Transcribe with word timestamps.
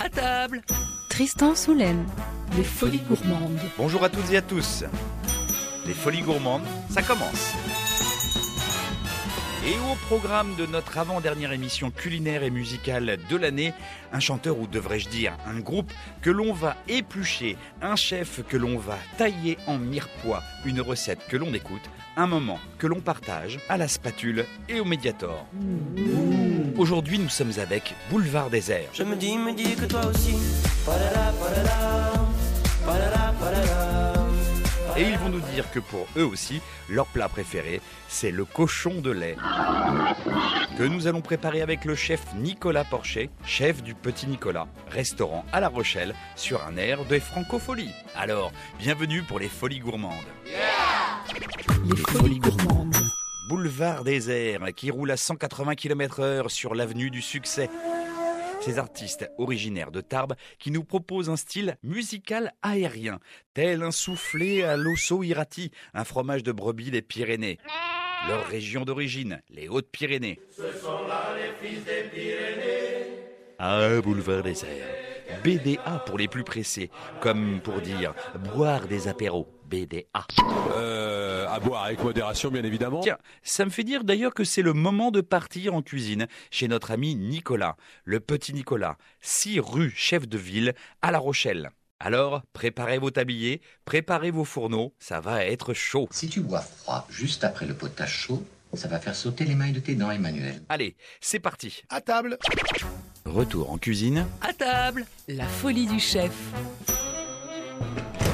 À 0.00 0.08
table 0.08 0.62
Tristan 1.08 1.56
Soulaine. 1.56 2.06
Les 2.56 2.62
folies 2.62 3.02
gourmandes. 3.08 3.58
Bonjour 3.76 4.04
à 4.04 4.08
toutes 4.08 4.30
et 4.30 4.36
à 4.36 4.42
tous. 4.42 4.84
Les 5.86 5.92
folies 5.92 6.22
gourmandes, 6.22 6.62
ça 6.88 7.02
commence. 7.02 7.54
Et 9.66 9.74
au 9.90 9.96
programme 10.06 10.54
de 10.54 10.66
notre 10.66 10.98
avant-dernière 10.98 11.50
émission 11.50 11.90
culinaire 11.90 12.44
et 12.44 12.50
musicale 12.50 13.18
de 13.28 13.36
l'année, 13.36 13.74
un 14.12 14.20
chanteur 14.20 14.60
ou 14.60 14.68
devrais-je 14.68 15.08
dire 15.08 15.36
un 15.48 15.58
groupe 15.58 15.92
que 16.22 16.30
l'on 16.30 16.52
va 16.52 16.76
éplucher, 16.86 17.56
un 17.82 17.96
chef 17.96 18.40
que 18.46 18.56
l'on 18.56 18.78
va 18.78 18.98
tailler 19.16 19.58
en 19.66 19.78
mirepoix, 19.78 20.44
une 20.64 20.80
recette 20.80 21.26
que 21.28 21.36
l'on 21.36 21.52
écoute, 21.52 21.90
un 22.18 22.26
moment 22.26 22.58
que 22.78 22.88
l'on 22.88 23.00
partage 23.00 23.60
à 23.68 23.76
la 23.76 23.86
spatule 23.86 24.44
et 24.68 24.80
au 24.80 24.84
médiator. 24.84 25.46
Aujourd'hui, 26.76 27.18
nous 27.18 27.28
sommes 27.28 27.52
avec 27.58 27.94
Boulevard 28.10 28.50
Désert. 28.50 28.88
Je 28.92 29.04
me 29.04 29.14
dis, 29.14 29.38
me 29.38 29.54
dis 29.54 29.76
que 29.76 29.84
toi 29.84 30.04
aussi. 30.06 30.36
Et 34.96 35.02
ils 35.02 35.18
vont 35.18 35.28
nous 35.28 35.40
dire 35.52 35.70
que 35.70 35.78
pour 35.78 36.08
eux 36.16 36.24
aussi, 36.24 36.60
leur 36.88 37.06
plat 37.06 37.28
préféré, 37.28 37.80
c'est 38.08 38.32
le 38.32 38.44
cochon 38.44 39.00
de 39.00 39.12
lait. 39.12 39.36
Que 40.76 40.82
nous 40.82 41.06
allons 41.06 41.20
préparer 41.20 41.62
avec 41.62 41.84
le 41.84 41.94
chef 41.94 42.20
Nicolas 42.34 42.82
Porcher, 42.82 43.30
chef 43.44 43.84
du 43.84 43.94
Petit 43.94 44.26
Nicolas, 44.26 44.66
restaurant 44.90 45.44
à 45.52 45.60
La 45.60 45.68
Rochelle, 45.68 46.16
sur 46.34 46.66
un 46.66 46.76
air 46.76 47.04
de 47.04 47.20
francophonie. 47.20 47.92
Alors, 48.16 48.50
bienvenue 48.80 49.22
pour 49.22 49.38
les 49.38 49.48
folies 49.48 49.78
gourmandes. 49.78 50.14
Les 51.84 51.96
folies 51.96 52.38
gourmandes. 52.38 52.94
Boulevard 53.48 54.04
désert 54.04 54.60
qui 54.76 54.90
roule 54.90 55.10
à 55.10 55.16
180 55.16 55.74
km/h 55.74 56.48
sur 56.48 56.74
l'avenue 56.74 57.10
du 57.10 57.22
succès. 57.22 57.70
Ces 58.60 58.78
artistes 58.78 59.30
originaires 59.38 59.90
de 59.90 60.00
Tarbes 60.00 60.34
qui 60.58 60.70
nous 60.70 60.84
proposent 60.84 61.30
un 61.30 61.36
style 61.36 61.76
musical 61.82 62.52
aérien, 62.62 63.20
tel 63.54 63.82
un 63.82 63.90
soufflé 63.90 64.64
à 64.64 64.76
l'osso 64.76 65.22
irati, 65.22 65.70
un 65.94 66.04
fromage 66.04 66.42
de 66.42 66.52
brebis 66.52 66.90
des 66.90 67.02
Pyrénées. 67.02 67.58
Leur 68.28 68.46
région 68.46 68.84
d'origine, 68.84 69.40
les 69.48 69.68
Hautes-Pyrénées. 69.68 70.40
Ah, 73.58 74.00
boulevard 74.02 74.42
désert. 74.42 74.86
BDA 75.44 76.02
pour 76.06 76.18
les 76.18 76.28
plus 76.28 76.44
pressés, 76.44 76.90
comme 77.20 77.60
pour 77.60 77.80
dire 77.80 78.14
boire 78.54 78.86
des 78.86 79.08
apéros. 79.08 79.48
BDA. 79.68 80.26
Euh, 80.76 81.17
à 81.58 81.60
boire 81.60 81.84
avec 81.84 82.00
modération, 82.04 82.52
bien 82.52 82.62
évidemment. 82.62 83.00
Tiens, 83.00 83.18
ça 83.42 83.64
me 83.64 83.70
fait 83.70 83.82
dire 83.82 84.04
d'ailleurs 84.04 84.32
que 84.32 84.44
c'est 84.44 84.62
le 84.62 84.74
moment 84.74 85.10
de 85.10 85.20
partir 85.20 85.74
en 85.74 85.82
cuisine 85.82 86.28
chez 86.52 86.68
notre 86.68 86.92
ami 86.92 87.16
Nicolas, 87.16 87.76
le 88.04 88.20
petit 88.20 88.54
Nicolas, 88.54 88.96
6 89.22 89.58
rue 89.58 89.92
Chef 89.96 90.28
de 90.28 90.38
Ville 90.38 90.74
à 91.02 91.10
La 91.10 91.18
Rochelle. 91.18 91.70
Alors, 91.98 92.42
préparez 92.52 92.98
vos 92.98 93.10
tabliers, 93.10 93.60
préparez 93.84 94.30
vos 94.30 94.44
fourneaux, 94.44 94.94
ça 95.00 95.20
va 95.20 95.44
être 95.44 95.74
chaud. 95.74 96.06
Si 96.12 96.28
tu 96.28 96.42
bois 96.42 96.60
froid 96.60 97.08
juste 97.10 97.42
après 97.42 97.66
le 97.66 97.74
potage 97.74 98.12
chaud, 98.12 98.44
ça 98.74 98.86
va 98.86 99.00
faire 99.00 99.16
sauter 99.16 99.44
les 99.44 99.56
mailles 99.56 99.72
de 99.72 99.80
tes 99.80 99.96
dents, 99.96 100.12
Emmanuel. 100.12 100.62
Allez, 100.68 100.94
c'est 101.20 101.40
parti. 101.40 101.82
À 101.88 102.00
table. 102.00 102.38
Retour 103.24 103.72
en 103.72 103.78
cuisine. 103.78 104.26
À 104.42 104.52
table 104.52 105.06
La 105.26 105.46
folie 105.46 105.88
du 105.88 105.98
chef. 105.98 106.30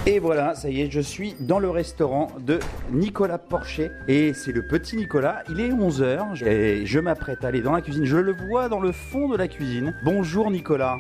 Et 0.06 0.19
voilà, 0.19 0.55
ça 0.55 0.69
y 0.69 0.83
est, 0.83 0.91
je 0.91 1.00
suis 1.00 1.34
dans 1.41 1.58
le 1.58 1.70
restaurant 1.70 2.28
de 2.41 2.58
Nicolas 2.92 3.38
Porcher. 3.38 3.91
Et 4.06 4.34
c'est 4.34 4.52
le 4.52 4.66
petit 4.66 4.97
Nicolas, 4.98 5.42
il 5.48 5.60
est 5.60 5.70
11h 5.70 6.44
et 6.47 6.84
je 6.84 6.98
m'apprête 7.00 7.42
à 7.42 7.48
aller 7.48 7.62
dans 7.62 7.72
la 7.72 7.80
cuisine. 7.80 8.05
Je 8.05 8.19
le 8.19 8.34
vois 8.34 8.69
dans 8.69 8.80
le 8.80 8.92
fond 8.92 9.30
de 9.30 9.36
la 9.38 9.48
cuisine. 9.48 9.94
Bonjour 10.05 10.50
Nicolas. 10.50 10.98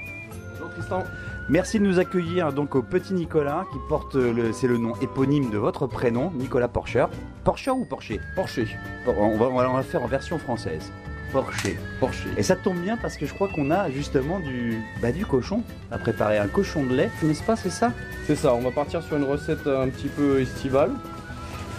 Bonjour 0.52 0.70
Tristan. 0.72 1.04
Merci 1.50 1.78
de 1.78 1.84
nous 1.84 1.98
accueillir 1.98 2.54
donc 2.54 2.74
au 2.74 2.80
petit 2.82 3.12
Nicolas 3.12 3.66
qui 3.70 3.78
porte 3.90 4.14
le, 4.14 4.54
c'est 4.54 4.68
le 4.68 4.78
nom 4.78 4.94
éponyme 5.02 5.50
de 5.50 5.58
votre 5.58 5.86
prénom, 5.86 6.32
Nicolas 6.34 6.68
Porcher. 6.68 7.04
Porcher 7.44 7.72
ou 7.72 7.84
Porcher? 7.84 8.20
Porcher. 8.34 8.66
on 9.06 9.36
va, 9.36 9.44
on 9.48 9.56
va- 9.58 9.68
on 9.70 9.74
va 9.74 9.82
faire 9.82 10.02
en 10.02 10.06
version 10.06 10.38
française. 10.38 10.90
Porcher. 11.34 11.76
Porcher. 12.00 12.28
Et 12.38 12.42
ça 12.42 12.54
tombe 12.56 12.78
bien 12.78 12.96
parce 12.96 13.16
que 13.16 13.26
je 13.26 13.34
crois 13.34 13.48
qu'on 13.48 13.70
a 13.70 13.90
justement 13.90 14.38
du, 14.38 14.78
bah, 15.02 15.10
du 15.12 15.26
cochon 15.26 15.62
à 15.90 15.98
préparer, 15.98 16.38
un 16.38 16.46
cochon 16.46 16.84
de 16.84 16.94
lait, 16.94 17.10
n'est-ce 17.22 17.42
pas, 17.42 17.56
c'est 17.56 17.70
ça? 17.70 17.92
C'est 18.26 18.36
ça, 18.36 18.54
on 18.54 18.60
va 18.60 18.70
partir 18.70 19.02
sur 19.02 19.16
une 19.16 19.24
recette 19.24 19.66
un 19.66 19.88
petit 19.88 20.06
peu 20.08 20.40
estivale. 20.40 20.90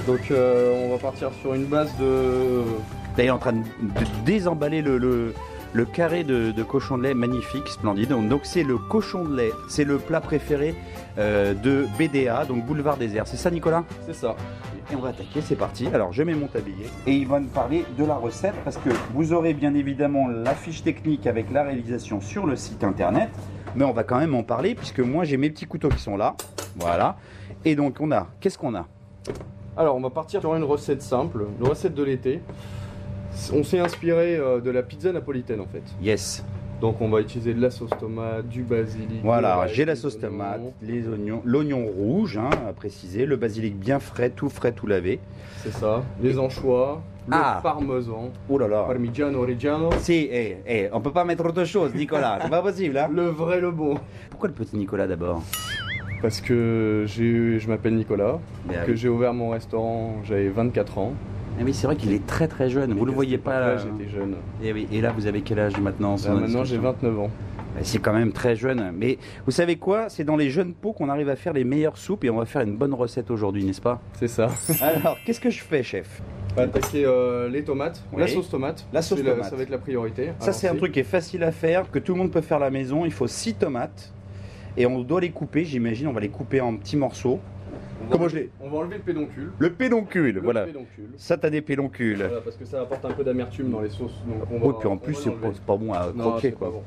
Donc 0.07 0.29
euh, 0.29 0.73
on 0.85 0.91
va 0.91 0.97
partir 0.97 1.31
sur 1.41 1.53
une 1.53 1.65
base 1.65 1.89
de... 1.99 2.63
Là, 3.17 3.23
il 3.23 3.27
est 3.27 3.29
en 3.29 3.37
train 3.37 3.53
de, 3.53 3.63
désemballer 4.25 4.81
le, 4.81 4.97
le- 4.97 5.33
le 5.71 5.85
carré 5.85 6.23
de, 6.23 6.51
de 6.51 6.63
cochon 6.63 6.97
de 6.97 7.03
lait 7.03 7.13
magnifique, 7.13 7.67
splendide. 7.67 8.07
Donc, 8.09 8.29
donc, 8.29 8.41
c'est 8.45 8.63
le 8.63 8.77
cochon 8.77 9.25
de 9.25 9.35
lait, 9.35 9.51
c'est 9.69 9.83
le 9.83 9.97
plat 9.97 10.21
préféré 10.21 10.73
euh, 11.17 11.53
de 11.53 11.85
BDA, 11.99 12.45
donc 12.45 12.65
Boulevard 12.65 12.95
Désert. 12.95 13.27
C'est 13.27 13.35
ça, 13.35 13.51
Nicolas? 13.51 13.83
C'est 14.05 14.15
ça. 14.15 14.35
Et 14.91 14.95
on 14.95 14.99
va 14.99 15.09
attaquer, 15.09 15.41
c'est 15.41 15.55
parti. 15.55 15.87
Alors, 15.87 16.13
je 16.13 16.23
mets 16.23 16.35
mon 16.35 16.47
tablier. 16.47 16.85
Et 17.07 17.13
il 17.13 17.27
va 17.27 17.39
nous 17.39 17.47
parler 17.47 17.85
de 17.97 18.05
la 18.05 18.15
recette 18.15 18.55
parce 18.63 18.77
que 18.77 18.89
vous 19.13 19.33
aurez 19.33 19.53
bien 19.53 19.73
évidemment 19.73 20.27
la 20.27 20.53
fiche 20.53 20.83
technique 20.83 21.27
avec 21.27 21.51
la 21.51 21.63
réalisation 21.63 22.21
sur 22.21 22.45
le 22.45 22.55
site 22.55 22.83
internet. 22.83 23.29
Mais 23.75 23.83
on 23.83 23.93
va 23.93 24.03
quand 24.03 24.19
même 24.19 24.35
en 24.35 24.43
parler 24.43 24.75
puisque 24.75 24.99
moi, 24.99 25.23
j'ai 25.23 25.37
mes 25.37 25.49
petits 25.49 25.65
couteaux 25.65 25.89
qui 25.89 25.99
sont 25.99 26.17
là. 26.17 26.35
Voilà. 26.77 27.17
Et 27.63 27.75
donc, 27.75 27.97
on 27.99 28.11
a, 28.11 28.27
qu'est-ce 28.39 28.57
qu'on 28.57 28.75
a? 28.75 28.87
Alors 29.77 29.97
on 29.97 30.01
va 30.01 30.09
partir 30.09 30.39
sur 30.39 30.55
une 30.55 30.63
recette 30.63 31.01
simple, 31.01 31.47
une 31.59 31.67
recette 31.67 31.93
de 31.93 32.03
l'été. 32.03 32.41
On 33.51 33.63
s'est 33.63 33.79
inspiré 33.79 34.37
euh, 34.37 34.61
de 34.61 34.69
la 34.71 34.83
pizza 34.83 35.11
napolitaine 35.11 35.59
en 35.59 35.65
fait. 35.65 35.83
Yes. 36.01 36.45
Donc 36.85 37.01
on 37.01 37.09
va 37.09 37.19
utiliser 37.19 37.55
de 37.55 37.61
la 37.61 37.71
sauce 37.71 37.89
tomate, 37.99 38.47
du 38.47 38.61
basilic. 38.61 39.19
Voilà, 39.23 39.65
j'ai 39.65 39.85
la 39.85 39.95
sauce 39.95 40.17
oignons. 40.17 40.27
tomate, 40.27 40.61
les 40.83 41.07
oignons, 41.07 41.41
l'oignon 41.43 41.83
rouge, 41.83 42.37
hein, 42.37 42.51
à 42.69 42.73
préciser, 42.73 43.25
le 43.25 43.37
basilic 43.37 43.75
bien 43.75 43.97
frais, 43.99 44.29
tout 44.29 44.49
frais, 44.49 44.71
tout 44.71 44.85
lavé. 44.85 45.19
C'est 45.63 45.73
ça. 45.73 46.03
Les 46.21 46.37
anchois, 46.37 47.01
le 47.27 47.33
Ah. 47.35 47.59
parmesan, 47.63 48.29
Oh 48.47 48.59
là 48.59 48.67
là. 48.67 48.83
parmigiano 48.83 49.41
reggiano, 49.43 49.89
Si, 49.97 50.29
eh, 50.31 50.57
eh, 50.67 50.89
on 50.93 51.01
peut 51.01 51.09
pas 51.11 51.23
mettre 51.25 51.43
autre 51.43 51.63
chose, 51.63 51.91
Nicolas, 51.95 52.37
c'est 52.43 52.51
pas 52.51 52.61
possible, 52.61 52.95
hein 52.99 53.09
le 53.11 53.29
vrai 53.29 53.59
le 53.59 53.71
bon. 53.71 53.95
Pourquoi 54.29 54.49
le 54.49 54.53
petit 54.53 54.77
Nicolas 54.77 55.07
d'abord? 55.07 55.41
Parce 56.21 56.39
que 56.39 57.05
j'ai, 57.07 57.57
je 57.59 57.67
m'appelle 57.67 57.95
Nicolas, 57.95 58.37
Ben 58.67 58.85
que 58.85 58.91
oui. 58.91 58.97
j'ai 58.97 59.09
ouvert 59.09 59.33
mon 59.33 59.49
restaurant, 59.49 60.17
j'avais 60.23 60.49
24 60.49 60.99
ans. 60.99 61.13
Ah 61.57 61.63
oui, 61.63 61.73
c'est 61.73 61.87
vrai 61.87 61.95
qu'il 61.95 62.11
est 62.13 62.25
très 62.25 62.47
très 62.47 62.69
jeune, 62.69 62.93
vous 62.93 63.05
le 63.05 63.11
voyez 63.13 63.37
pas 63.37 63.59
là. 63.59 63.77
J'étais 63.77 64.09
jeune. 64.09 64.35
Et, 64.61 64.73
oui, 64.73 64.87
et 64.91 65.01
là, 65.01 65.11
vous 65.15 65.25
avez 65.27 65.41
quel 65.41 65.59
âge 65.59 65.77
maintenant 65.79 66.15
Là, 66.15 66.33
maintenant 66.33 66.63
j'ai 66.63 66.75
indiscrétion 66.75 66.81
29 66.81 67.19
ans. 67.19 67.29
Ben, 67.75 67.83
C'est 67.83 67.99
quand 67.99 68.13
même 68.13 68.31
très 68.31 68.55
jeune. 68.55 68.91
Mais 68.97 69.17
vous 69.45 69.51
savez 69.51 69.77
quoi? 69.77 70.09
C'est 70.09 70.23
dans 70.23 70.35
les 70.35 70.49
jeunes 70.49 70.73
pots 70.73 70.93
qu'on 70.93 71.09
arrive 71.09 71.29
à 71.29 71.35
faire 71.35 71.53
les 71.53 71.63
meilleures 71.63 71.97
soupes 71.97 72.23
et 72.25 72.29
on 72.29 72.37
va 72.37 72.45
faire 72.45 72.61
une 72.61 72.75
bonne 72.75 72.93
recette 72.93 73.31
aujourd'hui, 73.31 73.63
n'est-ce 73.63 73.81
pas? 73.81 74.01
C'est 74.19 74.27
ça. 74.27 74.49
Alors, 74.81 75.17
qu'est-ce 75.25 75.39
que 75.39 75.49
je 75.49 75.61
fais, 75.61 75.81
chef? 75.83 76.21
On 76.53 76.55
va 76.57 76.63
attaquer 76.63 77.03
euh, 77.05 77.49
les 77.49 77.63
tomates, 77.63 78.01
Oui. 78.13 78.21
la 78.21 78.27
sauce 78.27 78.49
tomate. 78.49 78.85
La 78.93 79.01
sauce 79.01 79.21
tomate. 79.21 79.45
ça 79.45 79.55
va 79.55 79.63
être 79.63 79.69
la 79.69 79.77
priorité. 79.77 80.29
Ça, 80.39 80.53
c'est 80.53 80.67
un 80.69 80.75
truc 80.75 80.93
qui 80.93 81.01
est 81.01 81.03
facile 81.03 81.43
à 81.43 81.51
faire, 81.51 81.89
que 81.91 81.99
tout 81.99 82.13
le 82.13 82.19
monde 82.19 82.31
peut 82.31 82.41
faire 82.41 82.57
à 82.57 82.61
la 82.61 82.69
maison. 82.71 83.03
Il 83.05 83.11
faut 83.11 83.27
6 83.27 83.55
tomates 83.55 84.13
et 84.77 84.85
on 84.85 84.99
doit 85.01 85.21
les 85.21 85.31
couper, 85.31 85.65
j'imagine. 85.65 86.07
On 86.07 86.13
va 86.13 86.21
les 86.21 86.29
couper 86.29 86.61
en 86.61 86.75
petits 86.77 86.97
morceaux. 86.97 87.39
On 88.01 88.03
va 88.05 88.11
Comment 88.11 88.23
enlever- 88.25 88.29
je 88.29 88.35
l'ai 88.43 88.49
On 88.61 88.69
va 88.69 88.77
enlever 88.77 88.95
le 88.97 89.01
pédoncule. 89.03 89.51
Le 89.57 89.69
pédoncule, 89.71 90.35
Le 90.35 90.41
voilà. 90.41 90.65
pédoncule. 90.65 91.49
Des 91.51 91.61
pédoncules. 91.61 92.17
Voilà, 92.17 92.41
parce 92.41 92.55
que 92.57 92.65
ça 92.65 92.81
apporte 92.81 93.05
un 93.05 93.11
peu 93.11 93.23
d'amertume 93.23 93.69
dans 93.71 93.81
les 93.81 93.89
sauces. 93.89 94.21
Donc 94.27 94.43
on 94.51 94.59
va, 94.59 94.67
Oui, 94.67 94.73
puis 94.79 94.87
en 94.87 94.93
on 94.93 94.97
plus, 94.97 95.15
c'est 95.15 95.31
pas, 95.65 95.77
bon 95.77 95.93
à 95.93 96.07
croquer, 96.17 96.51
quoi. 96.51 96.69
bon. 96.71 96.83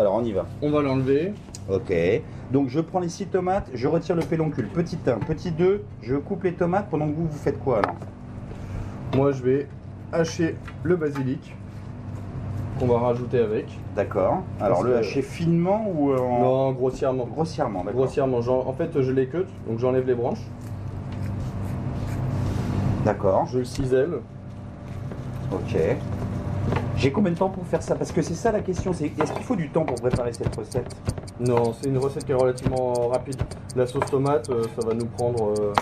Alors, 0.00 0.14
on 0.14 0.24
y 0.24 0.32
va. 0.32 0.46
On 0.60 0.70
va 0.70 0.82
l'enlever. 0.82 1.32
Ok. 1.70 1.92
Donc, 2.52 2.68
je 2.68 2.80
prends 2.80 3.00
les 3.00 3.08
6 3.08 3.26
tomates, 3.26 3.68
je 3.74 3.88
retire 3.88 4.14
le 4.14 4.22
pédoncule. 4.22 4.68
Petit 4.68 4.98
1. 5.06 5.18
Petit 5.20 5.50
2, 5.50 5.82
je 6.02 6.14
coupe 6.16 6.44
les 6.44 6.52
tomates 6.52 6.88
pendant 6.90 7.08
que 7.08 7.14
vous, 7.14 7.26
vous 7.26 7.38
faites 7.38 7.58
quoi, 7.58 7.78
alors? 7.78 7.96
Moi, 9.16 9.32
je 9.32 9.42
vais 9.42 9.66
hacher 10.12 10.54
le 10.84 10.96
basilic 10.96 11.54
qu'on 12.78 12.86
va 12.86 12.98
rajouter 12.98 13.38
avec. 13.38 13.66
D'accord. 13.94 14.42
Alors, 14.60 14.82
le 14.82 14.96
hacher 14.96 15.22
finement 15.22 15.86
ou 15.94 16.12
euh, 16.12 16.18
en... 16.18 16.40
Non, 16.40 16.72
grossièrement. 16.72 17.26
Grossièrement, 17.26 17.84
d'accord. 17.84 18.02
Grossièrement. 18.02 18.38
En 18.38 18.72
fait, 18.72 19.00
je 19.00 19.12
les 19.12 19.26
cut, 19.28 19.46
donc 19.68 19.78
j'enlève 19.78 20.06
les 20.06 20.14
branches. 20.14 20.44
D'accord. 23.04 23.46
Je 23.46 23.58
le 23.58 23.64
cisèle. 23.64 24.18
Ok. 25.52 25.76
J'ai 26.96 27.12
combien 27.12 27.30
de 27.30 27.36
temps 27.36 27.50
pour 27.50 27.66
faire 27.66 27.82
ça? 27.82 27.94
Parce 27.94 28.10
que 28.10 28.22
c'est 28.22 28.34
ça 28.34 28.50
la 28.50 28.60
question, 28.60 28.92
c'est 28.92 29.06
est-ce 29.06 29.32
qu'il 29.32 29.44
faut 29.44 29.54
du 29.54 29.68
temps 29.68 29.84
pour 29.84 29.96
préparer 29.96 30.32
cette 30.32 30.54
recette? 30.56 30.96
Non, 31.38 31.72
c'est 31.74 31.88
une 31.88 31.98
recette 31.98 32.24
qui 32.24 32.32
est 32.32 32.34
relativement 32.34 33.08
rapide. 33.08 33.36
La 33.76 33.86
sauce 33.86 34.06
tomate, 34.06 34.48
euh, 34.48 34.64
ça 34.74 34.86
va 34.86 34.94
nous 34.94 35.04
prendre 35.06 35.52
euh, 35.60 35.72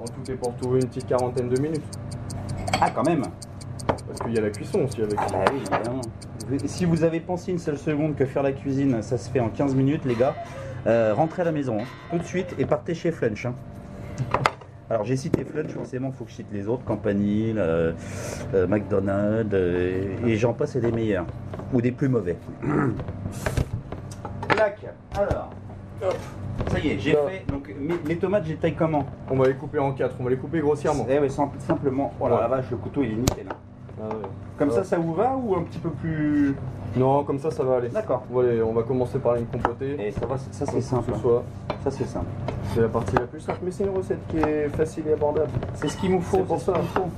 en 0.00 0.04
tout 0.04 0.32
et 0.32 0.34
pour 0.34 0.54
tout 0.54 0.74
une 0.74 0.86
petite 0.86 1.06
quarantaine 1.06 1.50
de 1.50 1.60
minutes. 1.60 1.84
Ah, 2.80 2.90
quand 2.90 3.04
même 3.04 3.22
Parce 3.86 4.20
qu'il 4.24 4.34
y 4.34 4.38
a 4.38 4.40
la 4.40 4.50
cuisson 4.50 4.80
aussi 4.80 5.02
avec. 5.02 5.18
Ah 5.18 5.26
bah 5.30 5.44
oui, 5.52 5.58
évidemment. 5.58 6.00
Si 6.66 6.84
vous 6.84 7.04
avez 7.04 7.20
pensé 7.20 7.52
une 7.52 7.58
seule 7.58 7.78
seconde 7.78 8.14
que 8.16 8.24
faire 8.26 8.42
la 8.42 8.52
cuisine, 8.52 9.02
ça 9.02 9.18
se 9.18 9.30
fait 9.30 9.40
en 9.40 9.48
15 9.48 9.74
minutes, 9.74 10.04
les 10.04 10.14
gars, 10.14 10.34
euh, 10.86 11.14
rentrez 11.14 11.42
à 11.42 11.44
la 11.44 11.52
maison, 11.52 11.78
hein, 11.80 11.84
tout 12.10 12.18
de 12.18 12.24
suite, 12.24 12.54
et 12.58 12.64
partez 12.66 12.94
chez 12.94 13.10
Flunch. 13.12 13.46
hein. 13.46 13.54
Alors 14.90 15.04
j'ai 15.04 15.16
cité 15.16 15.44
Flunch, 15.44 15.70
forcément, 15.70 16.08
il 16.08 16.14
faut 16.14 16.24
que 16.24 16.30
je 16.30 16.36
cite 16.36 16.48
les 16.52 16.68
autres, 16.68 16.84
Campanile, 16.84 17.56
euh, 17.58 17.92
euh, 18.54 18.66
McDonald's, 18.66 19.50
euh, 19.54 20.16
et 20.26 20.36
j'en 20.36 20.52
passe 20.52 20.76
et 20.76 20.80
des 20.80 20.92
meilleurs, 20.92 21.26
ou 21.72 21.80
des 21.80 21.92
plus 21.92 22.08
mauvais. 22.08 22.36
Clac. 24.48 24.86
Alors. 25.14 25.50
Ça 26.70 26.78
y 26.80 26.88
est, 26.88 26.98
j'ai 26.98 27.12
fait. 27.12 27.44
Donc 27.48 27.72
mes, 27.78 27.94
mes 28.06 28.16
tomates, 28.16 28.44
j'ai 28.44 28.56
taille 28.56 28.74
comment? 28.74 29.06
On 29.30 29.36
va 29.36 29.46
les 29.46 29.54
couper 29.54 29.78
en 29.78 29.92
quatre, 29.92 30.16
on 30.20 30.24
va 30.24 30.30
les 30.30 30.36
couper 30.36 30.58
grossièrement. 30.60 31.06
Eh 31.08 31.28
sim- 31.28 31.50
simplement. 31.58 32.12
Oh 32.20 32.28
là 32.28 32.34
Ouais. 32.34 32.40
la 32.40 32.48
vache, 32.48 32.64
le 32.70 32.76
couteau 32.76 33.02
il 33.04 33.12
est 33.12 33.16
nickel. 33.16 33.46
hein. 33.48 33.54
Ah 34.02 34.08
ouais. 34.08 34.22
Comme 34.58 34.70
ça, 34.70 34.84
ça 34.84 34.98
vous 34.98 35.14
va 35.14 35.36
ou 35.36 35.54
un 35.54 35.62
petit 35.62 35.78
peu 35.78 35.90
plus. 35.90 36.54
Non, 36.96 37.24
comme 37.24 37.38
ça, 37.38 37.50
ça 37.50 37.62
va 37.64 37.76
aller. 37.76 37.88
D'accord. 37.88 38.24
On 38.32 38.72
va 38.72 38.82
commencer 38.82 39.18
par 39.18 39.36
une 39.36 39.46
compotée. 39.46 39.96
Et 39.98 40.10
ça 40.12 40.26
va, 40.26 40.36
ça 40.38 40.66
c'est 40.66 40.80
simple. 40.80 41.12
Ce 41.14 41.20
soit. 41.20 41.42
Ça 41.84 41.90
c'est 41.90 42.06
simple. 42.06 42.26
C'est 42.74 42.80
la 42.82 42.88
partie 42.88 43.14
la 43.14 43.22
plus 43.22 43.40
simple, 43.40 43.60
mais 43.64 43.70
c'est 43.70 43.84
une 43.84 43.96
recette 43.96 44.20
qui 44.28 44.38
est 44.38 44.68
facile 44.68 45.04
et 45.08 45.12
abordable. 45.14 45.50
C'est 45.74 45.88
ce 45.88 45.96
qu'il 45.96 46.10
nous 46.12 46.20
faut. 46.20 46.38
Pour 46.38 46.60
ça. 46.60 46.74
faut. 46.94 47.08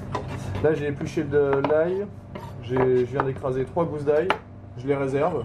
Là, 0.63 0.75
j'ai 0.75 0.89
épluché 0.89 1.25
de 1.25 1.61
l'ail. 1.71 2.07
Je 2.63 2.77
viens 3.05 3.23
d'écraser 3.23 3.65
trois 3.65 3.85
gousses 3.85 4.05
d'ail. 4.05 4.29
Je 4.79 4.87
les 4.87 4.95
réserve. 4.95 5.45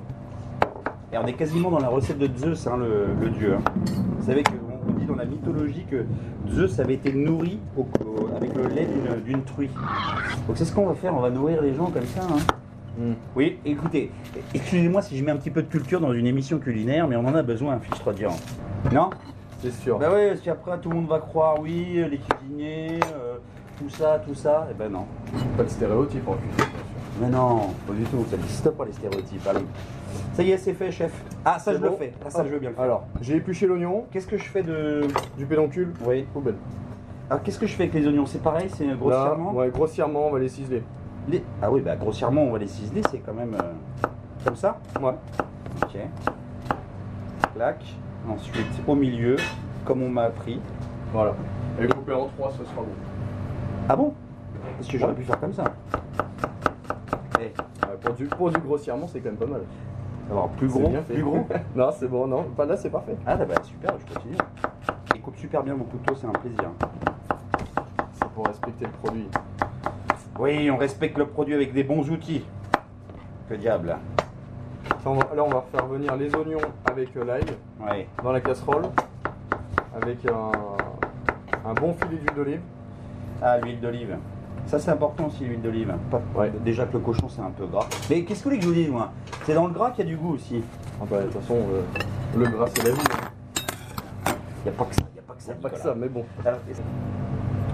Et 1.12 1.18
on 1.18 1.26
est 1.26 1.34
quasiment 1.34 1.72
dans 1.72 1.80
la 1.80 1.90
recette 1.90 2.20
de 2.20 2.30
Zeus, 2.38 2.68
hein, 2.68 2.78
le, 2.78 3.08
le 3.20 3.30
dieu. 3.32 3.56
hein. 3.56 3.62
Vous 4.20 4.26
savez 4.28 4.44
dit 4.44 4.52
dans 5.10 5.16
la 5.16 5.26
mythologie 5.26 5.86
que 5.90 6.06
Zeus 6.50 6.80
avait 6.80 6.94
été 6.94 7.12
nourri 7.12 7.60
au- 7.76 7.82
au- 7.82 8.36
avec 8.36 8.56
le 8.56 8.68
lait 8.68 8.88
d'une- 9.26 9.44
truie. 9.44 9.70
Donc 10.48 10.56
c'est 10.58 10.66
ce 10.66 10.74
qu'on 10.74 10.86
va 10.86 10.94
faire, 10.94 11.16
on 11.16 11.22
va 11.22 11.30
nourrir 11.30 11.62
les 11.62 11.74
gens 11.74 11.88
comme 11.92 12.06
ça. 12.06 12.22
hein. 12.24 12.38
Hmm. 12.98 13.14
Oui, 13.36 13.58
écoutez, 13.66 14.12
excusez-moi 14.54 15.02
si 15.02 15.18
je 15.18 15.24
mets 15.24 15.32
un 15.32 15.38
petit 15.38 15.50
peu 15.52 15.62
de 15.62 15.68
culture 15.68 16.00
dans 16.02 16.12
une 16.14 16.28
émission 16.28 16.60
culinaire, 16.60 17.08
mais 17.08 17.16
on 17.16 17.26
en 17.26 17.34
a 17.36 17.42
besoin, 17.44 17.80
fiche 17.80 18.16
dire. 18.16 18.30
Non? 18.94 19.10
C'est 19.62 19.72
sûr. 19.72 19.98
Bah 19.98 20.10
oui, 20.14 20.28
parce 20.30 20.42
qu'après 20.42 20.78
tout 20.80 20.90
le 20.90 20.96
monde 20.96 21.08
va 21.08 21.20
croire, 21.20 21.60
oui, 21.62 22.04
les 22.10 22.18
cuisiniers, 22.18 23.00
euh, 23.16 23.36
tout 23.78 23.90
ça, 23.90 24.22
tout 24.26 24.36
ça. 24.36 24.68
Eh 24.72 24.74
ben 24.74 24.90
non. 24.92 25.06
Pas 25.58 25.64
de 25.64 25.70
stéréotypes 25.70 26.28
en 26.28 26.34
cuisine. 26.34 26.72
Mais 27.20 27.28
non, 27.30 27.68
pas 27.86 27.94
du 27.94 28.04
tout, 28.06 28.24
ça 28.30 28.38
stop 28.48 28.80
à 28.82 28.86
les 28.86 28.94
stéréotypes. 28.94 29.46
allez. 29.48 29.66
Ça 30.34 30.44
y 30.44 30.52
est, 30.52 30.58
c'est 30.58 30.74
fait, 30.74 30.92
chef. 30.92 31.12
Ah, 31.44 31.60
ça 31.60 31.74
je 31.74 31.80
le 31.80 31.92
fais. 31.92 32.14
Ah, 32.26 32.30
ça 32.30 32.46
je 32.46 32.50
veux 32.50 32.60
bien 32.60 32.70
le 32.70 32.76
faire. 32.76 32.84
Alors, 32.86 33.04
j'ai 33.22 33.36
épluché 33.36 33.68
l'oignon, 33.68 34.06
Qu'est-ce 34.12 34.28
que 34.28 34.38
je 34.38 34.44
fais 34.46 34.64
de. 34.64 35.02
du 35.38 35.46
pédoncule, 35.46 35.94
Oui. 36.06 36.26
poubelle. 36.34 36.56
Alors 37.30 37.44
qu'est-ce 37.44 37.60
que 37.60 37.68
je 37.68 37.74
fais 37.76 37.84
avec 37.84 37.94
les 37.96 38.08
oignons? 38.08 38.26
C'est 38.26 38.42
pareil, 38.42 38.70
c'est 38.76 38.88
grossièrement? 38.98 39.52
Là, 39.52 39.58
ouais, 39.60 39.70
grossièrement, 39.70 40.28
on 40.28 40.32
va 40.32 40.40
les 40.40 40.50
ciseler. 40.50 40.82
Les- 41.28 41.44
Ah 41.62 41.70
oui, 41.70 41.82
bah 41.82 41.96
grossièrement, 41.96 42.44
on 42.44 42.52
va 42.52 42.58
les 42.58 42.68
ciseler, 42.68 43.02
c'est 43.12 43.20
quand 43.20 43.34
même. 43.34 43.54
euh, 43.54 44.08
Comme 44.46 44.56
ça? 44.56 44.80
Ouais. 45.02 45.14
Ok. 45.84 45.98
Clac. 47.56 47.84
Ensuite, 48.30 48.66
au 48.88 48.96
milieu, 48.96 49.36
comme 49.86 50.02
on 50.04 50.10
m'a 50.10 50.24
appris. 50.24 50.60
Voilà. 51.14 51.34
Et 51.82 51.88
couper 51.88 52.14
en 52.14 52.28
trois, 52.28 52.52
ce 52.52 52.64
sera 52.64 52.78
bon. 52.82 52.88
Ah 53.90 53.96
bon? 53.96 54.14
Parce 54.78 54.90
que 54.90 54.98
j'aurais 54.98 55.14
pu 55.14 55.24
faire 55.24 55.40
comme 55.40 55.54
ça. 55.54 55.66
Pour, 58.02 58.14
du, 58.14 58.26
pour 58.26 58.50
du 58.52 58.60
grossièrement, 58.60 59.08
c'est 59.08 59.20
quand 59.20 59.30
même 59.30 59.38
pas 59.38 59.46
mal. 59.46 59.62
alors 60.32 60.50
plus 60.50 60.68
gros, 60.68 60.88
bien 60.90 61.02
fait. 61.04 61.14
plus 61.14 61.24
gros. 61.24 61.46
non, 61.76 61.90
c'est 61.98 62.08
bon, 62.08 62.28
non. 62.28 62.44
Pas 62.56 62.66
là, 62.66 62.78
c'est 62.78 62.90
parfait. 62.90 63.16
Ah 63.26 63.36
bah 63.36 63.56
super, 63.64 63.94
je 64.00 64.14
continue. 64.14 64.38
Il 65.16 65.22
coupe 65.22 65.36
super 65.38 65.64
bien 65.64 65.76
mon 65.76 65.84
couteau, 65.86 66.16
c'est 66.16 66.28
un 66.28 66.32
plaisir. 66.32 66.70
C'est 68.14 68.30
pour 68.30 68.46
respecter 68.48 68.86
le 68.86 68.92
produit. 68.92 69.28
Oui, 70.40 70.70
on 70.72 70.78
respecte 70.78 71.18
le 71.18 71.26
produit 71.26 71.54
avec 71.56 71.74
des 71.74 71.84
bons 71.84 72.10
outils. 72.10 72.46
Que 73.50 73.56
diable. 73.56 73.98
Ça, 75.04 75.10
on 75.10 75.16
va- 75.16 75.36
là, 75.36 75.44
on 75.44 75.50
va 75.50 75.64
faire 75.74 75.86
venir 75.88 76.16
les 76.16 76.34
oignons 76.36 76.60
avec 76.90 77.16
euh, 77.18 77.24
l'ail 77.26 77.44
Ouais. 77.82 78.08
dans 78.24 78.32
la 78.32 78.42
casserole, 78.42 78.84
avec 79.96 80.26
un, 80.26 80.52
un 81.70 81.74
bon 81.74 81.94
filet 81.94 82.18
d'huile 82.18 82.36
d'olive. 82.36 82.62
Ah, 83.42 83.58
l'huile 83.60 83.80
d'olive. 83.80 84.18
Ça, 84.70 84.78
c'est 84.78 84.92
important 84.92 85.26
aussi, 85.28 85.46
l'huile 85.46 85.62
d'olive. 85.62 85.94
Ouais. 86.36 86.52
Déjà 86.64 86.86
que 86.86 86.94
le 86.94 87.00
cochon, 87.00 87.28
c'est 87.28 87.42
un 87.42 87.50
peu 87.50 87.66
gras. 87.66 87.88
Mais 88.10 88.22
qu'est-ce 88.24 88.44
que 88.44 88.50
vous 88.50 88.50
voulez 88.52 88.58
que 88.58 88.64
je 88.64 88.68
vous 88.70 88.76
dise, 88.76 88.90
moi? 88.90 89.12
C'est 89.46 89.56
dans 89.56 89.66
le 89.66 89.74
gras 89.74 89.90
qu'il 89.92 90.06
y 90.06 90.08
a 90.08 90.12
du 90.12 90.18
goût 90.18 90.36
aussi. 90.36 90.62
Ah 91.02 91.06
bah, 91.10 91.18
de 91.22 91.24
toute 91.24 91.42
façon, 91.42 91.56
euh, 91.56 91.82
le 92.38 92.46
gras, 92.50 92.68
c'est 92.76 92.84
la 92.84 92.92
vie. 92.92 93.00
Il 94.28 94.64
n'y 94.66 94.70
a 94.70 94.72
pas 94.78 94.86
que 94.86 94.96
ça. 94.96 95.02
Il 95.10 95.14
n'y 95.14 95.20
a 95.20 95.24
pas 95.28 95.34
que 95.34 95.42
ça. 95.42 95.54
Pas 95.54 95.70
que 95.70 95.76
Nicolas. 95.76 95.94
ça, 95.94 96.00
mais 96.00 96.08
bon. 96.08 96.24
Alors, 96.46 96.60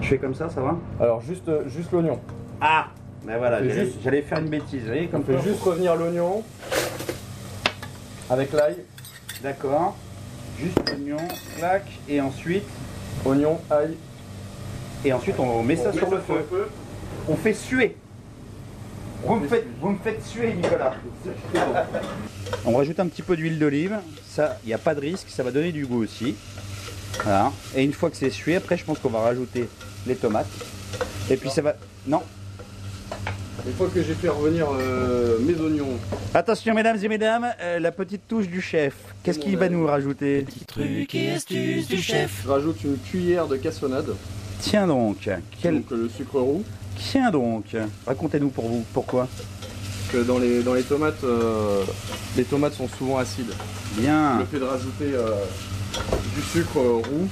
Je 0.01 0.07
fais 0.07 0.18
comme 0.18 0.36
ça, 0.36 0.50
ça 0.50 0.62
va? 0.62 0.77
Alors, 1.01 1.19
juste, 1.21 1.50
euh, 1.50 1.68
juste 1.68 1.92
l'oignon. 1.92 2.18
Ah 2.62 2.88
Ben 3.25 3.38
voilà, 3.39 3.57
On 3.57 3.59
fait 3.63 3.69
j'allais 4.01 4.19
juste- 4.21 4.30
faire 4.30 4.39
une 4.39 4.50
bêtise. 4.50 4.81
Vous 4.83 4.88
voyez, 4.88 5.07
On 5.09 5.12
comme 5.18 5.24
fait 5.25 5.33
quoi 5.33 5.42
juste 5.42 5.62
revenir 5.63 5.95
l'oignon 5.97 6.44
avec 8.30 8.53
l'ail, 8.53 8.77
D'accord. 9.44 9.95
Juste 10.57 10.77
l'oignon, 10.89 11.18
clac, 11.57 11.83
et 12.07 12.21
ensuite, 12.21 12.63
oignon, 13.25 13.59
ail. 13.69 13.95
et 15.03 15.12
ensuite 15.12 15.36
on 15.39 15.62
met 15.63 15.75
ça 15.75 15.89
On 15.94 15.97
sur 15.97 16.09
le 16.09 16.19
feu. 16.19 16.45
On 17.28 17.36
fait 17.36 17.54
suer. 17.54 17.96
Vous 19.24 19.36
me 19.36 19.48
faites, 19.48 19.66
vous 19.82 19.90
me 19.90 19.98
faites 19.98 20.24
suer, 20.24 20.54
Nicolas. 20.54 20.94
On 22.66 22.76
rajoute 22.78 23.00
un 23.00 23.08
petit 23.08 23.24
peu 23.24 23.36
d'huile 23.36 23.58
d'olive. 23.58 23.98
Ça, 24.28 24.58
il 24.64 24.68
n'y 24.68 24.74
a 24.74 24.78
pas 24.78 24.94
de 24.94 25.00
risque, 25.00 25.28
ça 25.30 25.42
va 25.42 25.52
donner 25.52 25.72
du 25.72 25.86
goût 25.86 26.04
aussi. 26.04 26.36
Voilà. 27.24 27.52
Et 27.76 27.84
une 27.84 27.94
fois 27.94 28.10
que 28.10 28.18
c'est 28.18 28.30
sué, 28.30 28.56
après, 28.56 28.78
je 28.78 28.84
pense 28.84 29.00
qu'on 29.00 29.10
va 29.10 29.22
rajouter 29.22 29.68
les 30.06 30.16
tomates. 30.16 30.48
Et 31.30 31.38
puis 31.38 31.50
ça 31.50 31.62
va. 31.62 31.76
Non. 32.06 32.22
Une 33.66 33.74
fois 33.74 33.88
que 33.92 34.04
j'ai 34.04 34.14
fait 34.14 34.30
revenir 34.30 34.68
euh, 34.72 35.40
mes 35.40 35.60
oignons, 35.60 35.98
Attention, 36.36 36.76
mesdames 36.76 36.98
et 37.02 37.08
mesdames, 37.08 37.48
euh, 37.62 37.80
la 37.80 37.92
petite 37.92 38.28
touche 38.28 38.48
du 38.48 38.62
chef. 38.62 38.94
Qu'est-ce 39.24 39.40
qu'il 39.40 39.58
va 39.58 39.70
nous 39.70 39.88
rajouter? 39.88 40.46
Trucs 40.68 41.16
et 41.16 41.32
astuces 41.32 41.88
du 41.88 41.98
chef. 41.98 42.42
je 42.44 42.50
rajoute 42.50 42.84
une 42.84 42.98
cuillère 42.98 43.48
de 43.48 43.56
cassonade, 43.56 44.14
Tiens 44.60 44.86
donc. 44.86 45.30
Quel... 45.62 45.76
donc 45.76 45.92
euh, 45.92 46.04
le 46.04 46.10
sucre 46.10 46.40
roux. 46.40 46.64
Tiens 46.97 47.31
donc. 47.31 47.75
Racontez-nous 48.07 48.50
pour 48.50 48.68
vous 48.68 48.86
pourquoi. 48.94 49.27
Parce 49.27 50.24
que 50.24 50.27
dans 50.27 50.38
les, 50.39 50.62
dans 50.63 50.74
les 50.74 50.83
tomates, 50.83 51.24
euh, 51.24 51.83
les 52.38 52.44
tomates 52.44 52.74
sont 52.74 52.88
souvent 52.88 53.18
acides. 53.18 53.51
Bien. 53.97 54.39
Le 54.39 54.45
fait 54.45 54.59
de 54.59 54.63
rajouter 54.65 55.13
euh, 55.13 55.31
du 56.36 56.42
sucre 56.42 56.77
euh, 56.77 56.94
roux, 56.97 57.27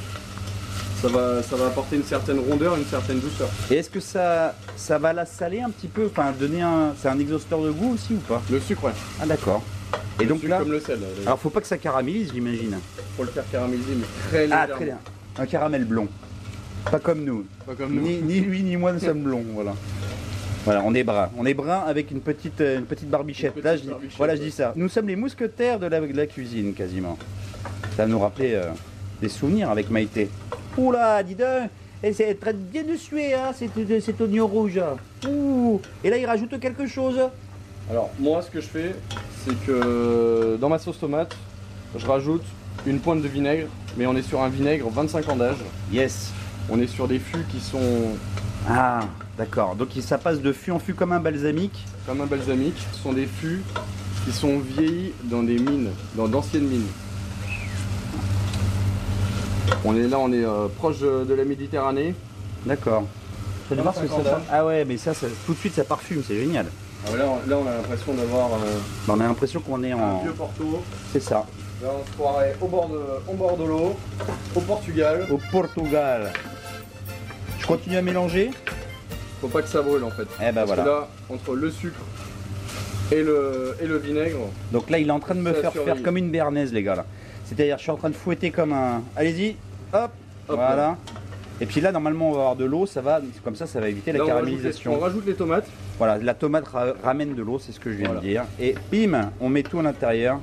ça 1.01 1.07
va, 1.10 1.44
ça 1.44 1.56
va 1.56 1.68
apporter 1.68 1.98
une 1.98 2.04
certaine 2.04 2.39
rondeur, 2.39 2.75
une 2.77 2.86
certaine 2.86 3.19
douceur. 3.19 3.50
Et 3.69 3.75
est-ce 3.75 3.89
que 3.89 4.00
ça, 4.00 4.56
ça 4.75 4.98
va 4.98 5.13
la 5.13 5.25
saler 5.25 5.62
un 5.62 5.69
petit 5.69 5.88
peu 5.88 6.07
Enfin, 6.07 6.31
donner 6.38 6.62
un. 6.62 6.94
C'est 7.01 7.10
un 7.10 7.19
exhausteur 7.19 7.62
de 7.62 7.71
goût 7.71 7.94
aussi 7.94 8.13
ou 8.13 8.18
pas 8.19 8.42
Le 8.50 8.60
sucre, 8.60 8.86
ouais. 8.86 8.92
Ah, 9.21 9.25
d'accord. 9.25 9.62
Et 10.19 10.24
Le 10.24 10.30
donc 10.30 10.39
sucre 10.39 10.50
là. 10.51 10.60
comme 10.60 10.71
le 10.71 10.80
sel. 10.80 11.00
Alors, 11.25 11.39
faut 11.39 11.50
pas 11.50 11.62
que 11.62 11.68
ça 11.68 11.77
caramélise, 11.77 12.31
j'imagine. 12.33 12.77
Faut 13.18 13.24
le 13.24 13.30
faire 13.30 13.44
caraméliser, 13.51 13.94
mais 13.95 14.06
très 14.30 14.44
légèrement. 14.44 14.63
Ah, 14.71 14.75
très 14.75 14.86
bien. 14.86 14.98
Un 15.38 15.45
caramel 15.45 15.86
blond. 15.86 16.07
Pas 16.92 17.00
comme 17.00 17.24
nous. 17.24 17.46
Pas 17.66 17.76
comme 17.76 17.94
nous. 17.96 18.02
Ni, 18.02 18.22
ni 18.22 18.40
lui 18.40 18.62
ni 18.64 18.78
moi 18.78 18.92
ne 18.94 19.00
sommes 19.00 19.22
blonds, 19.24 19.44
voilà. 19.54 19.74
Voilà, 20.66 20.82
on 20.86 20.94
est 20.94 21.04
brun. 21.04 21.30
On 21.38 21.46
est 21.46 21.54
brun 21.54 21.80
avec 21.86 22.12
une 22.12 22.22
petite, 22.22 22.62
euh, 22.62 22.80
une 22.80 22.86
petite 22.86 23.10
barbichette. 23.10 23.54
Une 23.58 23.64
Là, 23.64 23.76
je 23.76 23.84
barbichette, 23.84 24.18
voilà, 24.18 24.36
je 24.36 24.42
dis 24.44 24.52
ça. 24.52 24.72
Nous 24.76 24.88
sommes 24.88 25.08
les 25.08 25.16
mousquetaires 25.16 25.78
de 25.80 25.88
la, 25.88 26.00
de 26.00 26.14
la 26.16 26.26
cuisine, 26.26 26.74
quasiment. 26.74 27.18
Ça 27.98 28.04
va 28.04 28.08
nous 28.08 28.20
rappeler 28.20 28.54
euh, 28.54 28.66
des 29.22 29.28
souvenirs 29.30 29.70
avec 29.70 29.90
Maïté. 29.90 30.30
Oula, 30.78 31.22
dis 31.24 31.36
donc 31.36 31.70
Et 32.02 32.13
c'est 32.13 32.36
très 32.36 32.54
bien 32.54 32.84
de 32.84 32.96
suer, 32.96 33.34
hein, 33.34 33.52
cet, 33.54 33.72
cet 34.02 34.22
oignon 34.22 34.48
rouge. 34.48 34.80
Ouh 35.28 35.82
Et 36.04 36.10
là, 36.10 36.18
il 36.18 36.25
rajoute 36.25 36.58
quelque 36.60 36.88
chose. 36.88 37.20
Alors, 37.90 38.10
moi, 38.18 38.42
ce 38.42 38.50
que 38.50 38.62
je 38.62 38.68
fais, 38.68 38.96
c'est 39.46 39.56
que 39.66 40.58
dans 40.62 40.70
ma 40.70 40.80
sauce 40.80 41.00
tomate, 41.00 41.36
je 41.98 42.06
rajoute 42.06 42.44
une 42.86 43.00
pointe 43.00 43.22
de 43.22 43.28
vinaigre, 43.28 43.68
mais 43.98 44.08
on 44.08 44.16
est 44.16 44.22
sur 44.22 44.42
un 44.42 44.50
vinaigre 44.50 44.90
25 44.90 45.28
ans 45.30 45.36
d'âge. 45.36 45.58
Yes. 45.92 46.32
On 46.70 46.79
est 46.79 46.88
sur 46.88 47.08
des 47.08 47.20
fûts 47.20 47.43
qui 47.51 47.60
sont 47.60 47.79
Ah, 48.70 49.01
d'accord. 49.38 49.75
Donc, 49.75 49.89
ça 50.01 50.17
passe 50.17 50.41
de 50.41 50.53
fût 50.53 50.72
en 50.72 50.79
fût 50.79 50.93
comme 50.93 51.12
un 51.12 51.20
balsamique. 51.20 51.86
comme 52.05 52.22
un 52.22 52.25
balsamique. 52.25 52.77
Ce 52.93 53.00
sont 53.01 53.13
des 53.13 53.25
fûts 53.25 53.62
qui 54.25 54.32
sont 54.32 54.60
vieillis 54.60 55.13
dans 55.25 55.43
des 55.43 55.60
mines, 55.60 55.89
dans 56.15 56.27
d'anciennes 56.27 56.67
mines. 56.67 56.88
On 59.86 59.96
est 59.96 60.08
là, 60.08 60.17
on 60.20 60.32
est 60.32 60.46
euh, 60.46 60.67
proche 60.77 61.00
de, 61.00 61.34
la 61.34 61.43
Méditerranée. 61.43 62.15
D'accord. 62.65 63.03
Je 63.70 63.75
vais 63.75 63.82
voir 63.82 63.93
ce 63.96 64.01
que 64.01 64.08
ça 64.08 64.15
25 64.17 64.29
ans 64.32 64.38
sent. 64.38 64.46
Ah 64.51 64.65
ouais, 64.65 64.86
mais 64.86 64.98
ça, 64.98 65.13
ça- 65.13 65.27
tout 65.46 65.53
de 65.53 65.58
suite, 65.60 65.74
ça 65.75 65.84
parfume, 65.84 66.24
c'est 66.25 66.38
génial. 66.39 66.67
Ah, 67.05 67.17
là, 67.17 67.25
on, 67.27 67.50
là, 67.50 67.58
on 67.58 67.67
a 67.67 67.75
l'impression 67.75 68.13
d'avoir 68.13 68.53
euh, 68.53 68.79
Bah, 69.08 69.15
on 69.17 69.20
a 69.20 69.24
l'impression 69.27 69.60
qu'on 69.60 69.84
est 69.84 69.91
un 69.91 69.98
en. 70.00 70.22
vieux 70.22 70.32
Porto. 70.32 70.82
C'est 71.12 71.20
ça. 71.22 71.46
Là, 71.82 71.89
on 72.01 72.05
se 72.10 72.12
croirait 72.17 72.55
au 72.62 72.67
bord 72.67 72.88
de, 72.88 73.01
au 73.27 73.34
bord 73.34 73.58
de 73.58 73.63
l'eau, 73.65 73.96
au 74.55 74.62
Portugal. 74.62 75.27
Au 75.29 75.38
Portugal. 75.51 76.32
Je 77.63 77.67
continue 77.67 77.96
à 77.98 78.01
mélanger. 78.01 78.51
Faut 79.41 79.48
pas 79.48 79.62
que 79.62 79.67
ça 79.70 79.82
brûle 79.82 80.03
en 80.03 80.10
fait. 80.12 80.27
Eh 80.39 80.46
ben 80.46 80.53
Parce 80.53 80.67
voilà. 80.67 80.84
que 80.84 80.88
là, 80.89 81.08
entre 81.29 81.55
le 81.55 81.72
sucre 81.72 82.00
et 83.12 83.22
le, 83.24 83.75
et 83.82 83.88
le 83.88 83.98
vinaigre, 83.98 84.38
Donc 84.72 84.89
là, 84.89 85.00
il 85.00 85.08
est 85.08 85.12
en 85.12 85.20
train 85.20 85.36
de 85.36 85.39
me 85.41 85.53
faire 85.53 85.72
surveille. 85.72 85.96
faire 85.96 86.03
comme 86.03 86.17
une 86.17 86.29
bernaise, 86.29 86.72
les 86.74 86.84
gars. 86.84 86.96
là. 86.96 87.05
C'est-à-dire, 87.46 87.77
je 87.77 87.84
suis 87.84 87.91
en 87.91 87.96
train 87.98 88.10
de 88.10 88.15
fouetter 88.15 88.51
comme 88.51 88.74
un. 88.74 89.01
Allez-y, 89.15 89.55
hop, 89.93 90.12
Hop, 90.50 90.55
voilà. 90.58 90.98
Et 91.62 91.65
puis 91.65 91.79
là, 91.82 91.91
normalement, 91.93 92.29
on 92.29 92.34
va 92.34 92.39
avoir 92.39 92.55
de 92.58 92.65
l'eau, 92.65 92.86
ça 92.86 93.00
va, 93.01 93.22
comme 93.43 93.55
ça, 93.55 93.65
ça 93.67 93.79
va 93.79 93.88
éviter 93.88 94.12
la 94.12 94.20
rajoute, 94.20 94.27
les, 94.27 94.34
caramélisation. 94.41 94.93
on 94.96 95.00
rajoute 95.00 95.25
les 95.25 95.34
tomates. 95.36 95.67
Voilà, 95.98 96.17
la 96.17 96.34
tomate 96.34 96.67
ra- 96.67 96.93
ramène 97.03 97.34
de 97.36 97.41
l'eau, 97.43 97.60
c'est 97.60 97.72
ce 97.72 97.79
que 97.79 97.91
je 97.91 97.96
viens 97.98 98.08
Voilà. 98.08 98.22
de 98.22 98.25
dire. 98.25 98.43
Et 98.60 98.75
bim, 98.91 99.29
on 99.39 99.48
met 99.50 99.63
tout 99.63 99.79
à 99.79 99.84
l'intérieur. 99.84 100.39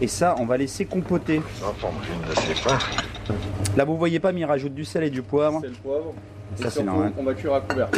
Et 0.00 0.06
ça, 0.06 0.34
on 0.38 0.44
va 0.46 0.56
laisser 0.56 0.84
compoter. 0.84 1.42
Là, 3.76 3.84
vous 3.84 3.96
voyez 3.98 4.20
pas, 4.20 4.32
mais 4.32 4.40
il 4.40 4.44
rajoute 4.44 4.74
du 4.74 4.84
sel 4.84 5.02
et 5.04 5.10
du 5.10 5.22
poivre. 5.22 5.58
C'est 5.62 5.68
le 5.68 5.74
poivre. 5.74 6.14
Ça, 6.56 6.62
Et 6.62 6.64
c'est 6.64 6.70
surtout, 6.70 6.86
normal. 6.86 7.12
On 7.18 7.22
va 7.22 7.34
cuire 7.34 7.54
à 7.54 7.60
couvert. 7.60 7.88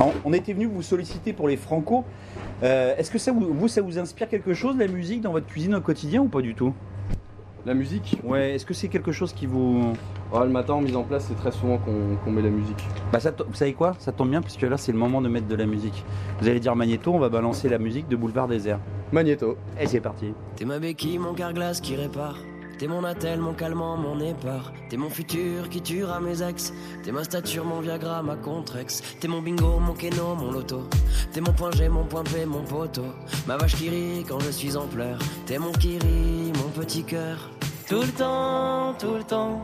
On, 0.00 0.12
on 0.24 0.32
était 0.32 0.52
venu 0.52 0.66
vous 0.66 0.82
solliciter 0.82 1.32
pour 1.32 1.48
les 1.48 1.56
Franco 1.56 2.04
Euh, 2.62 2.94
Est-ce 2.96 3.10
que 3.10 3.18
ça 3.18 3.32
vous, 3.32 3.52
vous, 3.52 3.68
ça 3.68 3.82
vous 3.82 3.98
inspire 3.98 4.28
quelque 4.28 4.54
chose, 4.54 4.76
la 4.76 4.86
musique, 4.88 5.20
dans 5.20 5.32
votre 5.32 5.46
cuisine 5.46 5.74
au 5.74 5.80
quotidien 5.80 6.22
ou 6.22 6.28
pas 6.28 6.40
du 6.40 6.54
tout? 6.54 6.72
La 7.66 7.74
musique, 7.74 8.18
Ouais, 8.24 8.54
est-ce 8.54 8.64
que 8.64 8.72
c'est 8.74 8.88
quelque 8.88 9.10
chose 9.12 9.32
qui 9.32 9.46
vous... 9.46 9.92
ouais, 10.32 10.40
le 10.44 10.48
matin 10.50 10.74
en 10.74 10.80
mise 10.80 10.96
en 10.96 11.02
place, 11.02 11.26
c'est 11.28 11.34
très 11.36 11.50
souvent 11.50 11.76
qu'on 11.78 12.16
qu'on 12.24 12.30
met 12.30 12.40
la 12.40 12.48
musique. 12.50 12.82
Bah 13.12 13.18
ça, 13.20 13.32
vous 13.46 13.54
savez 13.54 13.74
quoi? 13.74 13.94
Ça 13.98 14.12
tombe 14.12 14.30
bien 14.30 14.40
puisque 14.40 14.62
là 14.62 14.76
c'est 14.76 14.92
le 14.92 14.98
moment 14.98 15.20
de 15.20 15.28
mettre 15.28 15.48
de 15.48 15.54
la 15.56 15.66
musique. 15.66 16.04
Vous 16.40 16.48
allez 16.48 16.60
dire 16.60 16.74
Magnéto, 16.76 17.12
on 17.12 17.18
va 17.18 17.28
balancer 17.28 17.68
la 17.68 17.78
musique 17.78 18.08
de 18.08 18.16
Boulevard 18.16 18.46
Désert. 18.48 18.78
Magnéto. 19.12 19.56
Et 19.80 19.86
c'est 19.86 20.00
parti. 20.00 20.32
T'es 20.56 20.64
ma 20.64 20.78
béquille, 20.78 21.18
mon 21.18 21.34
carglass 21.34 21.80
qui 21.80 21.96
répare. 21.96 22.38
T'es 22.78 22.86
mon 22.86 23.02
attel, 23.02 23.40
mon 23.40 23.54
calmant, 23.54 23.96
mon 23.96 24.20
épar. 24.20 24.72
T'es 24.88 24.96
mon 24.96 25.10
futur 25.10 25.68
qui 25.68 25.82
tuera 25.82 26.20
mes 26.20 26.42
ex. 26.42 26.72
T'es 27.02 27.10
ma 27.10 27.24
stature, 27.24 27.64
mon 27.64 27.80
Viagra, 27.80 28.22
ma 28.22 28.36
contrex. 28.36 29.02
T'es 29.18 29.26
mon 29.26 29.42
bingo, 29.42 29.80
mon 29.80 29.94
keno, 29.94 30.36
mon 30.36 30.52
loto. 30.52 30.88
T'es 31.32 31.40
mon 31.40 31.52
point 31.52 31.72
G, 31.72 31.88
mon 31.88 32.04
point 32.04 32.22
P, 32.22 32.46
mon 32.46 32.62
poteau. 32.62 33.06
Ma 33.48 33.56
vache 33.56 33.74
qui 33.74 33.88
rit 33.88 34.24
quand 34.28 34.38
je 34.38 34.50
suis 34.50 34.76
en 34.76 34.86
pleurs. 34.86 35.18
T'es 35.46 35.58
mon 35.58 35.72
kiri, 35.72 36.52
mon 36.54 36.70
petit 36.70 37.02
cœur. 37.02 37.50
Tout 37.88 38.02
le 38.02 38.12
temps, 38.12 38.94
tout 38.96 39.14
le 39.14 39.24
temps. 39.24 39.60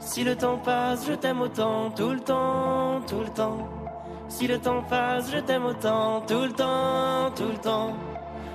Si 0.00 0.22
le 0.22 0.36
temps 0.36 0.58
passe, 0.58 1.06
je 1.06 1.14
t'aime 1.14 1.40
autant. 1.40 1.90
Tout 1.92 2.10
le 2.10 2.20
temps, 2.20 3.00
tout 3.06 3.20
le 3.20 3.30
temps. 3.30 3.68
Si 4.28 4.46
le 4.46 4.58
temps 4.58 4.82
passe, 4.82 5.32
je 5.32 5.38
t'aime 5.38 5.64
autant. 5.64 6.20
Tout 6.26 6.42
le 6.42 6.52
temps, 6.52 7.30
tout 7.34 7.52
le 7.52 7.58
temps. 7.58 7.96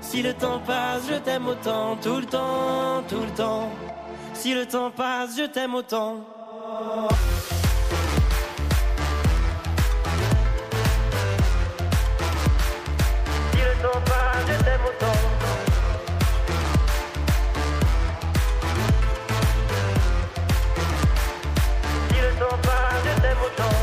Si 0.01 0.21
le 0.21 0.33
temps 0.33 0.59
passe, 0.59 1.07
je 1.09 1.15
t'aime 1.15 1.47
autant, 1.47 1.97
tout 2.00 2.17
le 2.17 2.25
temps, 2.25 3.03
tout 3.09 3.21
le 3.21 3.35
temps. 3.35 3.69
Si 4.35 4.53
le 4.53 4.65
temps 4.65 4.91
passe, 4.91 5.37
je 5.37 5.45
t'aime 5.45 5.75
autant. 5.75 6.17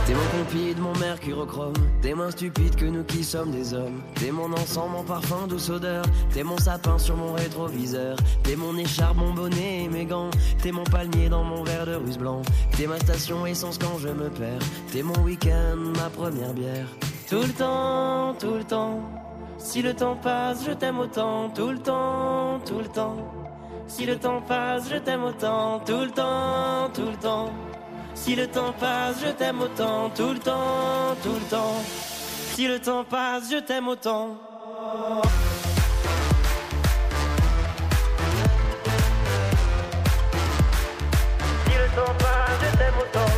T'es 0.06 0.14
mon 0.14 0.38
compide, 0.38 0.78
mon 0.78 0.92
mercurochrome. 0.98 1.72
T'es 2.02 2.14
moins 2.14 2.30
stupide 2.30 2.76
que 2.76 2.84
nous 2.84 3.04
qui 3.04 3.24
sommes 3.24 3.50
des 3.50 3.72
hommes. 3.72 4.02
T'es 4.16 4.30
mon 4.30 4.52
encens, 4.52 4.88
mon 4.90 5.02
parfum, 5.02 5.46
douce 5.48 5.70
odeur. 5.70 6.04
T'es 6.32 6.42
mon 6.42 6.58
sapin 6.58 6.98
sur 6.98 7.16
mon 7.16 7.32
rétroviseur. 7.32 8.16
T'es 8.42 8.56
mon 8.56 8.76
écharpe, 8.76 9.16
mon 9.16 9.32
bonnet 9.32 9.84
et 9.84 9.88
mes 9.88 10.04
gants. 10.04 10.30
T'es 10.62 10.72
mon 10.72 10.84
palmier 10.84 11.28
dans 11.28 11.44
mon 11.44 11.62
verre 11.62 11.86
de 11.86 11.94
russe 11.94 12.18
blanc. 12.18 12.42
T'es 12.76 12.86
ma 12.86 12.98
station 12.98 13.46
essence 13.46 13.78
quand 13.78 13.98
je 13.98 14.08
me 14.08 14.28
perds. 14.28 14.60
T'es 14.92 15.02
mon 15.02 15.18
week-end, 15.20 15.76
ma 15.96 16.10
première 16.10 16.52
bière. 16.52 16.88
Tout 17.28 17.42
le 17.42 17.52
temps, 17.52 18.34
tout 18.38 18.54
le 18.54 18.64
temps. 18.64 19.00
Si 19.58 19.80
le 19.80 19.94
temps 19.94 20.16
passe, 20.16 20.66
je 20.66 20.72
t'aime 20.72 20.98
autant. 20.98 21.48
Tout 21.50 21.70
le 21.70 21.78
temps, 21.78 22.60
tout 22.66 22.78
le 22.78 22.88
temps. 22.88 23.16
Si 23.86 24.04
le 24.04 24.16
temps 24.16 24.42
passe, 24.42 24.90
je 24.90 24.96
t'aime 24.96 25.24
autant. 25.24 25.80
Tout 25.86 26.00
le 26.00 26.10
temps, 26.10 26.90
tout 26.92 27.10
le 27.10 27.16
temps. 27.16 27.52
Si 28.24 28.36
le 28.36 28.46
temps 28.46 28.72
passe, 28.78 29.16
je 29.20 29.32
t'aime 29.32 29.60
autant, 29.62 30.08
tout 30.10 30.32
le 30.32 30.38
temps, 30.38 31.16
tout 31.24 31.34
le 31.34 31.50
temps. 31.50 31.82
Si 32.54 32.68
le 32.68 32.78
temps 32.78 33.02
passe, 33.02 33.50
je 33.50 33.58
t'aime 33.58 33.88
autant. 33.88 34.38
Si 41.66 41.72
le 41.76 41.88
temps 41.96 42.14
passe, 42.16 42.60
je 42.62 42.76
t'aime 42.78 42.94
autant. 43.00 43.32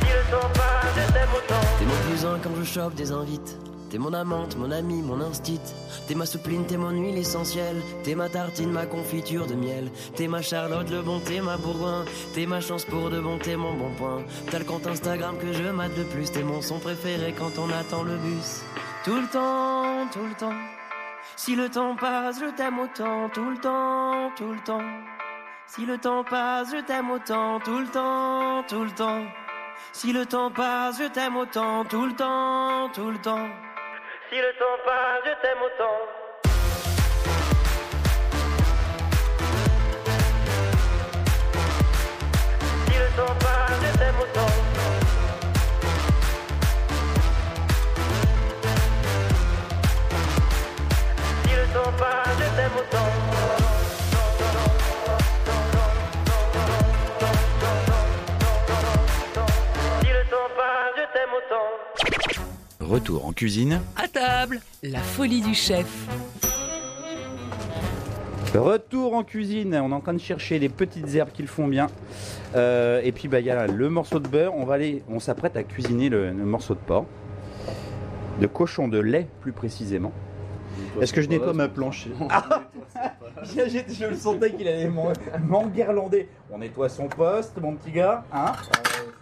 Si 0.00 0.08
le 0.08 0.30
temps 0.30 0.50
passe, 0.54 0.94
je 0.96 1.12
t'aime 1.12 1.34
autant. 1.36 1.66
T'es 1.78 1.84
mon 1.84 2.10
cousin 2.10 2.38
quand 2.42 2.56
je 2.58 2.64
chope 2.64 2.94
des 2.94 3.12
invites. 3.12 3.69
T'es 3.90 3.98
mon 3.98 4.12
amante, 4.12 4.56
mon 4.56 4.70
ami, 4.70 5.02
mon 5.02 5.20
instit. 5.20 5.60
T'es 6.06 6.14
ma 6.14 6.24
soupline, 6.24 6.64
t'es 6.64 6.76
mon 6.76 6.90
huile 6.90 7.18
essentielle. 7.18 7.82
T'es 8.04 8.14
ma 8.14 8.28
tartine, 8.28 8.70
ma 8.70 8.86
confiture 8.86 9.46
de 9.46 9.54
miel. 9.54 9.90
T'es 10.14 10.28
ma 10.28 10.42
Charlotte, 10.42 10.88
le 10.88 11.02
bon, 11.02 11.18
t'es 11.18 11.40
ma 11.40 11.56
bourgoin. 11.56 12.04
T'es 12.32 12.46
ma 12.46 12.60
chance 12.60 12.84
pour 12.84 13.10
de 13.10 13.18
bon, 13.18 13.38
t'es 13.38 13.56
mon 13.56 13.74
bon 13.74 13.90
point. 13.98 14.22
T'as 14.48 14.60
le 14.60 14.64
compte 14.64 14.86
Instagram 14.86 15.36
que 15.38 15.52
je 15.52 15.64
mate 15.64 15.96
le 15.98 16.04
plus. 16.04 16.30
T'es 16.30 16.44
mon 16.44 16.62
son 16.62 16.78
préféré 16.78 17.34
quand 17.36 17.58
on 17.58 17.68
attend 17.72 18.04
le 18.04 18.16
bus. 18.16 18.62
Tout 19.04 19.16
le 19.16 19.26
temps, 19.26 20.06
tout 20.12 20.24
le 20.24 20.34
temps. 20.34 20.60
Si 21.36 21.56
le 21.56 21.68
temps 21.68 21.96
passe, 21.96 22.38
je 22.38 22.56
t'aime 22.56 22.78
autant. 22.78 23.28
Tout 23.30 23.50
le 23.50 23.58
temps, 23.58 24.30
tout 24.36 24.52
le 24.52 24.60
temps. 24.64 24.88
Si 25.66 25.84
le 25.84 25.98
temps 25.98 26.22
passe, 26.22 26.68
je 26.70 26.80
t'aime 26.84 27.10
autant. 27.10 27.58
Tout 27.58 27.80
le 27.80 27.88
temps, 27.88 28.62
tout 28.68 28.84
le 28.84 28.90
temps. 28.92 29.24
Si 29.92 30.12
le 30.12 30.26
temps 30.26 30.50
passe, 30.52 30.98
je 30.98 31.08
t'aime 31.08 31.36
autant. 31.36 31.84
Tout 31.86 32.06
le 32.06 32.14
temps, 32.14 32.88
tout 32.94 33.10
le 33.10 33.18
temps. 33.18 33.48
Si 34.30 34.36
le 34.36 34.52
temps 34.60 34.78
passe, 34.86 35.24
je 35.24 35.32
t'aime 35.42 35.58
autant. 35.60 35.98
Si 42.86 42.94
le 42.96 43.08
temps 43.16 43.34
passe, 43.40 43.80
je 43.82 43.98
t'aime 43.98 44.20
autant. 44.20 44.52
Si 51.42 51.50
le 51.56 51.66
temps 51.74 51.92
passe, 51.98 52.36
je 52.38 52.56
t'aime 52.56 52.76
autant. 52.78 53.29
Retour 62.90 63.24
en 63.24 63.32
cuisine. 63.32 63.82
À 63.94 64.08
table 64.08 64.60
La 64.82 64.98
folie 64.98 65.42
du 65.42 65.54
chef. 65.54 65.86
Retour 68.52 69.14
en 69.14 69.22
cuisine, 69.22 69.76
on 69.80 69.92
est 69.92 69.94
en 69.94 70.00
train 70.00 70.12
de 70.12 70.18
chercher 70.18 70.58
les 70.58 70.68
petites 70.68 71.14
herbes 71.14 71.30
qui 71.32 71.42
le 71.42 71.46
font 71.46 71.68
bien. 71.68 71.86
Euh, 72.56 73.00
et 73.04 73.12
puis 73.12 73.28
bah, 73.28 73.38
il 73.38 73.46
y 73.46 73.50
a 73.50 73.68
le 73.68 73.90
morceau 73.90 74.18
de 74.18 74.26
beurre, 74.26 74.56
on 74.56 74.64
va 74.64 74.74
aller, 74.74 75.04
on 75.08 75.20
s'apprête 75.20 75.56
à 75.56 75.62
cuisiner 75.62 76.08
le, 76.08 76.32
le 76.32 76.44
morceau 76.44 76.74
de 76.74 76.80
porc. 76.80 77.06
De 78.40 78.48
cochon 78.48 78.88
de 78.88 78.98
lait 78.98 79.28
plus 79.40 79.52
précisément. 79.52 80.10
Est-ce 81.00 81.12
que 81.12 81.22
je 81.22 81.28
nettoie 81.28 81.52
ma 81.52 81.68
planche? 81.68 82.08
Ah 82.30 82.44
je, 83.42 83.60
je 83.92 84.06
le 84.06 84.16
sentais 84.16 84.52
qu'il 84.52 84.66
allait 84.68 84.88
m'en- 84.88 85.12
m'enguirlander. 85.46 86.28
On 86.52 86.58
nettoie 86.58 86.88
son 86.88 87.06
poste, 87.06 87.58
mon 87.60 87.74
petit 87.76 87.92
gars. 87.92 88.24
Hein? 88.32 88.46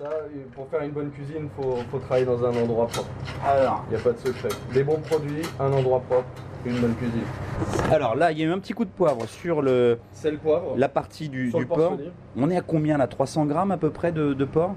Euh, 0.00 0.04
ça, 0.04 0.10
pour 0.54 0.68
faire 0.68 0.82
une 0.82 0.90
bonne 0.92 1.10
cuisine, 1.10 1.48
faut, 1.56 1.76
faut 1.90 1.98
travailler 1.98 2.26
dans 2.26 2.42
un 2.44 2.54
endroit 2.62 2.86
propre. 2.86 3.08
alors, 3.46 3.84
Il 3.90 3.94
n'y 3.94 4.00
a 4.00 4.04
pas 4.04 4.12
de 4.12 4.18
secret. 4.18 4.48
Des 4.72 4.82
bons 4.84 5.00
produits, 5.00 5.42
un 5.60 5.72
endroit 5.72 6.00
propre, 6.00 6.26
une 6.64 6.78
bonne 6.80 6.94
cuisine. 6.94 7.22
alors 7.92 8.14
là, 8.16 8.32
il 8.32 8.38
y 8.38 8.42
a 8.42 8.46
eu 8.46 8.52
un 8.52 8.58
petit 8.58 8.72
coup 8.72 8.84
de 8.84 8.90
poivre 8.90 9.26
sur 9.28 9.60
le, 9.62 9.98
Sel, 10.12 10.38
poivre. 10.38 10.74
la 10.76 10.88
partie 10.88 11.28
du, 11.28 11.50
du 11.50 11.60
le 11.60 11.66
porc. 11.66 11.98
On 12.36 12.50
est 12.50 12.56
à 12.56 12.62
combien 12.62 12.96
là? 12.98 13.06
300 13.06 13.46
grammes 13.46 13.70
à 13.72 13.76
peu 13.76 13.90
près 13.90 14.12
de, 14.12 14.32
de 14.34 14.44
porc? 14.44 14.74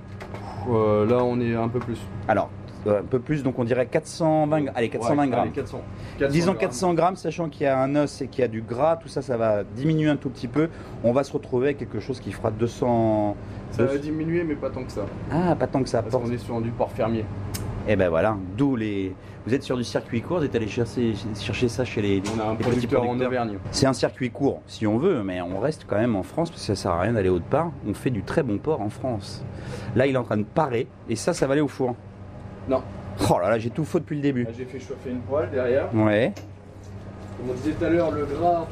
Euh, 0.69 1.05
là, 1.07 1.23
on 1.23 1.39
est 1.39 1.55
un 1.55 1.67
peu 1.69 1.79
plus. 1.79 1.97
Alors, 2.27 2.49
un 2.87 3.03
peu 3.03 3.19
plus, 3.19 3.43
donc 3.43 3.59
on 3.59 3.63
dirait 3.63 3.85
420, 3.85 4.65
allez, 4.75 4.89
420 4.89 5.21
Ouais, 5.23 5.29
grammes. 5.29 5.41
allez, 5.41 5.51
400. 5.51 5.81
400 6.19 6.31
Disons 6.33 6.51
grammes. 6.53 6.57
400 6.59 6.93
grammes, 6.93 7.15
sachant 7.15 7.49
qu'il 7.49 7.63
y 7.63 7.67
a 7.67 7.79
un 7.79 7.95
os 7.95 8.21
et 8.21 8.27
qu'il 8.27 8.41
y 8.41 8.45
a 8.45 8.47
du 8.47 8.61
gras, 8.61 8.97
tout 8.97 9.07
ça, 9.07 9.21
ça 9.21 9.37
va 9.37 9.63
diminuer 9.63 10.09
un 10.09 10.15
tout 10.17 10.29
petit 10.29 10.47
peu. 10.47 10.69
On 11.03 11.11
va 11.11 11.23
se 11.23 11.31
retrouver 11.33 11.67
avec 11.67 11.77
quelque 11.77 11.99
chose 11.99 12.19
qui 12.19 12.31
fera 12.31 12.51
200. 12.51 13.35
Ça 13.71 13.85
va 13.85 13.97
diminuer, 13.97 14.43
mais 14.43 14.55
pas 14.55 14.69
tant 14.69 14.83
que 14.83 14.91
ça. 14.91 15.01
Ah, 15.31 15.55
pas 15.55 15.67
tant 15.67 15.81
que 15.83 15.89
ça. 15.89 16.01
Parce 16.01 16.15
qu'on 16.15 16.31
est 16.31 16.37
sur 16.37 16.59
du 16.61 16.71
porc 16.71 16.91
fermier. 16.91 17.25
Et 17.87 17.95
ben 17.95 18.09
voilà, 18.09 18.37
d'où 18.57 18.75
les. 18.75 19.13
Vous 19.43 19.55
êtes 19.55 19.63
sur 19.63 19.75
du 19.75 19.83
circuit 19.83 20.21
court, 20.21 20.37
vous 20.37 20.45
êtes 20.45 20.55
allé 20.55 20.67
chercher, 20.67 21.13
chercher 21.39 21.67
ça 21.67 21.83
chez 21.83 21.99
les. 22.03 22.21
On 22.35 22.39
a 22.39 22.51
un 22.51 22.55
producteur 22.55 23.01
en. 23.09 23.19
Auvergne. 23.19 23.57
C'est 23.71 23.87
un 23.87 23.93
circuit 23.93 24.29
court, 24.29 24.61
si 24.67 24.85
on 24.85 24.99
veut, 24.99 25.23
mais 25.23 25.41
on 25.41 25.59
reste 25.59 25.85
quand 25.87 25.97
même 25.97 26.15
en 26.15 26.21
France 26.21 26.51
parce 26.51 26.61
que 26.61 26.67
ça 26.67 26.75
sert 26.75 26.91
à 26.91 27.01
rien 27.01 27.13
d'aller 27.13 27.29
autre 27.29 27.45
part. 27.45 27.71
On 27.87 27.95
fait 27.95 28.11
du 28.11 28.21
très 28.21 28.43
bon 28.43 28.59
porc 28.59 28.81
en 28.81 28.89
France. 28.89 29.43
Là, 29.95 30.05
il 30.05 30.13
est 30.13 30.17
en 30.17 30.23
train 30.23 30.37
de 30.37 30.43
parer 30.43 30.85
et 31.09 31.15
ça, 31.15 31.33
ça 31.33 31.47
va 31.47 31.53
aller 31.53 31.61
au 31.61 31.67
four. 31.67 31.95
Non. 32.69 32.81
Oh 33.29 33.37
là 33.41 33.49
là, 33.49 33.59
j'ai 33.59 33.69
tout 33.69 33.85
faux 33.85 33.99
depuis 33.99 34.15
le 34.15 34.21
début. 34.21 34.43
Là, 34.43 34.49
J'ai 34.57 34.65
fait 34.65 34.79
chauffer 34.79 35.09
une 35.09 35.19
poêle 35.21 35.49
derrière. 35.51 35.93
Ouais. 35.93 36.33
Comme 37.37 37.49
on 37.49 37.53
disait 37.53 37.71
tout 37.71 37.85
à 37.85 37.89
l'heure, 37.89 38.11
le 38.11 38.25
gras, 38.25 38.67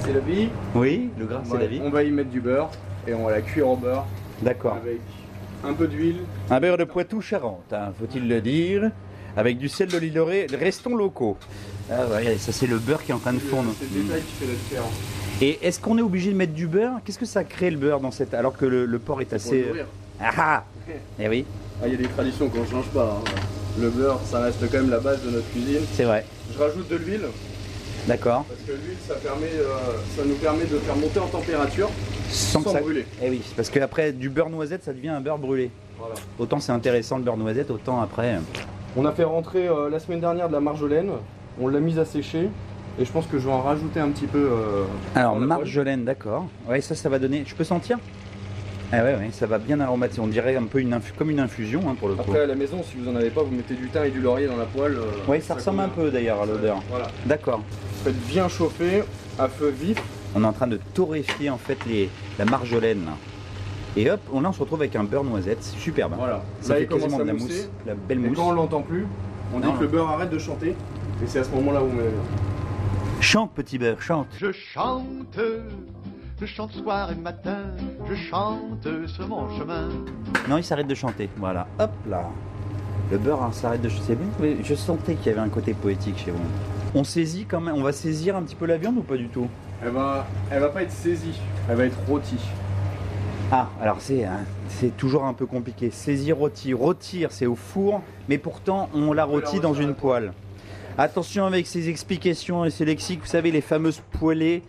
c'est 0.00 0.12
la 0.12 0.20
vie. 0.20 0.48
Oui, 0.74 1.10
le 1.18 1.26
gras, 1.26 1.42
On 1.44 1.50
c'est 1.52 1.58
la 1.58 1.66
vie. 1.66 1.80
On 1.82 1.90
va 1.90 2.02
y 2.02 2.10
mettre 2.10 2.30
du 2.30 2.40
beurre 2.40 2.70
et 3.06 3.14
on 3.14 3.24
va 3.24 3.32
la 3.32 3.40
cuire 3.40 3.68
au 3.68 3.76
beurre 3.76 4.06
D'accord. 4.42 4.76
avec 4.76 5.00
un 5.64 5.72
peu 5.72 5.88
d'huile. 5.88 6.18
Un 6.50 6.60
beurre 6.60 6.76
de 6.78 6.84
Poitou-Charentes, 6.84 7.72
hein, 7.72 7.92
faut-il 7.98 8.28
le 8.28 8.40
dire, 8.40 8.90
avec 9.36 9.58
du 9.58 9.68
sel 9.68 9.88
de 9.88 9.98
l'île 9.98 10.12
de 10.14 10.20
Ré. 10.20 10.46
Restons 10.52 10.94
locaux. 10.94 11.36
Ah 11.90 12.06
ouais, 12.06 12.18
regardez, 12.18 12.38
ça 12.38 12.52
c'est 12.52 12.66
le 12.66 12.78
beurre 12.78 13.02
qui 13.02 13.10
est 13.10 13.14
en 13.14 13.18
train 13.18 13.32
de 13.32 13.38
fondre. 13.38 13.70
C'est 13.78 13.92
le 13.92 14.02
détail 14.04 14.20
qui 14.22 14.32
fait 14.34 14.46
la 14.46 14.52
différence. 14.58 14.92
Et 15.40 15.58
est-ce 15.66 15.80
qu'on 15.80 15.96
est 15.98 16.02
obligé 16.02 16.30
de 16.30 16.36
mettre 16.36 16.52
du 16.52 16.66
beurre? 16.66 17.00
Qu'est-ce 17.04 17.18
que 17.18 17.24
ça 17.26 17.44
crée 17.44 17.70
le 17.70 17.78
beurre 17.78 18.00
dans 18.00 18.10
cette 18.10 18.34
alors 18.34 18.56
que 18.56 18.66
le, 18.66 18.84
le 18.86 18.98
porc 18.98 19.20
est 19.20 19.24
Pour 19.26 19.34
assez 19.34 19.60
le 19.62 19.66
nourrir. 19.68 19.86
Ah 20.20 20.30
ah 20.36 20.64
Eh 21.20 21.28
oui, 21.28 21.44
Ah, 21.82 21.86
il 21.86 21.92
y 21.92 21.94
a 21.94 21.98
des 21.98 22.08
traditions 22.08 22.48
qu'on 22.48 22.60
ne 22.62 22.66
change 22.66 22.88
pas. 22.88 23.20
hein. 23.20 23.30
Le 23.80 23.90
beurre, 23.90 24.20
ça 24.24 24.40
reste 24.40 24.60
quand 24.70 24.78
même 24.78 24.90
la 24.90 24.98
base 25.00 25.22
de 25.24 25.30
notre 25.30 25.48
cuisine. 25.50 25.80
c'est 25.92 26.04
vrai. 26.04 26.24
Je 26.52 26.58
rajoute 26.58 26.88
de 26.88 26.96
l'huile. 26.96 27.26
D'accord. 28.06 28.44
Parce 28.48 28.60
que 28.62 28.72
l'huile, 28.72 28.96
ça, 29.06 29.14
permet, 29.14 29.46
euh, 29.54 29.66
ça 30.16 30.22
nous 30.26 30.34
permet 30.36 30.64
de 30.64 30.78
faire 30.78 30.96
monter 30.96 31.18
en 31.20 31.26
température 31.26 31.90
Sans, 32.30 32.62
ça- 32.62 32.80
brûler. 32.80 33.04
Eh 33.22 33.28
oui, 33.30 33.42
parce 33.56 33.68
qu'après 33.70 34.12
du 34.12 34.28
beurre 34.30 34.50
noisette, 34.50 34.82
ça 34.84 34.92
devient 34.92 35.08
un 35.10 35.20
beurre 35.20 35.38
brûlé. 35.38 35.70
Voilà. 35.98 36.14
Autant 36.38 36.58
c'est 36.60 36.72
intéressant 36.72 37.18
le 37.18 37.24
beurre 37.24 37.36
noisette, 37.36 37.70
autant 37.70 38.00
après. 38.00 38.34
euh, 38.36 38.38
On 38.96 39.04
a 39.04 39.12
fait 39.12 39.24
rentrer 39.24 39.68
euh, 39.68 39.90
la 39.90 40.00
semaine 40.00 40.20
dernière 40.20 40.48
de 40.48 40.54
la 40.54 40.60
marjolaine, 40.60 41.10
on 41.60 41.68
l'a 41.68 41.80
mise 41.80 41.98
à 41.98 42.04
sécher 42.04 42.48
et 43.00 43.04
je 43.04 43.12
pense 43.12 43.26
que 43.26 43.38
je 43.38 43.46
vais 43.46 43.52
en 43.52 43.62
rajouter 43.62 44.00
un 44.00 44.08
petit 44.08 44.26
peu. 44.26 44.38
euh, 44.50 44.84
Alors 45.14 45.36
marjolaine, 45.36 46.04
d'accord. 46.04 46.46
Ouais, 46.68 46.80
ça, 46.80 46.94
ça 46.94 47.08
va 47.08 47.18
donner. 47.18 47.44
Je 47.46 47.54
peux 47.54 47.64
sentir 47.64 47.98
Ah 48.90 49.02
ouais, 49.04 49.14
ouais, 49.16 49.28
ça 49.32 49.46
va 49.46 49.58
bien 49.58 49.80
aromatiser. 49.80 50.20
On 50.22 50.26
dirait 50.28 50.56
un 50.56 50.64
peu 50.64 50.80
une 50.80 50.94
infu- 50.94 51.12
comme 51.16 51.28
une 51.30 51.40
infusion 51.40 51.82
hein, 51.88 51.94
pour 51.98 52.08
le 52.08 52.14
coup. 52.14 52.22
Après 52.22 52.40
à 52.40 52.46
la 52.46 52.54
maison, 52.54 52.82
si 52.82 52.96
vous 52.96 53.08
en 53.10 53.16
avez 53.16 53.28
pas, 53.30 53.42
vous 53.42 53.54
mettez 53.54 53.74
du 53.74 53.88
thym 53.88 54.04
et 54.04 54.10
du 54.10 54.20
laurier 54.20 54.46
dans 54.46 54.56
la 54.56 54.64
poêle. 54.64 54.94
euh, 54.96 55.10
Oui, 55.28 55.42
ça 55.42 55.54
ressemble 55.54 55.80
un 55.80 55.88
convient. 55.88 56.04
peu 56.04 56.10
d'ailleurs 56.10 56.40
à 56.42 56.46
l'odeur. 56.46 56.82
Voilà. 56.88 57.08
D'accord. 57.26 57.60
Faites 58.02 58.16
bien 58.28 58.48
chauffer 58.48 59.02
à 59.38 59.48
feu 59.48 59.68
vif. 59.78 60.02
On 60.34 60.42
est 60.42 60.46
en 60.46 60.52
train 60.52 60.66
de 60.68 60.78
torréfier 60.94 61.50
en 61.50 61.58
fait 61.58 61.78
les, 61.86 62.08
la 62.38 62.46
marjolaine. 62.46 63.04
là. 63.04 63.12
Et 63.96 64.10
hop, 64.10 64.20
on, 64.32 64.40
là 64.40 64.48
on 64.50 64.52
se 64.52 64.60
retrouve 64.60 64.80
avec 64.80 64.96
un 64.96 65.04
beurre 65.04 65.24
noisette, 65.24 65.58
c'est 65.60 65.76
superbe. 65.78 66.12
hein. 66.14 66.18
Voilà. 66.18 66.42
Ça 66.62 66.70
Là, 66.70 66.76
fait 66.76 66.82
il 66.84 66.88
commence 66.88 67.02
quasiment 67.04 67.18
à 67.20 67.22
de 67.24 67.26
la 67.28 67.32
mousser. 67.34 67.44
mousse, 67.46 67.70
la 67.86 67.94
belle 67.94 68.18
Et 68.24 68.28
mousse. 68.28 68.36
quand 68.38 68.48
on 68.48 68.52
l'entend 68.52 68.82
plus, 68.82 69.06
on 69.54 69.58
Non, 69.58 69.66
dit 69.66 69.72
que 69.72 69.74
non. 69.74 69.80
le 69.82 69.86
beurre 69.88 70.08
arrête 70.10 70.30
de 70.30 70.38
chanter. 70.38 70.68
Et 70.70 71.26
c'est 71.26 71.40
à 71.40 71.44
ce 71.44 71.50
moment-là 71.50 71.82
où 71.82 71.86
on 71.86 71.92
met 71.92 72.04
la 72.04 72.10
viande. 72.10 72.24
Chante 73.20 73.52
petit 73.52 73.78
beurre, 73.78 74.00
chante. 74.00 74.28
Je 74.38 74.52
chante, 74.52 75.38
je 76.40 76.46
chante 76.46 76.72
soir 76.72 77.10
et 77.10 77.16
matin, 77.16 77.58
je 78.08 78.14
chante 78.14 78.86
sur 79.06 79.26
mon 79.26 79.48
chemin. 79.58 79.88
Non, 80.48 80.56
il 80.56 80.64
s'arrête 80.64 80.86
de 80.86 80.94
chanter. 80.94 81.28
Voilà, 81.36 81.66
hop 81.80 81.90
là. 82.08 82.28
Le 83.10 83.18
beurre 83.18 83.42
hein, 83.42 83.50
s'arrête 83.52 83.82
de 83.82 83.88
chanter. 83.88 84.16
Mais 84.40 84.56
je 84.62 84.74
sentais 84.74 85.14
qu'il 85.16 85.26
y 85.26 85.30
avait 85.30 85.40
un 85.40 85.48
côté 85.48 85.74
poétique 85.74 86.18
chez 86.18 86.30
vous. 86.30 86.38
On 86.94 87.02
saisit 87.02 87.44
quand 87.44 87.60
même, 87.60 87.74
on 87.74 87.82
va 87.82 87.92
saisir 87.92 88.36
un 88.36 88.42
petit 88.42 88.54
peu 88.54 88.66
la 88.66 88.76
viande 88.76 88.98
ou 88.98 89.02
pas 89.02 89.16
du 89.16 89.28
tout? 89.28 89.48
Elle 89.82 89.90
va, 89.90 90.26
elle 90.50 90.60
va 90.60 90.68
pas 90.68 90.82
être 90.82 90.92
saisie, 90.92 91.40
elle 91.68 91.76
va 91.76 91.84
être 91.86 91.98
rôtie. 92.08 92.40
Ah, 93.50 93.68
alors 93.80 94.00
c'est 94.00 94.24
hein, 94.24 94.44
c'est 94.68 94.96
toujours 94.96 95.24
un 95.24 95.34
peu 95.34 95.46
compliqué. 95.46 95.90
Saisir, 95.90 96.36
rôti. 96.36 96.72
Rôtir, 96.72 97.32
c'est 97.32 97.46
au 97.46 97.56
four, 97.56 98.02
mais 98.28 98.38
pourtant 98.38 98.88
on 98.94 99.12
la 99.12 99.24
rôtit 99.24 99.58
dans 99.58 99.74
une 99.74 99.94
poêle. 99.94 100.32
Attention 100.96 101.46
avec 101.46 101.66
ces 101.66 101.88
explications 101.88 102.64
et 102.64 102.70
ces 102.70 102.84
lexiques, 102.84 103.20
vous 103.20 103.26
savez, 103.26 103.50
les 103.50 103.60
fameuses 103.60 104.02
poêlées. 104.12 104.62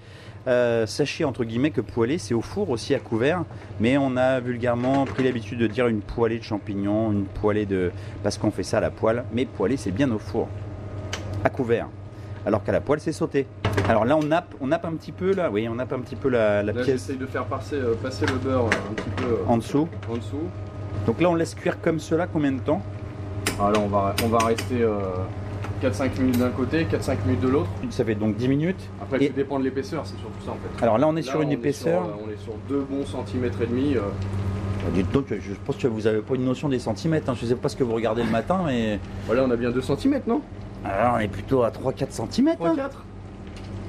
Euh, 0.47 0.85
sachez 0.85 1.25
entre 1.25 1.43
guillemets 1.43 1.71
que 1.71 1.81
poêlée 1.81 2.17
c'est 2.17 2.33
au 2.33 2.41
four 2.41 2.69
aussi 2.69 2.95
à 2.95 2.99
couvert, 2.99 3.43
mais 3.79 3.97
on 3.97 4.15
a 4.15 4.39
vulgairement 4.39 5.05
pris 5.05 5.23
l'habitude 5.23 5.59
de 5.59 5.67
dire 5.67 5.87
une 5.87 6.01
poêlée 6.01 6.39
de 6.39 6.43
champignons, 6.43 7.11
une 7.11 7.25
poêlée 7.25 7.65
de. 7.65 7.91
parce 8.23 8.37
qu'on 8.37 8.49
fait 8.49 8.63
ça 8.63 8.77
à 8.77 8.81
la 8.81 8.89
poêle, 8.89 9.25
mais 9.33 9.45
poêlée 9.45 9.77
c'est 9.77 9.91
bien 9.91 10.09
au 10.11 10.17
four, 10.17 10.47
à 11.43 11.49
couvert. 11.49 11.87
Alors 12.45 12.63
qu'à 12.63 12.71
la 12.71 12.79
poêle 12.79 13.01
c'est 13.01 13.11
sauté. 13.11 13.47
Alors 13.89 14.05
là 14.05 14.15
on 14.15 14.23
nappe, 14.23 14.55
on 14.61 14.67
nappe 14.67 14.85
un 14.85 14.93
petit 14.93 15.11
peu 15.11 15.33
là, 15.33 15.51
oui, 15.51 15.67
on 15.69 15.75
nappe 15.75 15.91
un 15.93 15.99
petit 15.99 16.15
peu 16.15 16.29
la, 16.29 16.63
la 16.63 16.71
Là, 16.71 16.83
pièce 16.83 17.01
j'essaye 17.01 17.17
de 17.17 17.25
faire 17.25 17.45
passer, 17.45 17.75
euh, 17.75 17.95
passer 18.01 18.25
le 18.25 18.35
beurre 18.35 18.65
euh, 18.65 18.91
un 18.91 18.93
petit 18.93 19.09
peu 19.17 19.25
euh, 19.25 19.45
en 19.47 19.57
dessous. 19.57 19.87
en 20.09 20.15
dessous. 20.15 20.47
Donc 21.05 21.19
là 21.21 21.29
on 21.29 21.35
laisse 21.35 21.53
cuire 21.53 21.81
comme 21.81 21.99
cela 21.99 22.27
combien 22.27 22.53
de 22.53 22.59
temps? 22.59 22.81
Ah, 23.59 23.71
là, 23.71 23.79
on 23.79 23.87
va, 23.87 24.15
on 24.23 24.27
va 24.29 24.37
rester 24.39 24.85
4-5 25.81 26.19
minutes 26.19 26.37
d'un 26.39 26.49
côté, 26.49 26.85
4-5 26.85 27.17
minutes 27.25 27.41
de 27.41 27.47
l'autre. 27.49 27.69
Ça 27.89 28.03
fait 28.05 28.15
donc 28.15 28.35
10 28.35 28.47
minutes. 28.47 28.89
Après, 29.01 29.23
Et- 29.23 29.27
ça 29.27 29.33
dépend 29.33 29.59
de 29.59 29.63
l'épaisseur, 29.63 30.03
c'est 30.05 30.17
surtout 30.17 30.43
ça 30.45 30.51
en 30.51 30.55
fait. 30.55 30.83
Alors 30.83 30.97
là 30.97 31.07
on 31.07 31.15
est 31.15 31.21
Là, 31.25 31.31
sur 31.31 31.41
une 31.41 31.49
on 31.49 31.51
épaisseur. 31.53 32.03
sur, 32.03 32.11
euh, 32.13 32.25
on 32.27 32.31
est 32.31 32.37
sur 32.43 32.53
2 32.67 32.85
bons 32.89 33.05
centimètres 33.05 33.61
et 33.61 33.67
demi. 33.67 33.95
euh, 33.95 34.01
Ah, 34.81 34.91
dites 34.93 35.11
donc, 35.11 35.25
je 35.29 35.53
pense 35.65 35.75
que 35.75 35.87
vous 35.87 36.07
avez 36.07 36.21
pas 36.21 36.35
une 36.35 36.45
notion 36.45 36.69
des 36.69 36.79
centimètres. 36.79 37.29
hein. 37.29 37.35
Je 37.39 37.45
sais 37.45 37.55
pas 37.55 37.67
ce 37.69 37.75
que 37.75 37.83
vous 37.83 37.93
regardez 37.93 38.23
le 38.23 38.29
matin, 38.29 38.61
mais 38.65 38.99
Voilà, 39.25 39.43
on 39.43 39.51
a 39.51 39.55
bien 39.57 39.71
2 39.71 39.81
cm, 39.81 40.21
non? 40.25 40.41
Alors, 40.85 41.15
on 41.15 41.19
est 41.19 41.27
plutôt 41.27 41.63
à 41.63 41.69
3-4 41.71 42.11
centimètres. 42.13 42.59
3-4 42.63 42.79
hein. 42.79 42.89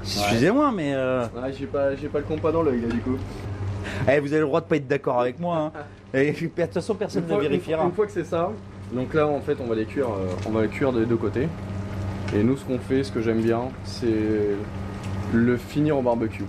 Excusez-moi, 0.02 0.72
mais 0.74 0.94
euh, 0.94 1.22
Ouais, 1.26 1.52
j'ai 1.56 1.66
pas, 1.66 1.90
pas 2.12 2.18
le 2.18 2.24
compas 2.24 2.50
dans 2.52 2.62
l'œil 2.62 2.80
là 2.80 2.88
du 2.88 2.98
coup. 3.00 3.16
eh, 4.08 4.18
vous 4.18 4.32
avez 4.32 4.40
le 4.40 4.46
droit 4.46 4.60
de 4.60 4.66
pas 4.66 4.76
être 4.76 4.88
d'accord 4.88 5.20
avec 5.20 5.38
moi. 5.38 5.72
hein. 5.74 5.80
Et 6.14 6.32
de 6.32 6.38
toute 6.48 6.72
façon, 6.74 6.94
personne 6.94 7.22
ne 7.22 7.28
fois, 7.28 7.36
une, 7.36 7.42
vérifiera. 7.42 7.78
fois, 7.82 7.86
une 7.88 7.94
fois 7.94 8.06
que 8.06 8.12
c'est 8.12 8.24
ça, 8.24 8.50
donc 8.92 9.14
là 9.14 9.28
en 9.28 9.40
fait 9.40 9.56
on 9.62 9.68
va 9.68 9.76
les 9.76 9.84
cuire, 9.84 10.06
euh, 10.08 10.26
on 10.48 10.50
va 10.50 10.62
les 10.62 10.68
cuire 10.68 10.92
des 10.92 11.06
deux 11.06 11.16
côtés. 11.16 11.46
Et 12.34 12.42
nous 12.44 12.56
ce 12.56 12.64
qu'on 12.64 12.78
fait, 12.78 13.02
ce 13.02 13.10
que 13.10 13.20
j'aime 13.20 13.40
bien, 13.40 13.62
c'est 13.84 14.54
le 15.32 15.56
finir 15.56 15.98
au 15.98 16.02
barbecue. 16.02 16.44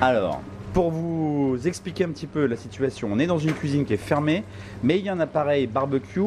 Alors, 0.00 0.40
pour 0.72 0.90
vous 0.90 1.56
expliquer 1.64 2.04
un 2.04 2.08
petit 2.08 2.26
peu 2.26 2.46
la 2.46 2.56
situation, 2.56 3.08
on 3.12 3.18
est 3.18 3.26
dans 3.26 3.38
une 3.38 3.52
cuisine 3.52 3.84
qui 3.84 3.94
est 3.94 3.98
fermée, 3.98 4.42
mais 4.82 4.98
il 4.98 5.04
y 5.04 5.08
a 5.08 5.12
un 5.12 5.20
appareil 5.20 5.66
barbecue 5.66 6.24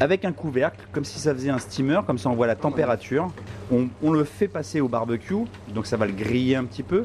avec 0.00 0.24
un 0.24 0.32
couvercle, 0.32 0.80
comme 0.92 1.04
si 1.04 1.18
ça 1.18 1.32
faisait 1.32 1.48
un 1.48 1.58
steamer, 1.58 2.00
comme 2.06 2.18
ça 2.18 2.28
on 2.28 2.34
voit 2.34 2.46
la 2.46 2.56
température. 2.56 3.28
On, 3.72 3.88
on 4.02 4.10
le 4.10 4.24
fait 4.24 4.48
passer 4.48 4.80
au 4.80 4.88
barbecue, 4.88 5.44
donc 5.74 5.86
ça 5.86 5.96
va 5.96 6.06
le 6.06 6.12
griller 6.12 6.56
un 6.56 6.64
petit 6.64 6.82
peu. 6.82 7.04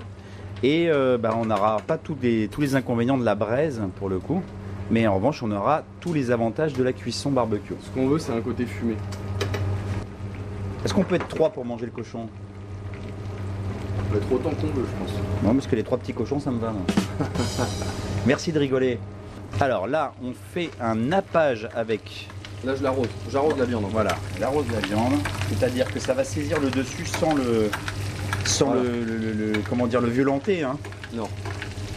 Et 0.64 0.90
euh, 0.90 1.18
bah, 1.18 1.36
on 1.40 1.46
n'aura 1.46 1.78
pas 1.78 1.98
tous 1.98 2.18
les, 2.22 2.48
tous 2.48 2.62
les 2.62 2.76
inconvénients 2.76 3.18
de 3.18 3.26
la 3.26 3.36
braise 3.36 3.82
pour 3.96 4.10
le 4.10 4.20
coup, 4.20 4.42
mais 4.90 5.08
en 5.08 5.16
revanche 5.16 5.42
on 5.42 5.52
aura 5.52 5.84
tous 6.02 6.14
les 6.14 6.32
avantages 6.32 6.74
de 6.74 6.84
la 6.84 6.92
cuisson 6.92 7.32
barbecue. 7.32 7.76
Ce 7.82 7.90
qu'on 7.92 8.08
veut, 8.08 8.20
c'est 8.20 8.34
un 8.34 8.42
côté 8.42 8.66
fumé. 8.66 8.96
Est-ce 10.84 10.94
qu'on 10.94 11.04
peut 11.04 11.16
être 11.16 11.28
trois 11.28 11.50
pour 11.52 11.66
manger 11.66 11.86
le 11.86 11.92
cochon? 11.92 12.28
On 14.10 14.14
va 14.14 14.18
être 14.18 14.32
autant 14.32 14.50
qu'on 14.50 14.68
veut, 14.68 14.86
je 14.86 15.04
pense. 15.06 15.14
Non, 15.44 15.54
parce 15.54 15.68
que 15.68 15.76
les 15.76 15.84
trois 15.84 15.98
petits 15.98 16.14
cochons, 16.14 16.40
ça 16.40 16.52
me 16.52 16.60
va. 16.60 16.72
moi. 16.72 16.82
Merci 18.26 18.52
de 18.52 18.60
rigoler. 18.60 19.00
Alors 19.60 19.88
là, 19.88 20.14
on 20.24 20.34
fait 20.54 20.70
un 20.82 20.96
nappage 20.96 21.68
avec 21.76 22.28
Là, 22.64 22.76
je 22.76 22.84
l'arrose. 22.84 23.08
J'arrose 23.32 23.58
la 23.58 23.66
viande. 23.66 23.86
Voilà, 23.92 24.16
l'arrose 24.40 24.68
de 24.68 24.74
la 24.74 24.80
viande, 24.82 25.14
c'est-à-dire 25.50 25.92
que 25.92 26.00
ça 26.00 26.14
va 26.14 26.24
saisir 26.24 26.60
le 26.60 26.70
dessus 26.70 27.06
sans 27.08 27.34
le, 27.34 27.72
sans 28.46 28.68
Voilà. 28.68 28.84
le, 28.84 29.04
le- 29.04 29.18
le- 29.18 29.54
le- 29.54 29.60
comment 29.68 29.88
dire, 29.88 30.00
le 30.00 30.10
violenter. 30.10 30.64
hein. 30.64 30.78
Non. 31.14 31.28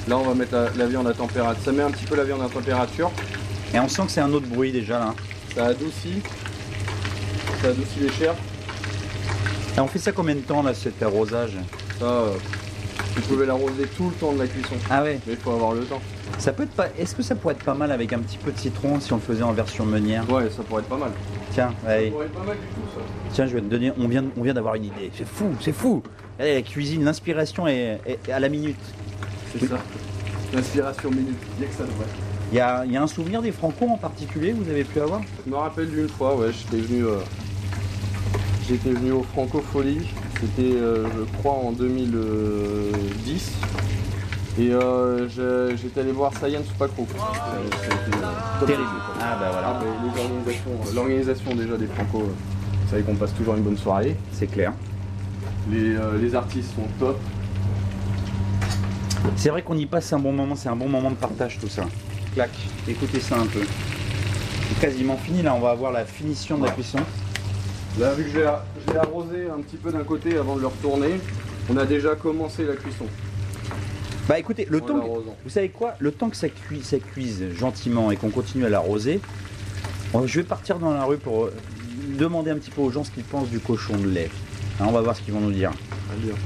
Là, 0.08 0.16
on 0.18 0.22
va 0.22 0.34
mettre 0.34 0.54
la, 0.54 0.70
la 0.76 0.86
viande 0.86 1.06
à 1.06 1.12
température. 1.12 1.62
Ça 1.62 1.72
met 1.72 1.82
un 1.82 1.90
petit 1.90 2.06
peu 2.06 2.16
la 2.16 2.24
viande 2.24 2.40
à 2.42 2.48
température. 2.48 3.10
Et 3.74 3.78
on 3.80 3.88
sent 3.88 4.02
que 4.06 4.10
c'est 4.12 4.20
un 4.22 4.32
autre 4.32 4.46
bruit 4.46 4.72
déjà 4.72 4.98
là. 4.98 5.14
Ça 5.54 5.66
adoucit. 5.66 6.22
Ça 7.60 7.68
adoucit 7.68 8.00
les 8.00 8.10
chairs. 8.10 8.34
Et 9.76 9.80
on 9.80 9.86
fait 9.88 9.98
ça 9.98 10.12
combien 10.12 10.34
de 10.34 10.40
temps 10.40 10.62
là, 10.62 10.72
cet 10.74 11.02
arrosage? 11.02 11.56
Ça, 11.98 12.04
euh, 12.04 12.30
vous 13.16 13.22
pouvez 13.22 13.46
l'arroser 13.46 13.86
tout 13.96 14.06
le 14.08 14.14
temps 14.14 14.32
de 14.32 14.38
la 14.38 14.46
cuisson. 14.46 14.74
Ah 14.90 15.02
ouais. 15.02 15.18
Mais 15.26 15.32
il 15.32 15.38
faut 15.38 15.50
avoir 15.50 15.72
le 15.72 15.82
temps. 15.84 16.00
Ça 16.38 16.52
peut 16.52 16.62
être 16.64 16.72
pas. 16.72 16.86
Est-ce 16.98 17.14
que 17.14 17.22
ça 17.22 17.34
pourrait 17.34 17.54
être 17.54 17.64
pas 17.64 17.74
mal 17.74 17.90
avec 17.92 18.12
un 18.12 18.18
petit 18.20 18.38
peu 18.38 18.52
de 18.52 18.58
citron 18.58 19.00
si 19.00 19.12
on 19.12 19.16
le 19.16 19.22
faisait 19.22 19.42
en 19.42 19.52
version 19.52 19.84
meunière? 19.84 20.28
Ouais, 20.30 20.48
ça 20.50 20.62
pourrait 20.62 20.82
être 20.82 20.88
pas 20.88 20.96
mal. 20.96 21.10
Tiens, 21.52 21.72
Ça 21.84 21.90
allez. 21.90 22.10
pourrait 22.10 22.26
être 22.26 22.32
pas 22.32 22.44
mal 22.44 22.56
du 22.56 22.66
tout, 22.66 22.88
ça. 22.94 23.00
Tiens, 23.32 23.46
je 23.46 23.54
vais 23.54 23.60
te 23.60 23.66
donner. 23.66 23.92
On 23.98 24.06
vient, 24.08 24.24
on 24.36 24.42
vient 24.42 24.54
d'avoir 24.54 24.74
une 24.76 24.84
idée. 24.84 25.10
C'est 25.16 25.26
fou, 25.26 25.46
c'est 25.60 25.72
fou. 25.72 26.02
Allez, 26.38 26.54
la 26.54 26.62
cuisine, 26.62 27.04
l'inspiration 27.04 27.66
est, 27.66 28.00
est 28.06 28.30
à 28.32 28.38
la 28.40 28.48
minute. 28.48 28.76
C'est 29.52 29.62
Oui. 29.62 29.68
ça. 29.68 29.78
L'inspiration 30.52 31.10
minute. 31.10 31.36
Il 31.58 31.62
y 31.62 31.66
a 31.66 31.68
que 31.68 31.74
ça 31.74 31.82
devrait. 31.84 32.06
Il 32.52 32.58
y 32.58 32.60
a, 32.60 32.84
il 32.84 32.92
y 32.92 32.96
a 32.96 33.02
un 33.02 33.06
souvenir 33.08 33.42
des 33.42 33.50
Franco 33.52 33.86
en 33.88 33.96
particulier 33.96 34.52
que 34.52 34.56
vous 34.62 34.70
avez 34.70 34.84
pu 34.84 35.00
avoir? 35.00 35.20
Je 35.44 35.50
me 35.50 35.56
rappelle 35.56 35.90
d'une 35.90 36.08
fois, 36.08 36.36
ouais, 36.36 36.48
j'étais 36.52 36.82
venu, 36.84 37.04
euh, 37.04 37.16
j'étais 38.68 38.90
venu 38.90 39.12
au 39.12 39.22
Francofolie. 39.22 40.08
C'était, 40.40 40.74
euh, 40.76 41.06
je 41.16 41.38
crois, 41.38 41.52
en 41.52 41.72
2010. 41.72 43.52
Et 44.56 44.70
euh, 44.70 45.28
j'étais 45.76 46.00
allé 46.00 46.12
voir 46.12 46.32
Science 46.32 46.66
Pacro. 46.78 47.06
Euh. 47.12 48.66
Terrible. 48.66 48.84
Ah 49.20 49.36
bah 49.40 49.50
Ah, 49.52 49.80
voilà, 49.80 49.80
euh, 49.82 50.94
l'organisation 50.94 51.54
déjà 51.54 51.76
des 51.76 51.86
Franco, 51.86 52.18
vous 52.18 52.90
savez 52.90 53.02
qu'on 53.02 53.16
passe 53.16 53.34
toujours 53.34 53.56
une 53.56 53.62
bonne 53.62 53.76
soirée. 53.76 54.16
c'est 54.32 54.46
clair. 54.46 54.72
Les, 55.70 55.96
les 56.20 56.34
artistes 56.34 56.74
sont 56.76 56.86
top. 57.00 57.18
C'est 59.36 59.48
vrai 59.48 59.62
qu'on 59.62 59.76
y 59.76 59.86
passe 59.86 60.12
un 60.12 60.18
bon 60.18 60.32
moment, 60.32 60.54
c'est 60.54 60.68
un 60.68 60.76
bon 60.76 60.88
moment 60.88 61.10
de 61.10 61.16
partage 61.16 61.58
tout 61.58 61.68
ça. 61.68 61.84
Clac, 62.34 62.50
écoutez 62.86 63.20
ça 63.20 63.36
un 63.38 63.46
peu. 63.46 63.62
C'est 64.68 64.80
quasiment 64.80 65.16
fini 65.16 65.42
là, 65.42 65.54
on 65.54 65.60
va 65.60 65.70
avoir 65.70 65.90
la 65.90 66.04
finition 66.04 66.58
de 66.58 66.66
la 66.66 66.70
cuisson. 66.70 66.98
Là, 67.98 68.12
vu 68.14 68.24
que 68.24 68.30
je 68.30 68.38
l'ai 68.40 68.98
arrosé 68.98 69.46
un 69.48 69.60
petit 69.60 69.76
peu 69.76 69.92
d'un 69.92 70.02
côté 70.02 70.36
avant 70.36 70.56
de 70.56 70.60
le 70.62 70.66
retourner, 70.66 71.20
on 71.70 71.76
a 71.76 71.84
déjà 71.86 72.16
commencé 72.16 72.64
la 72.64 72.74
cuisson. 72.74 73.06
Bah 74.28 74.38
écoutez, 74.38 74.66
le 74.70 74.78
en 74.82 74.86
temps, 74.86 75.00
que- 75.00 75.30
vous 75.44 75.50
savez 75.50 75.68
quoi? 75.68 75.94
Le 76.00 76.10
temps 76.10 76.30
que 76.30 76.36
ça, 76.36 76.48
cuise, 76.48 76.84
ça 76.84 76.98
cuise 76.98 77.44
gentiment 77.56 78.10
et 78.10 78.16
qu'on 78.16 78.30
continue 78.30 78.64
à 78.64 78.68
l'arroser, 78.68 79.20
je 80.24 80.40
vais 80.40 80.44
partir 80.46 80.78
dans 80.78 80.92
la 80.92 81.04
rue 81.04 81.18
pour 81.18 81.44
euh, 81.44 81.52
demander 82.18 82.50
un 82.50 82.56
petit 82.56 82.70
peu 82.70 82.80
aux 82.80 82.90
gens 82.90 83.04
ce 83.04 83.10
qu'ils 83.10 83.24
pensent 83.24 83.50
du 83.50 83.60
cochon 83.60 83.96
de 83.96 84.08
lait. 84.08 84.30
Hein, 84.80 84.86
on 84.88 84.92
va 84.92 85.02
voir 85.02 85.14
ce 85.14 85.22
qu'ils 85.22 85.34
vont 85.34 85.40
nous 85.40 85.52
dire. 85.52 85.70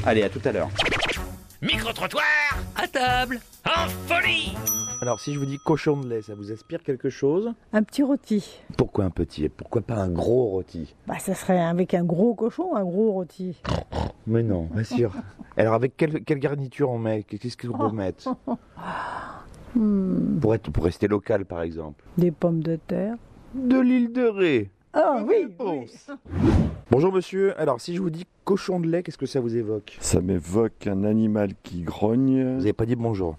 Allez, 0.04 0.22
à 0.24 0.28
tout 0.28 0.40
à 0.44 0.52
l'heure. 0.52 0.68
Micro-trottoir 1.62 2.24
À 2.76 2.86
table 2.86 3.40
En 3.64 3.88
folie 4.06 4.54
Alors, 5.00 5.20
si 5.20 5.32
je 5.32 5.38
vous 5.38 5.46
dis 5.46 5.58
cochon 5.58 5.96
de 5.96 6.08
lait, 6.08 6.22
ça 6.22 6.34
vous 6.34 6.50
inspire 6.52 6.82
quelque 6.82 7.08
chose 7.08 7.52
Un 7.72 7.82
petit 7.84 8.02
rôti. 8.02 8.60
Pourquoi 8.76 9.04
un 9.04 9.10
petit 9.10 9.44
et 9.44 9.48
pourquoi 9.48 9.80
pas 9.80 9.94
un 9.96 10.08
gros 10.08 10.46
rôti? 10.46 10.94
Bah, 11.06 11.18
ça 11.20 11.34
serait 11.34 11.60
avec 11.60 11.94
un 11.94 12.02
gros 12.04 12.34
cochon, 12.34 12.74
un 12.74 12.82
gros 12.84 13.12
rôti. 13.12 13.56
Mais 14.26 14.42
non, 14.42 14.68
bien 14.72 14.82
sûr. 14.82 15.12
Alors, 15.56 15.74
avec 15.74 15.96
quelle, 15.96 16.24
quelle 16.24 16.40
garniture 16.40 16.90
on 16.90 16.98
met? 16.98 17.22
Qu'est-ce 17.22 17.56
qu'on 17.56 17.78
peut 17.78 17.94
mettre 17.94 18.34
Hmm, 19.76 20.38
pour, 20.40 20.54
être, 20.54 20.70
pour 20.72 20.84
rester 20.84 21.08
local, 21.08 21.44
par 21.44 21.60
exemple 21.60 22.02
des 22.16 22.30
pommes 22.30 22.62
de 22.62 22.76
terre. 22.76 23.14
De 23.54 23.78
l'île 23.78 24.12
de 24.12 24.22
Ré 24.24 24.70
Ah 24.94 25.22
oui, 25.24 25.34
oui. 25.40 25.42
Réponse. 25.58 26.10
Bonjour 26.90 27.12
monsieur, 27.12 27.58
alors 27.60 27.78
si 27.78 27.94
je 27.94 28.00
vous 28.00 28.08
dis 28.08 28.24
cochon 28.44 28.80
de 28.80 28.88
lait, 28.88 29.02
qu'est-ce 29.02 29.18
que 29.18 29.26
ça 29.26 29.40
vous 29.40 29.54
évoque? 29.56 29.98
Ça 30.00 30.22
m'évoque 30.22 30.86
un 30.86 31.04
animal 31.04 31.50
qui 31.62 31.82
grogne. 31.82 32.42
Vous 32.54 32.58
n'avez 32.60 32.72
pas 32.72 32.86
dit 32.86 32.96
bonjour. 32.96 33.36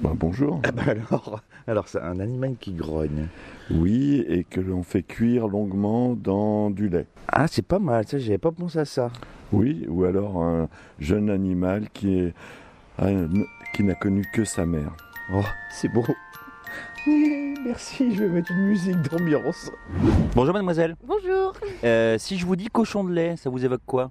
Bah, 0.00 0.12
bonjour. 0.14 0.60
Ah 0.64 0.70
bah 0.72 0.82
alors, 0.86 1.40
alors 1.66 1.88
c'est 1.88 2.00
un 2.00 2.20
animal 2.20 2.54
qui 2.60 2.72
grogne. 2.72 3.26
Oui, 3.70 4.24
et 4.28 4.44
que 4.44 4.60
l'on 4.60 4.82
fait 4.82 5.02
cuire 5.02 5.48
longuement 5.48 6.14
dans 6.14 6.70
du 6.70 6.88
lait. 6.88 7.06
Ah 7.28 7.46
c'est 7.48 7.62
pas 7.66 7.78
mal, 7.78 8.06
ça 8.06 8.18
j'avais 8.18 8.38
pas 8.38 8.52
pensé 8.52 8.78
à 8.78 8.84
ça. 8.84 9.10
Oui, 9.52 9.86
ou 9.88 10.04
alors 10.04 10.42
un 10.42 10.68
jeune 11.00 11.30
animal 11.30 11.88
qui 11.92 12.18
est 12.20 12.34
un- 13.00 13.28
qui 13.74 13.82
n'a 13.82 13.94
connu 13.94 14.24
que 14.32 14.44
sa 14.44 14.66
mère. 14.66 14.92
Oh, 15.34 15.42
c'est 15.72 15.88
beau. 15.88 16.04
Merci, 17.06 18.14
je 18.14 18.24
vais 18.24 18.28
mettre 18.28 18.52
une 18.52 18.66
musique 18.68 19.00
d'ambiance. 19.10 19.70
Bonjour 20.34 20.52
mademoiselle. 20.54 20.94
Bonjour. 21.04 21.54
Euh, 21.84 22.16
si 22.18 22.38
je 22.38 22.46
vous 22.46 22.56
dis 22.56 22.68
cochon 22.68 23.04
de 23.04 23.12
lait, 23.12 23.36
ça 23.36 23.50
vous 23.50 23.64
évoque 23.64 23.82
quoi? 23.86 24.10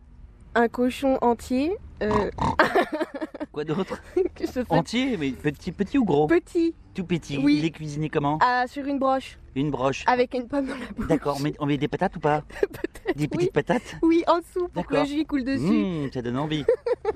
Un 0.56 0.68
cochon 0.68 1.18
entier. 1.22 1.76
euh, 2.02 2.30
Quoi 3.58 3.64
d'autre 3.66 4.00
Entier, 4.70 5.18
mais 5.18 5.32
petit, 5.32 5.72
petit 5.72 5.98
ou 5.98 6.06
gros 6.06 6.28
Petit. 6.28 6.76
Tout 6.94 7.06
petit. 7.06 7.40
Oui. 7.40 7.56
Il 7.58 7.66
est 7.66 7.72
cuisiné 7.72 8.08
comment 8.08 8.38
Ah, 8.40 8.66
sur 8.68 8.86
une 8.86 9.00
broche. 9.00 9.40
Une 9.56 9.72
broche. 9.72 10.04
Avec 10.06 10.36
une 10.36 10.48
pomme 10.48 10.68
dans 10.68 10.76
la 10.78 10.86
bouche. 10.96 11.08
D'accord, 11.08 11.38
on 11.40 11.44
met, 11.44 11.56
on 11.58 11.66
met 11.66 11.80
des 11.80 11.88
patates 11.88 12.16
ou 12.18 12.20
pas 12.20 12.44
Des 13.16 13.28
petites 13.28 13.48
oui. 13.48 13.50
patates 13.52 13.96
Oui, 14.04 14.24
en 14.28 14.38
dessous 14.38 14.68
pour 14.68 14.86
que 14.86 14.98
le 14.98 15.06
jus 15.06 15.26
coule 15.26 15.44
dessus. 15.44 15.64
Mmh, 16.06 16.12
ça 16.14 16.22
donne 16.22 16.38
envie. 16.38 16.66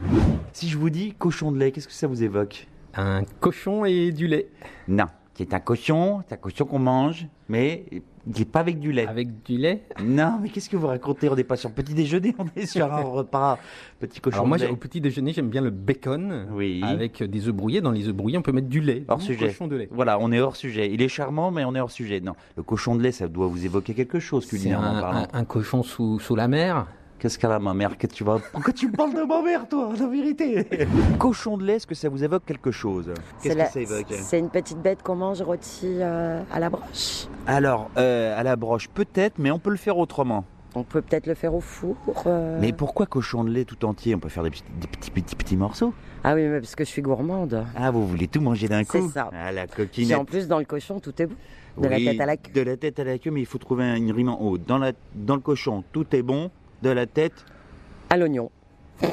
si 0.53 0.67
je 0.67 0.79
vous 0.79 0.89
dis 0.89 1.13
cochon 1.13 1.51
de 1.51 1.59
lait, 1.59 1.71
qu'est-ce 1.71 1.87
que 1.87 1.93
ça 1.93 2.07
vous 2.07 2.23
évoque? 2.23 2.65
Un 2.95 3.23
cochon 3.39 3.85
et 3.85 4.11
du 4.11 4.25
lait. 4.25 4.49
Non, 4.87 5.05
c'est 5.35 5.53
un 5.53 5.59
cochon, 5.59 6.21
c'est 6.27 6.35
un 6.35 6.37
cochon 6.37 6.65
qu'on 6.65 6.79
mange, 6.79 7.27
mais 7.49 7.85
il 7.91 8.01
n'est 8.37 8.45
pas 8.45 8.59
avec 8.59 8.79
du 8.79 8.91
lait. 8.91 9.07
Avec 9.07 9.43
du 9.43 9.57
lait? 9.57 9.83
Non, 10.03 10.37
mais 10.41 10.49
qu'est-ce 10.49 10.69
que 10.69 10.77
vous 10.77 10.87
racontez? 10.87 11.29
On 11.29 11.35
n'est 11.35 11.43
pas 11.43 11.55
sur 11.55 11.71
petit 11.71 11.93
déjeuner, 11.93 12.35
on 12.37 12.45
est 12.55 12.65
sur 12.67 12.91
un 12.93 13.01
repas. 13.01 13.57
Petit 13.99 14.19
cochon 14.19 14.35
Alors 14.35 14.47
moi, 14.47 14.57
de 14.57 14.61
j'ai- 14.61 14.67
lait. 14.67 14.73
au 14.73 14.75
petit 14.75 15.01
déjeuner, 15.01 15.33
j'aime 15.33 15.49
bien 15.49 15.61
le 15.61 15.69
bacon. 15.71 16.47
Oui. 16.51 16.81
Avec 16.83 17.23
des 17.23 17.47
œufs 17.47 17.53
brouillés. 17.55 17.81
Dans 17.81 17.91
les 17.91 18.07
œufs 18.07 18.13
brouillés, 18.13 18.37
on 18.37 18.41
peut 18.43 18.51
mettre 18.51 18.67
du 18.69 18.81
lait. 18.81 19.03
Hors 19.07 19.21
sujet. 19.21 19.47
cochon 19.47 19.67
de 19.67 19.75
lait. 19.77 19.89
Voilà, 19.91 20.19
on 20.19 20.31
est 20.31 20.39
hors 20.39 20.55
sujet. 20.55 20.91
Il 20.93 21.01
est 21.01 21.07
charmant, 21.07 21.49
mais 21.49 21.65
on 21.65 21.73
est 21.75 21.79
hors 21.79 21.91
sujet. 21.91 22.19
Non, 22.19 22.33
le 22.57 22.63
cochon 22.63 22.95
de 22.95 23.01
lait, 23.01 23.11
ça 23.11 23.27
doit 23.27 23.47
vous 23.47 23.65
évoquer 23.65 23.93
quelque 23.93 24.19
chose, 24.19 24.45
culinairement 24.45 24.87
un, 24.97 25.01
parlant. 25.01 25.27
un- 25.33 25.39
un 25.39 25.45
cochon 25.45 25.81
sous, 25.81 26.19
sous 26.19 26.35
la 26.35 26.47
mer. 26.47 26.85
Qu'est-ce 27.21 27.37
qu'elle 27.37 27.51
a, 27.51 27.59
ma 27.59 27.75
mère? 27.75 27.99
Que 27.99 28.07
tu 28.07 28.23
vas... 28.23 28.39
Pourquoi 28.51 28.73
tu 28.73 28.87
me 28.87 28.93
parles 28.93 29.13
de 29.13 29.21
ma 29.21 29.43
mère, 29.43 29.69
toi, 29.69 29.93
la 29.95 30.07
vérité 30.07 30.67
Cochon 31.19 31.55
de 31.55 31.63
lait, 31.63 31.75
est-ce 31.75 31.85
que 31.85 31.93
ça 31.93 32.09
vous 32.09 32.23
évoque 32.23 32.43
quelque 32.47 32.71
chose? 32.71 33.13
C'est 33.37 33.49
Qu'est-ce 33.49 33.57
la- 33.59 33.65
que 33.67 33.71
ça 33.73 33.79
évoque? 33.81 34.05
C'est 34.09 34.39
une 34.39 34.49
petite 34.49 34.79
bête 34.81 35.03
qu'on 35.03 35.13
mange 35.17 35.39
rôtie 35.43 35.97
euh, 35.99 36.41
à 36.51 36.59
la 36.59 36.71
broche. 36.71 37.27
Alors, 37.45 37.91
euh, 37.97 38.35
à 38.35 38.41
la 38.41 38.55
broche, 38.55 38.89
peut-être, 38.89 39.35
mais 39.37 39.51
on 39.51 39.59
peut 39.59 39.69
le 39.69 39.77
faire 39.77 39.99
autrement. 39.99 40.45
On 40.73 40.81
peut 40.81 41.03
peut-être 41.03 41.27
le 41.27 41.35
faire 41.35 41.53
au 41.53 41.61
four. 41.61 41.95
euh. 42.25 42.57
Mais 42.59 42.73
pourquoi 42.73 43.05
cochon 43.05 43.43
de 43.43 43.51
lait 43.51 43.65
tout 43.65 43.85
entier? 43.85 44.15
On 44.15 44.19
peut 44.19 44.29
faire 44.29 44.41
des 44.41 44.49
petits, 44.49 44.63
des 44.81 44.87
petits, 44.87 45.11
petits, 45.11 45.35
petits 45.35 45.57
morceaux. 45.57 45.93
Ah 46.23 46.33
oui, 46.33 46.47
mais 46.47 46.59
parce 46.59 46.73
que 46.73 46.83
je 46.85 46.89
suis 46.89 47.03
gourmande. 47.03 47.65
Ah, 47.75 47.91
vous 47.91 48.07
voulez 48.07 48.27
tout 48.27 48.41
manger 48.41 48.67
d'un 48.67 48.83
coup? 48.83 48.97
C'est 48.99 49.13
ça. 49.13 49.29
Ah, 49.31 49.51
la 49.51 49.67
coquinette. 49.67 50.17
en 50.17 50.25
plus, 50.25 50.47
dans 50.47 50.57
le 50.57 50.65
cochon, 50.65 50.99
tout 50.99 51.13
est 51.21 51.27
bon. 51.27 51.35
De 51.77 51.87
Oui, 51.87 52.03
la 52.03 52.11
tête 52.13 52.21
à 52.21 52.25
la 52.25 52.37
queue. 52.37 52.51
De 52.53 52.61
la 52.61 52.77
tête 52.77 52.99
à 52.99 53.03
la 53.03 53.17
queue, 53.19 53.29
mais 53.29 53.41
il 53.41 53.45
faut 53.45 53.57
trouver 53.59 53.83
un- 53.83 53.95
une 53.95 54.11
rime 54.11 54.29
en 54.29 54.41
haut. 54.41 54.57
Dans, 54.57 54.79
la, 54.79 54.93
dans 55.13 55.35
le 55.35 55.41
cochon, 55.41 55.83
tout 55.91 56.07
est 56.15 56.23
bon. 56.23 56.49
De 56.81 56.89
la 56.89 57.05
tête. 57.05 57.45
À 58.09 58.17
l'oignon. 58.17 58.49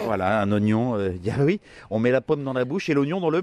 Voilà, 0.04 0.40
un 0.40 0.50
oignon. 0.52 0.96
euh, 0.96 1.12
ah 1.30 1.44
oui, 1.44 1.60
on 1.90 1.98
met 1.98 2.10
la 2.10 2.20
pomme 2.20 2.44
dans 2.44 2.52
la 2.52 2.64
bouche 2.64 2.88
et 2.88 2.94
l'oignon 2.94 3.20
dans 3.20 3.30
le. 3.30 3.42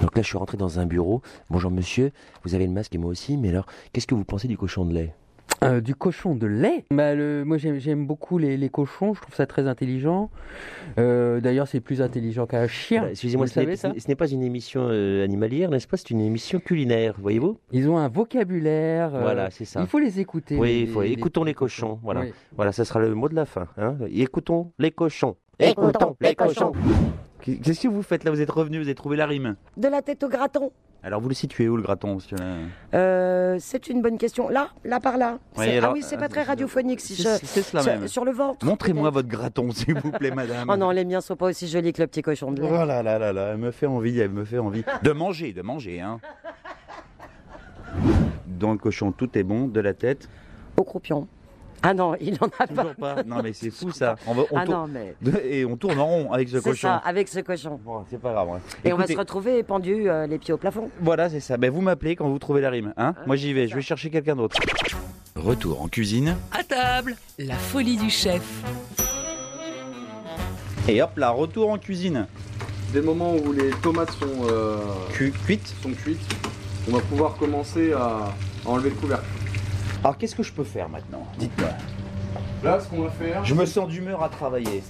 Donc 0.00 0.16
là, 0.16 0.22
je 0.22 0.26
suis 0.26 0.38
rentré 0.38 0.56
dans 0.56 0.78
un 0.78 0.86
bureau. 0.86 1.22
Bonjour 1.50 1.70
monsieur, 1.70 2.12
vous 2.44 2.54
avez 2.54 2.66
le 2.66 2.72
masque 2.72 2.94
et 2.94 2.98
moi 2.98 3.10
aussi, 3.10 3.36
mais 3.36 3.50
alors, 3.50 3.66
qu'est-ce 3.92 4.06
que 4.06 4.14
vous 4.14 4.24
pensez 4.24 4.48
du 4.48 4.56
cochon 4.56 4.84
de 4.84 4.94
lait? 4.94 5.14
Euh, 5.64 5.80
du 5.80 5.94
cochon 5.94 6.34
de 6.34 6.46
lait 6.46 6.84
bah, 6.90 7.14
le, 7.14 7.42
Moi 7.44 7.56
j'aime, 7.56 7.78
j'aime 7.78 8.06
beaucoup 8.06 8.36
les, 8.36 8.58
les 8.58 8.68
cochons, 8.68 9.14
je 9.14 9.22
trouve 9.22 9.34
ça 9.34 9.46
très 9.46 9.66
intelligent. 9.66 10.30
Euh, 10.98 11.40
d'ailleurs 11.40 11.66
c'est 11.66 11.80
plus 11.80 12.02
intelligent 12.02 12.46
qu'un 12.46 12.66
chien. 12.66 13.02
Bah, 13.02 13.10
Excusez-moi, 13.12 13.46
Vous 13.46 13.52
ce 13.52 13.60
n'est 13.60 13.64
savez 13.64 13.76
ça 13.76 13.92
ce 13.98 14.08
n'est 14.08 14.16
pas 14.16 14.28
une 14.28 14.42
émission 14.42 14.82
euh, 14.90 15.24
animalière, 15.24 15.70
n'est-ce 15.70 15.88
pas? 15.88 15.96
C'est 15.96 16.10
une 16.10 16.20
émission 16.20 16.58
culinaire, 16.60 17.14
voyez-vous? 17.18 17.58
Ils 17.72 17.88
ont 17.88 17.96
un 17.96 18.08
vocabulaire. 18.08 19.14
euh, 19.14 19.20
Voilà, 19.22 19.50
c'est 19.50 19.64
ça. 19.64 19.80
Il 19.80 19.86
faut 19.86 19.98
les 19.98 20.20
écouter. 20.20 20.56
Oui, 20.58 20.68
les- 20.68 20.80
il 20.80 20.88
faut. 20.88 21.00
les- 21.02 21.12
Écoutons 21.12 21.44
les 21.44 21.54
cochons, 21.54 22.00
voilà. 22.02 22.20
Oui. 22.20 22.32
Voilà, 22.54 22.72
ça 22.72 22.84
sera 22.84 23.00
le 23.00 23.14
mot 23.14 23.28
de 23.30 23.34
la 23.34 23.46
fin. 23.46 23.66
Hein 23.78 23.96
Écoutons 24.10 24.72
les 24.78 24.90
cochons. 24.90 25.36
Écoutons 25.58 26.16
les 26.20 26.34
cochons. 26.34 26.72
Qu'est-ce 27.40 27.80
que 27.80 27.88
vous 27.88 28.02
faites 28.02 28.24
là? 28.24 28.30
Vous 28.30 28.40
êtes 28.40 28.50
revenu, 28.50 28.78
vous 28.78 28.84
avez 28.84 28.94
trouvé 28.94 29.16
la 29.16 29.26
rime. 29.26 29.56
De 29.76 29.88
la 29.88 30.02
tête 30.02 30.22
au 30.24 30.28
graton. 30.28 30.70
Alors 31.06 31.20
vous 31.20 31.28
le 31.28 31.36
situez 31.36 31.68
où 31.68 31.76
le 31.76 31.84
graton 31.84 32.18
Euh, 32.92 33.56
c'est 33.60 33.86
une 33.86 34.02
bonne 34.02 34.18
question. 34.18 34.48
Là, 34.48 34.70
là 34.84 34.98
par 34.98 35.16
là. 35.18 35.38
Oui, 35.56 35.66
C'est- 35.66 35.76
alors, 35.78 35.90
ah 35.90 35.92
oui, 35.94 36.02
c'est 36.02 36.16
euh, 36.16 36.18
pas 36.18 36.28
très 36.28 36.42
radiophonique. 36.42 36.98
Si 37.00 37.14
je- 37.14 37.22
c'est 37.44 37.62
cela 37.62 37.80
sur, 37.84 37.92
même. 37.92 38.08
sur 38.08 38.24
le 38.24 38.32
ventre. 38.32 38.66
Montrez-moi 38.66 39.10
votre 39.10 39.28
graton, 39.28 39.70
s'il 39.70 39.94
vous 40.00 40.10
plaît, 40.10 40.30
madame. 40.34 40.68
Oh 40.68 40.76
non, 40.76 40.90
les 40.90 41.04
miens 41.04 41.20
sont 41.20 41.36
pas 41.36 41.46
aussi 41.46 41.68
jolis 41.68 41.92
que 41.92 42.02
le 42.02 42.08
petit 42.08 42.22
cochon 42.22 42.50
de. 42.50 42.60
Oh 42.60 42.84
là 42.84 43.04
là 43.04 43.20
là 43.20 43.32
là, 43.32 43.50
elle 43.52 43.58
me 43.58 43.70
fait 43.70 43.86
envie, 43.86 44.18
elle 44.18 44.30
me 44.32 44.44
fait 44.44 44.58
envie. 44.58 44.82
De 45.04 45.12
manger, 45.12 45.52
de 45.52 45.62
manger, 45.62 46.00
hein. 46.00 46.18
Dans 48.48 48.72
le 48.72 48.78
cochon, 48.78 49.12
tout 49.12 49.38
est 49.38 49.44
bon, 49.44 49.68
de 49.68 49.78
la 49.78 49.94
tête? 49.94 50.28
Au 50.76 50.82
croupion. 50.82 51.28
Ah 51.82 51.94
non, 51.94 52.14
il 52.20 52.36
en 52.40 52.48
a 52.58 52.66
Toujours 52.66 52.94
pas. 52.94 53.22
Non 53.24 53.42
mais 53.42 53.52
c'est 53.52 53.70
fou 53.70 53.90
ça. 53.90 54.16
On 54.26 54.34
va- 54.34 54.42
on 54.50 54.56
Ah 54.56 54.64
non, 54.64 54.86
mais- 54.88 55.14
Et 55.44 55.64
on 55.64 55.76
tourne 55.76 55.98
en 56.00 56.06
rond 56.06 56.32
avec 56.32 56.48
ce 56.48 56.56
C'est 56.58 56.62
cochon. 56.70 56.88
ça, 56.88 56.96
avec 56.96 57.28
ce 57.28 57.40
cochon. 57.40 57.78
Bon, 57.84 58.04
c'est 58.10 58.20
pas 58.20 58.32
grave. 58.32 58.48
hein. 58.56 58.60
Et 58.84 58.92
on 58.92 58.96
va 58.96 59.06
se 59.06 59.16
retrouver 59.16 59.62
pendu 59.62 60.08
euh, 60.10 60.26
les 60.26 60.38
pieds 60.38 60.54
au 60.54 60.56
plafond. 60.58 60.90
Voilà, 61.00 61.28
c'est 61.30 61.40
ça. 61.40 61.56
Ben, 61.56 61.70
vous 61.70 61.80
m'appelez 61.82 62.16
quand 62.16 62.28
vous 62.28 62.38
trouvez 62.38 62.60
la 62.60 62.70
rime. 62.70 62.92
Hein 62.96 63.14
Moi 63.26 63.36
j'y 63.36 63.52
vais, 63.52 63.68
je 63.68 63.74
vais 63.74 63.82
chercher 63.82 64.10
quelqu'un 64.10 64.36
d'autre. 64.36 64.56
Retour 65.36 65.82
en 65.82 65.88
cuisine. 65.88 66.36
À 66.52 66.64
table, 66.64 67.14
la 67.38 67.54
folie 67.56 67.96
du 67.96 68.08
chef. 68.10 68.42
Et 70.88 71.02
hop 71.02 71.16
là, 71.16 71.30
retour 71.30 71.70
en 71.70 71.78
cuisine. 71.78 72.26
Dès 72.92 73.00
le 73.00 73.04
moment 73.06 73.34
où 73.34 73.52
les 73.52 73.70
tomates 73.82 74.12
sont, 74.12 74.46
euh, 74.48 74.78
cuites. 75.12 75.74
sont 75.82 75.90
cuites, 75.90 76.20
on 76.88 76.92
va 76.94 77.00
pouvoir 77.02 77.36
commencer 77.36 77.92
à, 77.92 77.98
à 78.64 78.68
enlever 78.68 78.90
le 78.90 78.94
couvercle. 78.96 79.24
Alors 80.02 80.16
qu'est-ce 80.18 80.34
que 80.34 80.42
je 80.42 80.52
peux 80.52 80.64
faire 80.64 80.88
maintenant 80.88 81.26
Dites-moi. 81.38 81.68
Là, 82.64 82.80
ce 82.80 82.88
qu'on 82.88 83.02
va 83.02 83.10
faire, 83.10 83.44
Je 83.44 83.54
me 83.54 83.66
sens 83.66 83.88
d'humeur 83.88 84.22
à 84.22 84.28
travailler. 84.28 84.82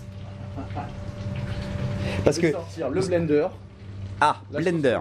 Parce 2.24 2.38
que 2.38 2.50
sortir 2.52 2.90
le 2.90 3.00
blender. 3.00 3.46
Ah, 4.20 4.36
blender. 4.50 4.98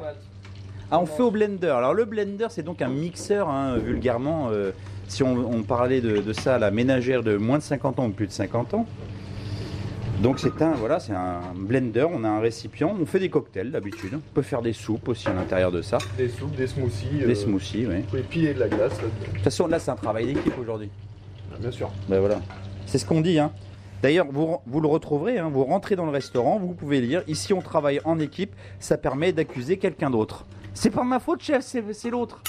Ah, 0.91 0.99
on 0.99 1.05
fait 1.05 1.23
au 1.23 1.31
blender. 1.31 1.67
Alors 1.69 1.93
le 1.93 2.05
blender, 2.05 2.47
c'est 2.49 2.63
donc 2.63 2.81
un 2.81 2.89
mixeur, 2.89 3.49
hein, 3.49 3.77
vulgairement. 3.77 4.49
euh, 4.51 4.71
si 5.07 5.21
on, 5.23 5.35
on 5.37 5.61
parlait 5.63 6.01
de, 6.01 6.17
de 6.17 6.33
ça, 6.33 6.57
la 6.57 6.71
ménagère 6.71 7.21
de 7.23 7.37
moins 7.37 7.57
de 7.59 7.63
50 7.63 7.99
ans 7.99 8.05
ou 8.07 8.09
plus 8.09 8.25
de 8.27 8.31
50 8.31 8.73
ans. 8.73 8.85
Donc 10.21 10.39
c'est 10.39 10.61
un 10.61 10.71
voilà, 10.71 10.99
c'est 10.99 11.13
un 11.13 11.41
blender. 11.55 12.07
On 12.11 12.23
a 12.23 12.29
un 12.29 12.39
récipient. 12.39 12.95
On 12.99 13.05
fait 13.05 13.19
des 13.19 13.29
cocktails 13.29 13.71
d'habitude. 13.71 14.13
On 14.15 14.33
peut 14.33 14.41
faire 14.41 14.61
des 14.61 14.73
soupes 14.73 15.07
aussi 15.09 15.27
à 15.27 15.33
l'intérieur 15.33 15.71
de 15.71 15.81
ça. 15.81 15.97
Des 16.17 16.29
soupes, 16.29 16.55
des 16.55 16.67
smoothies. 16.67 17.25
Des 17.25 17.35
smoothies, 17.35 17.85
oui. 17.87 18.01
Vous 18.01 18.07
pouvez 18.07 18.21
piler 18.23 18.53
de 18.53 18.59
la 18.59 18.67
glace. 18.67 18.97
De 18.97 19.33
toute 19.33 19.43
façon, 19.43 19.67
là, 19.67 19.79
c'est 19.79 19.91
un 19.91 19.95
travail 19.95 20.27
d'équipe 20.33 20.57
aujourd'hui. 20.57 20.89
Bien 21.59 21.71
sûr. 21.71 21.91
Ben 22.07 22.19
voilà. 22.19 22.39
C'est 22.85 22.97
ce 22.97 23.05
qu'on 23.05 23.21
dit. 23.21 23.39
Hein. 23.39 23.51
D'ailleurs, 24.01 24.27
vous, 24.29 24.57
vous 24.67 24.81
le 24.81 24.87
retrouverez, 24.87 25.39
hein, 25.39 25.49
vous 25.51 25.63
rentrez 25.63 25.95
dans 25.95 26.05
le 26.05 26.11
restaurant, 26.11 26.59
vous 26.59 26.73
pouvez 26.73 27.01
lire, 27.01 27.23
ici 27.27 27.53
on 27.53 27.61
travaille 27.61 28.01
en 28.03 28.19
équipe, 28.19 28.53
ça 28.79 28.97
permet 28.97 29.31
d'accuser 29.31 29.77
quelqu'un 29.77 30.11
d'autre. 30.11 30.45
C'est 30.73 30.91
pas 30.91 31.03
ma 31.03 31.19
faute, 31.19 31.41
chef, 31.41 31.63
c'est 31.63 32.09
l'autre. 32.09 32.43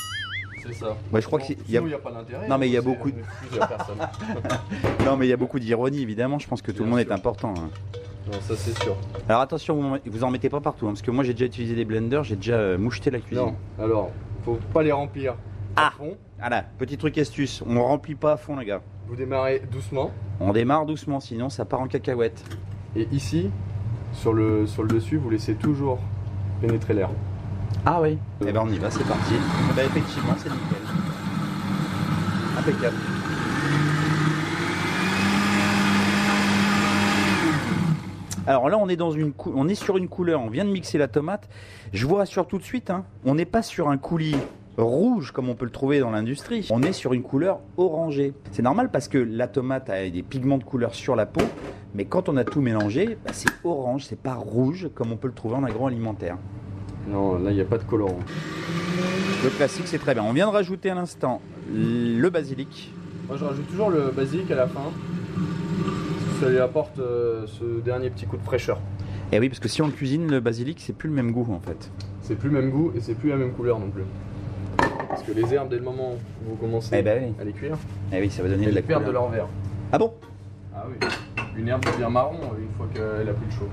C'est 0.66 0.74
ça. 0.74 0.96
Ouais, 1.12 1.20
je 1.20 1.26
crois 1.26 1.40
Sinon- 1.40 1.58
qu'il 1.62 1.72
y 1.72 1.76
a- 1.76 1.80
sinon, 1.80 1.86
il 1.86 1.88
n'y 1.88 1.94
a 1.94 1.98
pas 1.98 2.12
d'intérêt. 2.12 2.48
Non, 2.48 2.58
mais 2.58 2.68
il 2.68 2.72
y 2.72 2.76
a 2.76 2.82
beaucoup 2.82 3.10
de- 3.10 3.16
non, 5.04 5.16
mais 5.16 5.26
il 5.26 5.30
y 5.30 5.32
a 5.32 5.36
beaucoup 5.36 5.58
d'ironie, 5.58 6.00
évidemment, 6.02 6.38
je 6.38 6.48
pense 6.48 6.62
que 6.62 6.72
tout 6.72 6.84
le 6.84 6.90
monde 6.90 7.00
est 7.00 7.10
important. 7.12 7.54
hein. 7.56 7.70
Non, 8.30 8.40
ça 8.40 8.56
c'est 8.56 8.76
sûr. 8.82 8.96
Alors 9.28 9.40
attention, 9.42 9.76
vous, 9.76 9.94
en- 9.94 9.98
vous 10.04 10.24
en 10.24 10.30
mettez 10.30 10.48
pas 10.48 10.60
partout, 10.60 10.86
hein, 10.86 10.90
parce 10.90 11.02
que 11.02 11.12
moi 11.12 11.22
j'ai 11.22 11.32
déjà 11.32 11.44
utilisé 11.44 11.76
des 11.76 11.84
blenders, 11.84 12.24
j'ai 12.24 12.34
déjà 12.34 12.54
euh, 12.54 12.76
moucheté 12.78 13.10
la 13.12 13.20
cuisine. 13.20 13.44
Non, 13.46 13.54
alors, 13.78 14.10
faut 14.44 14.58
pas 14.74 14.82
les 14.82 14.90
remplir 14.90 15.36
Ah. 15.76 15.88
à 15.88 15.90
fond. 15.92 16.16
Voilà, 16.40 16.64
petit 16.78 16.96
truc 16.98 17.16
astuce, 17.18 17.62
on 17.68 17.80
remplit 17.82 18.16
pas 18.16 18.32
à 18.32 18.36
fond, 18.36 18.56
les 18.56 18.66
gars. 18.66 18.80
Vous 19.06 19.14
démarrez 19.14 19.62
doucement. 19.70 20.10
On 20.40 20.52
démarre 20.52 20.86
doucement, 20.86 21.20
sinon 21.20 21.48
ça 21.50 21.64
part 21.64 21.80
en 21.80 21.86
cacahuète. 21.86 22.42
Et 22.96 23.06
ici, 23.12 23.48
sur 24.12 24.32
le, 24.32 24.66
sur 24.66 24.82
le 24.82 24.88
dessus, 24.88 25.18
vous 25.18 25.30
laissez 25.30 25.54
toujours 25.54 26.00
pénétrer 26.60 26.94
l'air. 26.94 27.10
Ah 27.86 28.00
oui 28.02 28.18
Eh 28.46 28.52
ben 28.52 28.62
on 28.64 28.68
y 28.68 28.78
va, 28.78 28.90
c'est 28.90 29.04
parti. 29.06 29.34
Eh 29.70 29.74
ben, 29.74 29.86
effectivement, 29.86 30.34
c'est 30.38 30.50
nickel. 30.50 30.82
Impeccable. 32.58 32.96
Alors 38.46 38.68
là, 38.68 38.78
on 38.78 38.88
est, 38.88 38.96
dans 38.96 39.10
une 39.10 39.32
cou- 39.32 39.52
on 39.56 39.66
est 39.68 39.74
sur 39.74 39.96
une 39.96 40.08
couleur, 40.08 40.40
on 40.40 40.48
vient 40.50 40.64
de 40.64 40.70
mixer 40.70 40.98
la 40.98 41.08
tomate. 41.08 41.48
Je 41.92 42.06
vous 42.06 42.14
rassure 42.14 42.46
tout 42.46 42.58
de 42.58 42.62
suite, 42.62 42.90
hein, 42.90 43.04
on 43.24 43.34
n'est 43.34 43.44
pas 43.44 43.62
sur 43.62 43.88
un 43.88 43.96
coulis 43.98 44.36
rouge 44.78 45.32
comme 45.32 45.48
on 45.48 45.54
peut 45.54 45.64
le 45.64 45.70
trouver 45.72 45.98
dans 46.00 46.10
l'industrie. 46.10 46.66
On 46.70 46.82
est 46.82 46.92
sur 46.92 47.12
une 47.12 47.22
couleur 47.22 47.58
orangée. 47.76 48.34
C'est 48.52 48.62
normal 48.62 48.90
parce 48.92 49.08
que 49.08 49.18
la 49.18 49.48
tomate 49.48 49.90
a 49.90 50.08
des 50.08 50.22
pigments 50.22 50.58
de 50.58 50.64
couleur 50.64 50.94
sur 50.94 51.16
la 51.16 51.26
peau, 51.26 51.42
mais 51.94 52.04
quand 52.04 52.28
on 52.28 52.36
a 52.36 52.44
tout 52.44 52.60
mélangé, 52.60 53.18
bah, 53.24 53.30
c'est 53.32 53.48
orange, 53.64 54.04
c'est 54.04 54.20
pas 54.20 54.34
rouge 54.34 54.90
comme 54.94 55.10
on 55.12 55.16
peut 55.16 55.28
le 55.28 55.34
trouver 55.34 55.56
en 55.56 55.64
agroalimentaire. 55.64 56.36
Non, 57.08 57.38
là, 57.38 57.50
il 57.50 57.54
n'y 57.54 57.60
a 57.60 57.64
pas 57.64 57.78
de 57.78 57.84
colorant. 57.84 58.18
Le 59.44 59.50
classique, 59.50 59.86
c'est 59.86 59.98
très 59.98 60.14
bien. 60.14 60.24
On 60.24 60.32
vient 60.32 60.46
de 60.48 60.52
rajouter 60.52 60.90
à 60.90 60.94
l'instant 60.94 61.40
le 61.72 62.28
basilic. 62.30 62.92
Moi 63.28 63.36
je 63.36 63.44
rajoute 63.44 63.68
toujours 63.68 63.90
le 63.90 64.10
basilic 64.14 64.50
à 64.50 64.54
la 64.54 64.66
fin. 64.68 64.82
Ça 66.40 66.48
lui 66.48 66.58
apporte 66.58 66.98
euh, 66.98 67.44
ce 67.46 67.80
dernier 67.84 68.10
petit 68.10 68.26
coup 68.26 68.36
de 68.36 68.42
fraîcheur. 68.42 68.78
Et 69.32 69.36
Eh 69.36 69.40
oui, 69.40 69.48
parce 69.48 69.58
que 69.58 69.68
si 69.68 69.82
on 69.82 69.86
le 69.86 69.92
cuisine, 69.92 70.30
le 70.30 70.38
basilic, 70.40 70.80
c'est 70.80 70.92
plus 70.92 71.08
le 71.08 71.14
même 71.14 71.32
goût 71.32 71.46
en 71.52 71.58
fait. 71.60 71.90
C'est 72.22 72.36
plus 72.36 72.48
le 72.50 72.60
même 72.60 72.70
goût 72.70 72.92
et 72.94 73.00
c'est 73.00 73.14
plus 73.14 73.30
la 73.30 73.36
même 73.36 73.52
couleur 73.52 73.78
non 73.80 73.88
plus. 73.90 74.04
Parce 75.08 75.22
que 75.22 75.32
les 75.32 75.52
herbes, 75.54 75.68
dès 75.70 75.76
le 75.76 75.82
moment 75.82 76.12
où 76.44 76.50
vous 76.50 76.56
commencez 76.56 76.90
Eh 76.98 77.02
ben 77.02 77.24
oui. 77.24 77.34
à 77.40 77.44
les 77.44 77.52
cuire, 77.52 77.76
Eh 78.12 78.20
oui, 78.20 78.30
ça 78.30 78.42
va 78.42 78.48
donner 78.48 78.66
de 78.66 78.70
la 78.70 78.78
elles 78.78 78.84
perdent 78.84 79.06
de 79.06 79.10
leur 79.10 79.28
vert. 79.28 79.46
Ah 79.92 79.98
bon? 79.98 80.12
Ah 80.74 80.84
oui. 80.88 81.06
Une 81.58 81.68
herbe 81.68 81.84
devient 81.86 82.08
marron 82.10 82.36
euh, 82.42 82.60
une 82.60 82.72
fois 82.76 82.86
qu'elle 82.92 83.28
a 83.28 83.32
plus 83.32 83.46
de 83.46 83.52
chaud. 83.52 83.68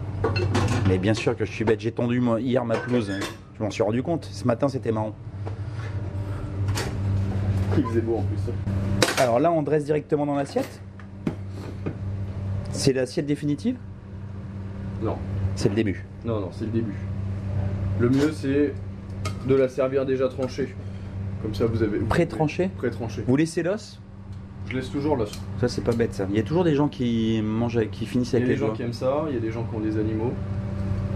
Mais 0.88 0.98
bien 0.98 1.14
sûr 1.14 1.36
que 1.36 1.44
je 1.44 1.52
suis 1.52 1.66
bête, 1.66 1.82
j'ai 1.82 1.92
tendu 1.92 2.22
moi, 2.22 2.40
hier 2.40 2.64
ma 2.64 2.78
pelouse. 2.78 3.12
Je 3.58 3.64
m'en 3.64 3.70
suis 3.70 3.84
rendu 3.84 4.02
compte. 4.02 4.26
Ce 4.32 4.46
matin, 4.48 4.70
c'était 4.70 4.92
marrant. 4.92 5.14
Il 7.78 7.84
faisait 7.84 8.02
beau 8.02 8.18
en 8.18 8.22
plus. 8.22 8.40
Alors 9.20 9.40
là, 9.40 9.52
on 9.52 9.64
dresse 9.64 9.84
directement 9.84 10.26
dans 10.26 10.36
l'assiette? 10.36 10.82
C'est 12.72 12.94
l'assiette 12.94 13.26
définitive? 13.26 13.76
Non. 15.02 15.18
C'est 15.56 15.70
le 15.70 15.76
début. 15.76 16.06
Non, 16.24 16.40
non, 16.40 16.50
c'est 16.52 16.66
le 16.66 16.72
début. 16.72 16.96
Le 18.00 18.10
mieux, 18.10 18.32
c'est 18.32 18.74
de 19.46 19.56
la 19.56 19.68
servir 19.68 20.06
déjà 20.06 20.30
tranchée. 20.30 20.74
Comme 21.42 21.54
ça, 21.54 21.66
vous 21.66 21.84
avez. 21.84 22.00
Pré-tranché 22.00 22.70
Pré-tranché. 22.78 23.24
Vous 23.28 23.36
laissez 23.36 23.62
l'os? 23.62 24.00
Je 24.70 24.76
laisse 24.78 24.90
toujours 24.90 25.16
l'os. 25.18 25.32
Ça, 25.60 25.68
c'est 25.68 25.84
pas 25.84 25.92
bête 25.92 26.14
ça. 26.14 26.26
Il 26.30 26.36
y 26.36 26.40
a 26.40 26.44
toujours 26.44 26.64
des 26.64 26.74
gens 26.76 26.88
qui 26.88 27.42
mangent, 27.44 27.78
avec- 27.78 27.92
qui 27.92 28.06
finissent 28.06 28.34
Il 28.34 28.40
y 28.40 28.44
a 28.44 28.48
des 28.48 28.56
gens 28.56 28.68
doigts. 28.68 28.76
qui 28.76 28.84
aiment 28.84 28.94
ça, 28.94 29.26
il 29.30 29.36
y 29.36 29.38
a 29.38 29.42
des 29.42 29.52
gens 29.52 29.64
qui 29.64 29.76
ont 29.76 29.80
des 29.80 29.98
animaux, 29.98 30.32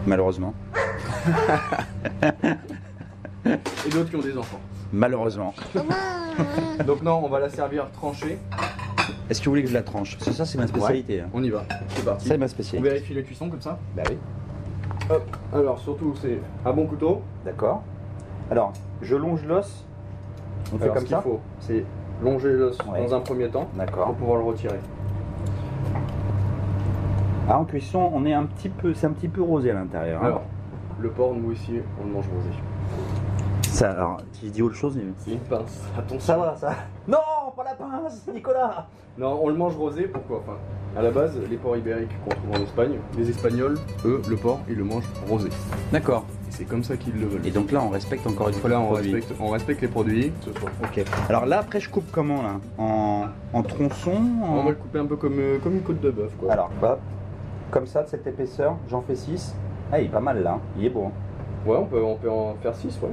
Malheureusement. 0.06 0.54
et 3.46 3.90
d'autres 3.92 4.10
qui 4.10 4.16
ont 4.16 4.22
des 4.22 4.38
enfants. 4.38 4.60
Malheureusement. 4.94 5.54
Donc, 6.86 7.02
non, 7.02 7.22
on 7.24 7.30
va 7.30 7.40
la 7.40 7.50
servir 7.50 7.90
tranchée. 7.92 8.38
Est-ce 9.30 9.40
que 9.42 9.46
vous 9.46 9.52
voulez 9.52 9.64
que 9.64 9.70
je 9.70 9.74
la 9.74 9.84
tranche? 9.84 10.16
Parce 10.18 10.30
que 10.30 10.36
ça, 10.36 10.46
c'est 10.46 10.58
ma 10.58 10.68
spécialité. 10.68 11.22
hein. 11.22 11.30
On 11.34 11.44
y 11.44 11.50
va. 11.50 11.66
C'est 11.90 12.06
parti. 12.06 12.28
C'est 12.28 12.38
ma 12.38 12.46
On 12.46 12.50
spécialité. 12.50 12.90
vérifie 12.90 13.14
la 13.14 13.22
cuisson 13.22 13.50
comme 13.50 13.62
ça 13.62 13.78
Bah 13.96 14.04
oui. 14.10 14.18
Hop. 15.10 15.24
Alors, 15.54 15.80
surtout, 15.80 16.14
c'est 16.22 16.40
un 16.66 16.74
bon 16.74 16.86
couteau. 16.86 17.22
D'accord. 17.46 17.84
Alors, 18.52 18.72
je 19.02 19.16
longe 19.16 19.44
l'os. 19.46 19.86
On 20.74 20.78
fait 20.78 20.84
Alors, 20.84 20.96
comme 20.96 21.04
ce 21.04 21.08
qu'il 21.08 21.16
ça? 21.16 21.22
faut, 21.22 21.40
c'est 21.60 21.84
longer 22.24 22.54
l'os 22.54 22.78
Ouais. 22.92 23.06
dans 23.06 23.16
un 23.16 23.20
premier 23.20 23.50
temps 23.50 23.68
pour 24.06 24.16
pouvoir 24.16 24.38
le 24.40 24.44
retirer. 24.46 24.80
Ah, 27.50 27.60
en 27.60 27.66
cuisson, 27.66 28.10
on 28.14 28.26
est 28.26 28.34
un 28.34 28.44
petit 28.44 28.70
peu, 28.70 28.94
c'est 28.94 29.08
un 29.08 29.12
petit 29.12 29.30
peu 29.30 29.42
rosé 29.42 29.72
à 29.72 29.76
l'intérieur. 29.76 30.22
hein. 30.22 30.26
Alors, 30.26 30.42
le 31.00 31.10
porc, 31.10 31.34
nous 31.36 31.52
ici, 31.54 31.80
on 32.02 32.06
le 32.08 32.12
mange 32.14 32.26
rosé. 32.28 32.50
Ça, 33.70 33.92
alors, 33.92 34.18
tu 34.40 34.48
dis 34.48 34.62
autre 34.62 34.76
chose 34.76 34.98
mais- 34.98 35.04
C'est 35.20 35.32
une 35.32 35.40
pince. 35.40 35.84
Attention. 35.98 36.20
Ça 36.20 36.38
va, 36.38 36.56
ça. 36.56 36.74
Non, 37.08 37.18
pas 37.56 37.64
la 37.64 37.76
pince, 37.76 38.28
Nicolas. 38.34 38.88
Non, 39.18 39.40
on 39.42 39.50
le 39.50 39.56
mange 39.56 39.76
rosé, 39.78 40.04
pourquoi? 40.08 40.40
Enfin, 40.40 40.58
à 40.98 41.02
la 41.02 41.12
base, 41.12 41.38
les 41.50 41.58
porcs 41.58 41.78
ibériques 41.78 42.10
qu'on 42.24 42.32
trouve 42.32 42.52
en 42.60 42.64
Espagne, 42.64 42.98
les 43.18 43.30
Espagnols, 43.30 43.78
eux, 44.06 44.22
le 44.28 44.36
porc, 44.36 44.60
ils 44.68 44.76
le 44.76 44.84
mangent 44.84 45.10
rosé. 45.30 45.50
D'accord. 45.92 46.26
Et 46.48 46.52
c'est 46.52 46.66
comme 46.66 46.84
ça 46.84 46.96
qu'ils 46.98 47.20
le 47.20 47.28
veulent. 47.28 47.46
Et 47.46 47.52
donc 47.52 47.72
là, 47.72 47.82
on 47.84 47.90
respecte 47.90 48.26
encore 48.26 48.48
une 48.50 48.54
fois 48.56 48.70
Là, 48.70 48.80
on 48.80 48.88
produit. 48.88 49.14
respecte, 49.14 49.40
on 49.42 49.50
respecte 49.50 49.82
les 49.82 49.88
produits. 49.88 50.32
Ce. 50.42 50.50
Ok. 50.50 51.06
Alors 51.30 51.46
là, 51.46 51.60
après, 51.60 51.80
je 51.80 51.90
coupe 51.90 52.10
comment 52.12 52.42
là? 52.42 52.56
En, 52.78 53.26
en 53.54 53.64
tronçons 53.64 54.12
en- 54.44 54.58
On 54.60 54.64
va 54.64 54.70
le 54.70 54.76
couper 54.76 55.00
un 55.00 55.06
peu 55.06 55.16
comme, 55.18 55.40
euh, 55.40 55.58
comme 55.62 55.74
une 55.76 55.82
côte 55.82 56.00
de 56.00 56.10
bœuf, 56.12 56.32
quoi. 56.40 56.52
Alors, 56.54 56.70
hop, 56.82 57.00
comme 57.72 57.86
ça, 57.86 58.04
de 58.04 58.08
cette 58.08 58.26
épaisseur, 58.28 58.76
j'en 58.90 59.02
fais 59.02 59.16
6. 59.16 59.56
Ah, 59.92 60.00
il 60.00 60.06
est 60.06 60.10
pas 60.10 60.20
mal 60.22 60.42
là, 60.42 60.54
hein. 60.54 60.60
il 60.78 60.86
est 60.86 60.90
beau. 60.90 61.06
hein. 61.08 61.12
Ouais, 61.70 61.78
on 61.78 61.86
peut, 61.86 62.02
on 62.02 62.16
peut 62.16 62.30
en 62.30 62.56
faire 62.62 62.76
6, 62.76 62.98
ouais. 63.04 63.10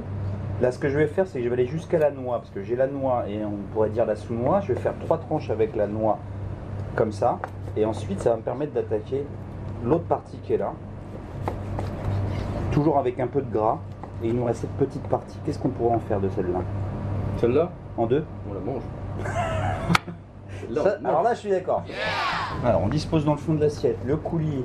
Là, 0.61 0.71
ce 0.71 0.79
que 0.79 0.87
je 0.87 0.97
vais 0.97 1.07
faire, 1.07 1.27
c'est 1.27 1.39
que 1.39 1.43
je 1.43 1.49
vais 1.49 1.55
aller 1.55 1.67
jusqu'à 1.67 1.99
la 1.99 2.11
noix, 2.11 2.37
parce 2.37 2.49
que 2.51 2.63
j'ai 2.63 2.77
la 2.77 2.87
noix 2.87 3.25
et 3.27 3.43
on 3.43 3.57
pourrait 3.73 3.89
dire 3.89 4.05
la 4.05 4.15
sous-noix. 4.15 4.61
Je 4.61 4.71
vais 4.71 4.79
faire 4.79 4.93
trois 5.01 5.17
tranches 5.17 5.49
avec 5.49 5.75
la 5.75 5.85
noix, 5.87 6.17
comme 6.95 7.11
ça. 7.11 7.39
Et 7.75 7.83
ensuite, 7.83 8.21
ça 8.21 8.29
va 8.29 8.37
me 8.37 8.41
permettre 8.41 8.71
d'attaquer 8.71 9.25
l'autre 9.83 10.05
partie 10.05 10.37
qui 10.37 10.53
est 10.53 10.57
là. 10.57 10.71
Toujours 12.75 12.97
avec 12.99 13.19
un 13.21 13.27
peu 13.27 13.41
de 13.41 13.49
gras. 13.51 13.79
Et 14.21 14.27
il 14.27 14.35
nous 14.35 14.43
reste 14.45 14.61
cette 14.61 14.71
petite 14.77 15.07
partie. 15.07 15.37
Qu'est-ce 15.45 15.57
qu'on 15.59 15.69
pourrait 15.69 15.95
en 15.95 15.99
faire 15.99 16.19
de 16.19 16.27
celle-là 16.29 16.59
Celle-là, 17.37 17.69
En 17.97 18.05
deux 18.05 18.23
on 18.49 18.53
la 18.53 18.59
mange. 18.59 18.83
Ça- 20.83 20.97
on. 21.01 21.05
Alors 21.07 21.23
là, 21.23 21.33
je 21.33 21.39
suis 21.39 21.49
d'accord. 21.49 21.83
Alors, 22.65 22.81
on 22.83 22.87
dispose 22.89 23.23
dans 23.25 23.33
le 23.33 23.37
fond 23.37 23.53
de 23.53 23.61
l'assiette 23.61 23.97
le 24.05 24.17
coulis. 24.17 24.63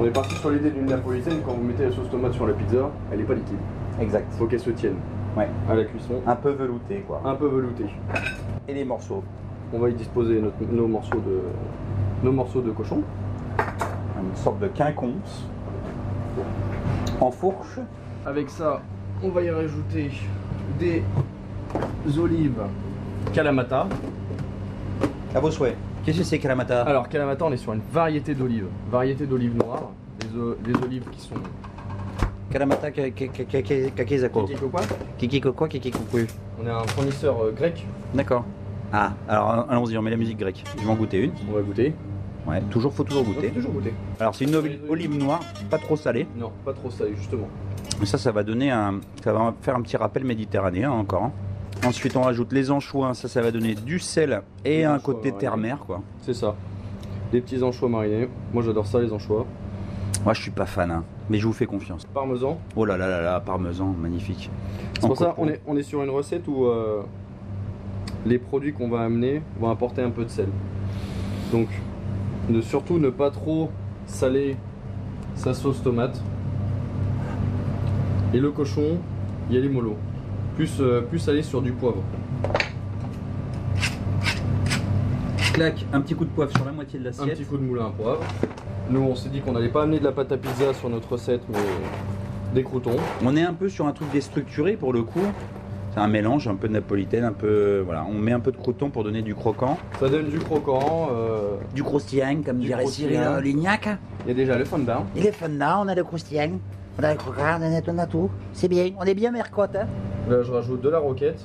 On 0.00 0.04
est 0.04 0.10
parti 0.10 0.34
sur 0.36 0.50
l'idée 0.50 0.70
d'une 0.70 0.86
napolitaine, 0.86 1.40
quand 1.46 1.52
vous 1.52 1.62
mettez 1.62 1.84
la 1.86 1.92
sauce 1.92 2.10
tomate 2.10 2.32
sur 2.34 2.46
la 2.46 2.52
pizza, 2.54 2.90
elle 3.12 3.20
est 3.20 3.24
pas 3.24 3.34
liquide. 3.34 3.56
Exact. 4.00 4.26
Faut 4.34 4.46
qu'elle 4.46 4.60
se 4.60 4.70
tienne 4.70 4.96
Ouais. 5.36 5.48
à 5.70 5.74
la 5.74 5.84
cuisson, 5.84 6.14
Un 6.26 6.34
peu 6.36 6.50
velouté, 6.50 7.04
quoi. 7.06 7.22
un 7.24 7.34
peu 7.34 7.46
velouté. 7.46 7.84
Et 8.68 8.74
les 8.74 8.84
morceaux. 8.84 9.22
On 9.72 9.78
va 9.78 9.88
y 9.88 9.94
disposer 9.94 10.40
notre- 10.40 10.56
nos, 10.70 10.86
morceaux 10.86 11.20
de, 11.20 11.40
nos 12.24 12.32
morceaux 12.32 12.60
de 12.60 12.70
cochon. 12.72 13.02
Une 13.58 14.36
sorte 14.36 14.58
de 14.60 14.68
quinconce. 14.68 15.46
En 17.20 17.30
fourche. 17.30 17.78
Avec 18.24 18.50
ça, 18.50 18.80
on 19.22 19.30
va 19.30 19.42
y 19.42 19.50
rajouter 19.50 20.10
des 20.78 21.02
olives 22.18 22.62
Kalamata. 23.32 23.88
À 25.34 25.40
vos 25.40 25.50
souhaits. 25.50 25.76
Qu'est-ce 26.04 26.18
que 26.18 26.24
c'est 26.24 26.38
Kalamata? 26.38 26.82
Alors 26.82 27.08
Kalamata, 27.08 27.44
on 27.44 27.52
est 27.52 27.56
sur 27.56 27.72
une 27.72 27.80
variété 27.92 28.34
d'olives, 28.34 28.66
variété 28.90 29.26
d'olives 29.26 29.56
noires, 29.56 29.90
des, 30.18 30.74
olives 30.84 31.04
qui 31.10 31.20
sont 31.20 31.34
Kalamata 32.50 32.90
Kakizako. 32.90 34.48
Kiki 35.18 35.40
quoi 35.40 35.68
Kiki 35.68 35.90
quoi. 35.90 36.20
On 36.60 36.66
est 36.66 36.70
un 36.70 36.82
fournisseur 36.88 37.40
euh, 37.40 37.52
grec. 37.52 37.86
D'accord. 38.14 38.44
Ah, 38.92 39.12
alors 39.28 39.66
allons-y, 39.70 39.96
on 39.96 40.02
met 40.02 40.10
la 40.10 40.16
musique 40.16 40.38
grecque. 40.38 40.64
Je 40.76 40.84
vais 40.84 40.90
en 40.90 40.96
goûter 40.96 41.20
une. 41.20 41.32
On 41.48 41.54
va 41.54 41.62
goûter. 41.62 41.94
Ouais, 42.46 42.60
toujours, 42.70 42.92
faut 42.92 43.04
toujours 43.04 43.22
goûter. 43.24 43.48
peut 43.48 43.54
toujours 43.60 43.72
goûter. 43.72 43.94
Alors 44.18 44.34
c'est 44.34 44.44
une 44.44 44.54
oli- 44.56 44.80
olive 44.88 45.16
noire, 45.16 45.40
pas 45.70 45.78
trop 45.78 45.94
salée. 45.96 46.26
Non, 46.36 46.50
pas 46.64 46.72
trop 46.72 46.90
salé 46.90 47.12
justement. 47.16 47.46
Mais 48.00 48.06
ça, 48.06 48.18
ça 48.18 48.32
va 48.32 48.42
donner 48.42 48.70
un, 48.70 49.00
ça 49.22 49.32
va 49.32 49.54
faire 49.62 49.76
un 49.76 49.82
petit 49.82 49.96
rappel 49.96 50.24
méditerranéen 50.24 50.90
encore. 50.90 51.24
hein. 51.24 51.32
Ensuite, 51.86 52.16
on 52.16 52.22
rajoute 52.22 52.52
les 52.52 52.70
anchois. 52.70 53.14
Ça, 53.14 53.28
ça 53.28 53.42
va 53.42 53.50
donner 53.50 53.74
du 53.74 53.98
sel 53.98 54.42
et 54.64 54.84
un 54.84 54.94
anchois 54.96 55.14
côté 55.14 55.32
terre-mer, 55.32 55.78
quoi. 55.86 56.00
C'est 56.22 56.34
ça. 56.34 56.54
Des 57.32 57.40
petits 57.40 57.62
anchois 57.62 57.88
marinés. 57.88 58.28
Moi 58.52 58.62
j'adore 58.62 58.86
ça 58.86 59.00
les 59.00 59.12
anchois. 59.12 59.46
Moi, 60.24 60.34
je 60.34 60.42
suis 60.42 60.50
pas 60.52 60.66
fan, 60.66 60.90
hein, 60.90 61.02
mais 61.30 61.38
je 61.38 61.46
vous 61.46 61.52
fais 61.52 61.66
confiance. 61.66 62.04
Parmesan. 62.12 62.58
Oh 62.76 62.84
là 62.84 62.96
là 62.96 63.08
là 63.08 63.20
là, 63.22 63.40
parmesan, 63.40 63.94
magnifique. 64.00 64.50
C'est 64.98 65.04
En 65.04 65.08
pour 65.08 65.16
ça 65.16 65.34
on 65.38 65.48
est, 65.48 65.60
on 65.66 65.76
est 65.76 65.82
sur 65.82 66.02
une 66.02 66.10
recette 66.10 66.46
où 66.46 66.66
euh, 66.66 67.02
les 68.26 68.38
produits 68.38 68.72
qu'on 68.72 68.88
va 68.88 69.00
amener 69.00 69.42
vont 69.60 69.70
apporter 69.70 70.02
un 70.02 70.10
peu 70.10 70.24
de 70.24 70.30
sel. 70.30 70.48
Donc 71.52 71.66
ne, 72.52 72.60
surtout 72.60 72.98
ne 72.98 73.10
pas 73.10 73.30
trop 73.30 73.70
saler 74.06 74.56
sa 75.34 75.54
sauce 75.54 75.82
tomate. 75.82 76.20
Et 78.34 78.38
le 78.38 78.50
cochon, 78.50 78.98
il 79.48 79.56
y 79.56 79.58
a 79.58 79.60
les 79.62 79.68
mollo. 79.68 79.96
Plus, 80.56 80.80
euh, 80.80 81.00
plus 81.00 81.28
aller 81.28 81.42
sur 81.42 81.62
du 81.62 81.72
poivre. 81.72 82.02
Clac, 85.54 85.84
un 85.92 86.00
petit 86.00 86.14
coup 86.14 86.24
de 86.24 86.30
poivre 86.30 86.52
sur 86.54 86.64
la 86.64 86.72
moitié 86.72 86.98
de 86.98 87.04
Un 87.04 87.08
l'assiette. 87.08 87.36
petit 87.38 87.44
coup 87.44 87.56
de 87.58 87.62
moulin 87.62 87.86
à 87.86 87.90
poivre. 87.90 88.22
Nous 88.90 89.00
on 89.00 89.14
s'est 89.14 89.28
dit 89.28 89.40
qu'on 89.40 89.52
n'allait 89.52 89.68
pas 89.68 89.82
amener 89.82 89.98
de 89.98 90.04
la 90.04 90.12
pâte 90.12 90.32
à 90.32 90.36
pizza 90.36 90.72
sur 90.74 90.88
notre 90.88 91.12
recette 91.12 91.42
mais 91.50 91.58
des 92.54 92.62
croutons. 92.62 92.96
On 93.24 93.36
est 93.36 93.42
un 93.42 93.54
peu 93.54 93.68
sur 93.68 93.86
un 93.86 93.92
truc 93.92 94.10
déstructuré 94.12 94.76
pour 94.76 94.92
le 94.92 95.02
coup. 95.02 95.20
C'est 95.92 96.00
un 96.00 96.08
mélange, 96.08 96.48
un 96.48 96.54
peu 96.54 96.68
de 96.68 96.72
napolitaine, 96.72 97.24
un 97.24 97.32
peu. 97.32 97.82
Voilà, 97.84 98.06
on 98.08 98.14
met 98.14 98.32
un 98.32 98.40
peu 98.40 98.50
de 98.50 98.56
croûton 98.56 98.88
pour 98.88 99.04
donner 99.04 99.20
du 99.20 99.34
croquant. 99.34 99.76
Ça 100.00 100.08
donne 100.08 100.28
du 100.30 100.38
croquant. 100.38 101.10
euh, 101.12 101.56
Du 101.74 101.82
croustillant, 101.82 102.40
comme 102.44 102.58
Du 102.58 102.68
dirait 102.68 102.86
Cyril. 102.86 103.20
Lignac. 103.42 103.88
Il 104.24 104.28
y 104.28 104.30
a 104.30 104.34
déjà 104.34 104.56
le 104.56 104.64
fondant. 104.64 105.04
Il 105.14 105.26
est 105.26 105.32
fondant, 105.32 105.84
on 105.84 105.88
a 105.88 105.94
le 105.94 106.02
croustillant, 106.02 106.52
on 106.98 107.02
a 107.04 107.10
le 107.12 107.18
croquant, 107.18 107.58
on 107.60 107.62
a, 107.76 107.80
on 107.92 107.98
a 107.98 108.06
tout. 108.06 108.30
C'est 108.54 108.68
bien, 108.68 108.90
on 108.98 109.04
est 109.04 109.12
bien 109.14 109.30
mercotte. 109.32 109.76
Hein 109.76 109.86
Là 110.30 110.42
je 110.42 110.50
rajoute 110.50 110.80
de 110.80 110.88
la 110.88 110.98
roquette. 110.98 111.40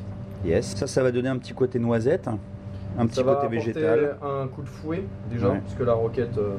yes, 0.46 0.76
ça, 0.78 0.88
ça 0.88 1.04
va 1.04 1.12
donner 1.12 1.28
un 1.30 1.38
petit 1.38 1.54
côté 1.54 1.78
noisette, 1.80 2.30
un 2.98 3.06
petit 3.06 3.16
Ça 3.16 3.24
va 3.24 3.34
côté 3.36 3.48
apporter 3.48 3.72
végétal. 3.74 4.18
un 4.24 4.48
coup 4.48 4.62
de 4.62 4.70
fouet 4.70 5.04
déjà, 5.30 5.50
Ouais. 5.50 5.60
parce 5.60 5.74
que 5.76 5.84
la 5.84 5.94
roquette, 5.94 6.38
euh, 6.38 6.56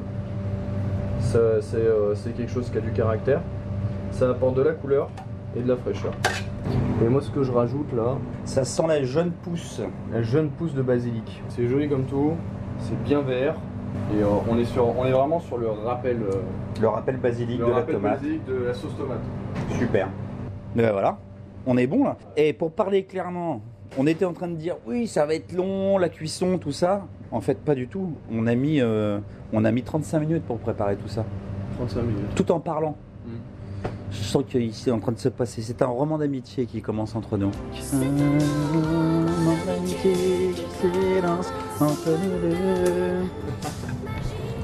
euh, 1.37 2.15
c'est 2.15 2.37
quelque 2.37 2.51
chose 2.53 2.69
qui 2.71 2.77
a 2.77 2.81
du 2.83 2.91
caractère. 2.93 3.41
Ça 4.11 4.29
apporte 4.29 4.57
de 4.57 4.63
la 4.63 4.73
couleur 4.73 5.09
et 5.57 5.61
de 5.63 5.69
la 5.69 5.77
fraîcheur. 5.77 6.13
Et 7.05 7.09
moi, 7.09 7.21
ce 7.21 7.31
que 7.31 7.43
je 7.43 7.53
rajoute 7.53 7.93
là, 7.95 8.17
Ça 8.45 8.65
sent 8.65 8.87
la 8.89 9.03
jeune 9.05 9.31
pousse. 9.31 9.81
la 10.13 10.23
jeune 10.23 10.51
pousse 10.51 10.75
de 10.75 10.83
basilic. 10.83 11.43
C'est 11.49 11.67
joli 11.69 11.89
comme 11.89 12.05
tout, 12.05 12.33
c'est 12.81 13.01
bien 13.05 13.21
vert. 13.21 13.55
Et 14.15 14.23
euh, 14.23 14.27
on, 14.51 14.59
est 14.59 14.65
sur, 14.65 14.87
on 14.99 15.05
est 15.07 15.13
vraiment 15.13 15.41
sur 15.41 15.57
le 15.59 15.71
rappel, 15.71 16.19
euh, 16.23 16.43
Le 16.81 16.89
rappel 16.89 17.17
basilic 17.17 17.59
le 17.59 17.67
de 17.67 17.71
la 17.71 17.77
rappel 17.77 17.95
tomate. 17.95 18.21
basilic 18.21 18.45
de 18.45 18.55
la 18.67 18.75
sauce 18.75 18.97
tomate. 18.97 19.23
Super. 19.79 20.09
Mais 20.75 20.83
ben 20.83 20.93
voilà, 20.93 21.19
on 21.67 21.77
est 21.79 21.87
bon 21.87 22.05
là. 22.05 22.17
Et 22.37 22.53
pour 22.53 22.73
parler 22.73 23.05
clairement, 23.05 23.63
on 23.97 24.07
était 24.07 24.25
en 24.27 24.33
train 24.35 24.49
de 24.49 24.57
dire 24.57 24.77
oui, 24.87 25.07
ça 25.07 25.25
va 25.25 25.35
être 25.35 25.53
long, 25.53 25.97
la 25.99 26.09
cuisson, 26.11 26.59
tout 26.59 26.73
ça. 26.73 27.07
En 27.31 27.41
fait, 27.41 27.59
pas 27.59 27.75
du 27.75 27.89
tout. 27.89 28.13
On 28.31 28.47
a 28.47 28.55
mis, 28.55 28.81
euh, 28.81 29.19
on 29.53 29.65
a 29.65 29.71
mis 29.73 29.83
35 29.83 30.21
minutes 30.21 30.45
pour 30.45 30.59
préparer 30.59 30.97
tout 30.97 31.09
ça, 31.09 31.25
35 31.79 32.03
minutes. 32.03 32.35
tout 32.35 32.51
en 32.53 32.61
parlant. 32.61 32.97
Je 34.11 34.23
sens 34.23 34.45
qu'ici 34.49 34.73
c'est 34.85 34.91
en 34.91 35.01
train 35.01 35.13
de 35.13 35.19
se 35.19 35.29
passer. 35.29 35.63
C'est 35.63 35.83
un 35.83 35.87
roman 35.87 36.19
d'amitié 36.19 36.67
qui 36.67 36.81
commence 36.81 37.15
entre 37.15 37.37
nous. 37.37 37.51
Un 37.93 38.39
roman 38.73 39.57
d'amitié 39.67 40.13
qui 40.55 40.65
s'élance 40.81 41.53
entre 41.81 42.11
nous 42.11 42.49
deux. 42.51 43.27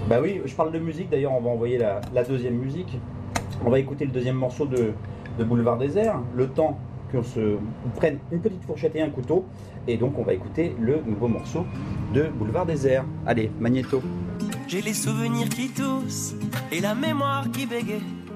Bah 0.09 0.19
oui, 0.23 0.41
je 0.45 0.55
parle 0.55 0.73
de 0.73 0.79
musique. 0.79 1.11
D'ailleurs, 1.11 1.33
on 1.33 1.41
va 1.41 1.51
envoyer 1.51 1.79
la, 1.79 2.01
la 2.15 2.25
deuxième 2.25 2.57
musique. 2.57 2.99
On 3.65 3.71
va 3.71 3.79
écouter 3.79 4.05
le 4.05 4.11
deuxième 4.13 4.37
morceau 4.37 4.67
de, 4.67 4.93
de 5.39 5.45
Boulevard 5.45 5.79
Désert. 5.79 6.21
Le 6.35 6.49
temps 6.49 6.79
qu'on 7.11 7.23
se 7.23 7.57
on 7.87 7.91
prenne 7.97 8.19
une 8.33 8.41
petite 8.41 8.65
fourchette 8.65 8.97
et 8.97 9.03
un 9.03 9.11
couteau. 9.11 9.45
Et 9.87 9.97
donc, 9.97 10.19
on 10.19 10.23
va 10.23 10.35
écouter 10.35 10.75
le 10.81 11.01
nouveau 11.07 11.29
morceau 11.29 11.65
de 12.15 12.25
Boulevard 12.25 12.67
Désert. 12.67 13.05
Allez, 13.27 13.51
Magnéto. 13.61 14.03
J'ai 14.67 14.83
les 14.83 14.95
souvenirs 14.95 15.49
qui 15.49 15.69
toussent 15.69 16.35
et 16.73 16.81
la 16.81 16.95
mémoire 16.95 17.51
qui 17.51 17.67
bégaye. 17.67 18.03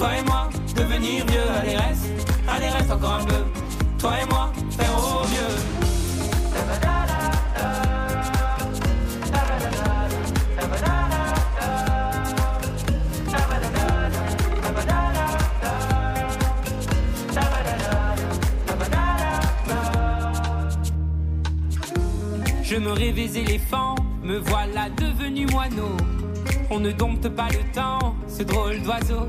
Toi 0.00 0.16
et 0.16 0.22
moi, 0.22 0.48
devenir 0.74 1.26
vieux, 1.26 1.42
allez 1.60 1.76
reste, 1.76 2.06
allez 2.48 2.70
reste 2.70 2.90
encore 2.90 3.20
un 3.20 3.24
peu. 3.24 3.44
Toi 3.98 4.12
et 4.22 4.26
moi, 4.30 4.50
faire 4.70 4.96
au 4.96 5.26
mieux. 5.28 5.56
Je 22.62 22.76
me 22.76 22.92
rêvais 22.92 23.38
éléphant, 23.38 23.96
me 24.22 24.38
voilà 24.38 24.88
devenu 24.88 25.44
moineau. 25.44 25.94
On 26.70 26.80
ne 26.80 26.90
dompte 26.90 27.28
pas 27.28 27.48
le 27.48 27.70
temps, 27.74 28.14
ce 28.26 28.42
drôle 28.44 28.80
d'oiseau. 28.80 29.28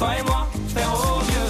Toi 0.00 0.08
et 0.18 0.22
moi, 0.22 0.48
faire 0.74 0.94
au 0.94 1.18
mieux. 1.18 1.49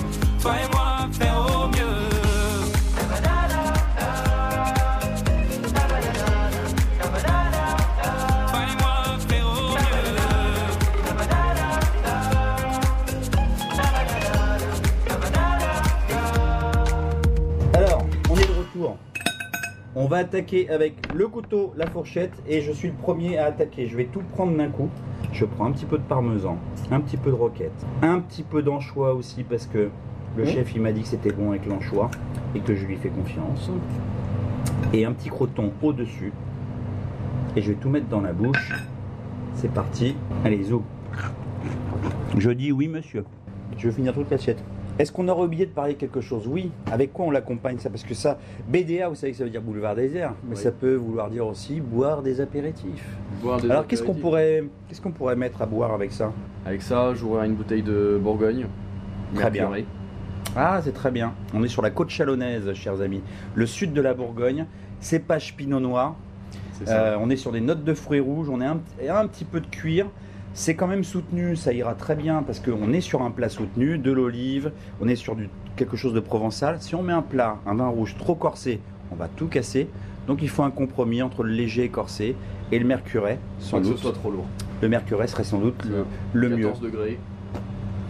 Toi 0.41 0.53
et 0.55 0.67
moi, 0.73 1.07
mieux. 1.67 1.85
Alors, 17.75 18.03
on 18.31 18.35
est 18.35 18.39
de 18.39 18.51
retour. 18.57 18.97
On 19.93 20.07
va 20.07 20.17
attaquer 20.17 20.67
avec 20.71 21.13
le 21.13 21.27
couteau, 21.27 21.71
la 21.77 21.85
fourchette, 21.85 22.33
et 22.47 22.61
je 22.61 22.71
suis 22.71 22.87
le 22.87 22.95
premier 22.95 23.37
à 23.37 23.45
attaquer. 23.45 23.87
Je 23.87 23.95
vais 23.95 24.05
tout 24.05 24.23
prendre 24.33 24.57
d'un 24.57 24.69
coup. 24.69 24.89
Je 25.33 25.45
prends 25.45 25.65
un 25.65 25.71
petit 25.71 25.85
peu 25.85 25.99
de 25.99 26.03
parmesan, 26.03 26.57
un 26.89 26.99
petit 26.99 27.17
peu 27.17 27.29
de 27.29 27.35
roquette, 27.35 27.85
un 28.01 28.19
petit 28.19 28.41
peu 28.43 28.63
d'anchois 28.63 29.13
aussi 29.13 29.43
parce 29.43 29.67
que 29.67 29.89
le 30.37 30.43
Mmh. 30.43 30.47
chef 30.47 30.75
il 30.75 30.81
m'a 30.81 30.91
dit 30.91 31.01
que 31.01 31.07
c'était 31.07 31.31
bon 31.31 31.49
avec 31.51 31.65
l'anchois 31.65 32.09
et 32.55 32.59
que 32.59 32.75
je 32.75 32.85
lui 32.85 32.95
fais 32.97 33.09
confiance. 33.09 33.69
Et 34.93 35.05
un 35.05 35.11
petit 35.13 35.29
croton 35.29 35.71
au-dessus. 35.81 36.31
Et 37.55 37.61
je 37.61 37.69
vais 37.71 37.77
tout 37.77 37.89
mettre 37.89 38.07
dans 38.07 38.21
la 38.21 38.33
bouche. 38.33 38.73
C'est 39.55 39.71
parti. 39.71 40.15
Allez, 40.45 40.63
zou. 40.63 40.83
Je 42.37 42.49
dis 42.51 42.71
oui, 42.71 42.87
monsieur. 42.87 43.25
Je 43.77 43.87
veux 43.87 43.93
finir 43.93 44.13
toute 44.13 44.29
l'assiette. 44.31 44.63
Est-ce 44.99 45.11
qu'on 45.11 45.27
aurait 45.29 45.45
oublié 45.45 45.65
de 45.65 45.71
parler 45.71 45.93
de 45.93 45.97
quelque 45.97 46.21
chose? 46.21 46.47
Oui. 46.47 46.71
Avec 46.91 47.11
quoi 47.13 47.25
on 47.25 47.31
l'accompagne 47.31 47.77
ça? 47.79 47.89
Parce 47.89 48.03
que 48.03 48.13
ça, 48.13 48.37
BDA, 48.69 49.09
vous 49.09 49.15
savez 49.15 49.31
que 49.31 49.37
ça 49.37 49.43
veut 49.43 49.49
dire 49.49 49.61
boulevard 49.61 49.95
désert, 49.95 50.33
mais 50.47 50.55
Oui. 50.55 50.61
ça 50.61 50.71
peut 50.71 50.95
vouloir 50.95 51.29
dire 51.29 51.47
aussi 51.47 51.79
boire 51.81 52.21
des 52.21 52.39
apéritifs. 52.41 53.05
Boire 53.41 53.59
des 53.59 53.69
Alors 53.71 53.87
qu'est-ce 53.87 54.01
qu'on 54.03 54.09
apéritifs. 54.11 54.21
pourrait, 54.21 54.63
qu'est-ce 54.87 55.01
qu'on 55.01 55.11
pourrait 55.11 55.35
mettre 55.35 55.61
à 55.61 55.65
boire 55.65 55.93
avec 55.93 56.11
ça? 56.11 56.31
Avec 56.65 56.81
ça, 56.81 57.13
j'aurai 57.15 57.47
une 57.47 57.55
bouteille 57.55 57.83
de 57.83 58.19
Bourgogne. 58.21 58.67
Très 59.33 59.49
bien. 59.49 59.69
Ah, 60.55 60.81
c'est 60.83 60.91
très 60.91 61.11
bien. 61.11 61.33
On 61.53 61.63
est 61.63 61.67
sur 61.69 61.81
la 61.81 61.89
côte 61.89 62.09
chalonnaise, 62.09 62.73
chers 62.73 63.01
amis. 63.01 63.21
Le 63.55 63.65
sud 63.65 63.93
de 63.93 64.01
la 64.01 64.13
Bourgogne, 64.13 64.65
cépage 64.99 65.55
pinot 65.55 65.79
noir. 65.79 66.15
C'est. 66.73 66.89
Euh, 66.89 67.17
on 67.19 67.29
est 67.29 67.35
sur 67.37 67.51
des 67.51 67.61
notes 67.61 67.83
de 67.83 67.93
fruits 67.93 68.19
rouges, 68.19 68.49
on 68.49 68.59
est 68.59 68.65
un, 68.65 68.79
un 69.09 69.27
petit 69.27 69.45
peu 69.45 69.61
de 69.61 69.67
cuir. 69.67 70.07
C'est 70.53 70.75
quand 70.75 70.87
même 70.87 71.05
soutenu, 71.05 71.55
ça 71.55 71.71
ira 71.71 71.93
très 71.93 72.15
bien 72.15 72.43
parce 72.43 72.59
qu'on 72.59 72.91
est 72.91 72.99
sur 72.99 73.21
un 73.21 73.31
plat 73.31 73.47
soutenu, 73.47 73.97
de 73.97 74.11
l'olive, 74.11 74.73
on 74.99 75.07
est 75.07 75.15
sur 75.15 75.37
du, 75.37 75.49
quelque 75.77 75.95
chose 75.95 76.13
de 76.13 76.19
provençal. 76.19 76.81
Si 76.81 76.93
on 76.93 77.03
met 77.03 77.13
un 77.13 77.21
plat, 77.21 77.57
un 77.65 77.75
vin 77.75 77.87
rouge 77.87 78.15
trop 78.17 78.35
corsé, 78.35 78.81
on 79.11 79.15
va 79.15 79.29
tout 79.29 79.47
casser. 79.47 79.87
Donc 80.27 80.41
il 80.41 80.49
faut 80.49 80.63
un 80.63 80.71
compromis 80.71 81.21
entre 81.21 81.43
le 81.43 81.51
léger 81.53 81.85
et 81.85 81.89
corsé 81.89 82.35
et 82.73 82.79
le 82.79 82.85
mercuret, 82.85 83.39
sans 83.59 83.77
Pas 83.77 83.79
que 83.79 83.85
ce 83.85 83.91
doute. 83.91 83.99
soit 84.01 84.11
trop 84.11 84.29
lourd. 84.31 84.45
Le 84.81 84.89
mercuret 84.89 85.27
serait 85.27 85.45
sans 85.45 85.59
doute 85.59 85.85
le, 85.85 86.03
le 86.33 86.49
mieux. 86.49 86.65
14 86.67 86.81
degrés 86.81 87.19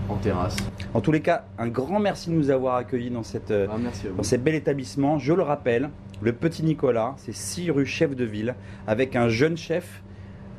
en 0.09 0.15
terrasse. 0.15 0.57
En 0.93 1.01
tous 1.01 1.11
les 1.11 1.21
cas, 1.21 1.45
un 1.57 1.67
grand 1.67 1.99
merci 1.99 2.29
de 2.29 2.35
nous 2.35 2.49
avoir 2.49 2.75
accueillis 2.75 3.09
dans, 3.09 3.23
cette, 3.23 3.51
euh, 3.51 3.67
Ah, 3.69 3.77
dans 4.15 4.23
cet 4.23 4.43
bel 4.43 4.55
établissement. 4.55 5.19
Je 5.19 5.33
le 5.33 5.43
rappelle, 5.43 5.89
le 6.21 6.33
Petit 6.33 6.63
Nicolas, 6.63 7.13
c'est 7.17 7.33
6 7.33 7.71
rue 7.71 7.85
Chef 7.85 8.15
de 8.15 8.25
Ville, 8.25 8.55
avec 8.87 9.15
un 9.15 9.29
jeune 9.29 9.57
chef, 9.57 10.01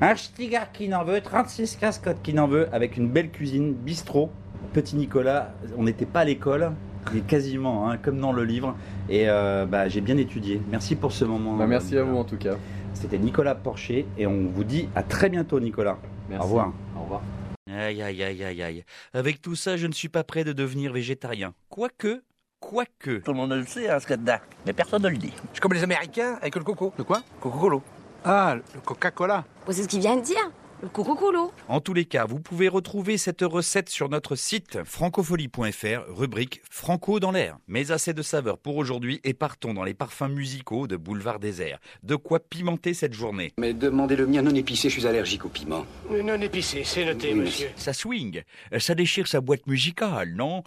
un 0.01 0.17
Stigar 0.17 0.73
qui 0.73 0.89
n'en 0.89 1.05
veut, 1.05 1.21
36 1.21 1.77
cascottes 1.77 2.23
qui 2.23 2.35
n'en 2.35 2.49
veut, 2.49 2.69
avec 2.73 2.97
une 2.97 3.09
belle 3.09 3.31
cuisine, 3.31 3.73
bistrot. 3.73 4.31
Petit 4.73 4.97
Nicolas, 4.97 5.53
on 5.77 5.85
n'était 5.85 6.07
pas 6.07 6.21
à 6.21 6.25
l'école, 6.25 6.73
mais 7.13 7.21
quasiment, 7.21 7.91
hein, 7.91 7.99
comme 7.99 8.19
dans 8.19 8.33
le 8.33 8.45
livre. 8.45 8.75
Et 9.09 9.29
euh, 9.29 9.67
bah, 9.67 9.89
j'ai 9.89 10.01
bien 10.01 10.17
étudié. 10.17 10.61
Merci 10.71 10.97
pour 10.97 11.13
ce 11.13 11.25
moment. 11.25 11.57
Bah, 11.57 11.67
merci 11.67 11.97
à 11.97 12.05
vous 12.05 12.17
en 12.17 12.25
tout 12.25 12.39
cas. 12.39 12.57
C'était 12.95 13.19
Nicolas 13.19 13.55
Porcher, 13.55 14.07
et 14.19 14.27
on 14.27 14.47
vous 14.53 14.65
dit 14.65 14.89
à 14.95 15.03
très 15.03 15.29
bientôt, 15.29 15.61
Nicolas. 15.61 15.99
Merci. 16.29 16.45
Au 16.45 16.49
revoir. 16.49 16.73
Au 16.97 17.03
revoir. 17.03 17.23
Aïe, 17.71 18.03
aïe, 18.03 18.23
aïe, 18.23 18.45
aïe, 18.45 18.63
aïe. 18.63 18.85
Avec 19.13 19.41
tout 19.41 19.55
ça, 19.55 19.77
je 19.77 19.87
ne 19.87 19.93
suis 19.93 20.09
pas 20.09 20.25
prêt 20.25 20.43
de 20.43 20.53
devenir 20.53 20.93
végétarien. 20.93 21.55
Quoique, 21.69 22.23
quoique. 22.59 23.19
Tout 23.19 23.31
le 23.31 23.37
monde 23.37 23.53
le 23.53 23.65
sait, 23.67 23.89
hein, 23.89 24.01
ce 24.01 24.07
qu'il 24.07 24.13
y 24.13 24.15
a 24.15 24.17
dedans. 24.17 24.39
Mais 24.67 24.73
personne 24.73 25.03
ne 25.03 25.09
le 25.09 25.17
dit. 25.17 25.33
Je 25.49 25.53
suis 25.53 25.61
comme 25.61 25.73
les 25.73 25.83
Américains 25.83 26.39
avec 26.41 26.57
le 26.57 26.65
coco. 26.65 26.93
De 26.99 27.05
quoi? 27.05 27.23
Coco-Colo. 27.41 27.83
Ah, 28.25 28.57
le 28.75 28.81
Coca-Cola. 28.81 29.45
c'est 29.71 29.85
ce 29.85 29.89
qu'il 29.89 30.01
vient 30.01 30.17
de 30.17 30.23
dire. 30.23 30.51
Coco-colo. 30.93 31.53
En 31.69 31.81
tous 31.81 31.95
les 31.95 32.05
cas, 32.05 32.25
vous 32.25 32.41
pouvez 32.41 32.69
retrouver 32.69 33.19
cette 33.19 33.43
recette 33.43 33.89
sur 33.89 34.09
notre 34.09 34.37
site 34.37 34.83
francofolie.fr, 34.85 36.05
rubrique 36.09 36.63
Franco 36.71 37.21
dans 37.21 37.31
l'air. 37.31 37.59
Mais 37.69 37.91
assez 37.91 38.13
de 38.15 38.23
saveurs 38.23 38.59
pour 38.59 38.77
aujourd'hui 38.77 39.21
et 39.25 39.35
partons 39.35 39.75
dans 39.75 39.85
les 39.85 39.95
parfums 39.95 40.29
musicaux 40.29 40.87
de 40.87 40.97
Boulevard 40.97 41.39
Désert. 41.39 41.79
De 42.03 42.17
quoi 42.17 42.41
pimenter 42.41 42.95
cette 42.95 43.15
journée. 43.15 43.53
Mais 43.59 43.75
demandez 43.75 44.17
le 44.17 44.27
mien 44.27 44.43
non 44.43 44.55
épicé, 44.55 44.89
je 44.89 44.99
suis 44.99 45.07
allergique 45.07 45.45
au 45.45 45.49
piment. 45.49 45.87
Non 46.11 46.41
épicé, 46.41 46.83
c'est 46.85 47.05
noté, 47.05 47.35
monsieur. 47.35 47.69
Ça 47.77 47.93
swing, 47.93 48.43
ça 48.79 48.95
déchire 48.95 49.29
sa 49.29 49.41
boîte 49.41 49.67
musicale, 49.67 50.35
non? 50.35 50.63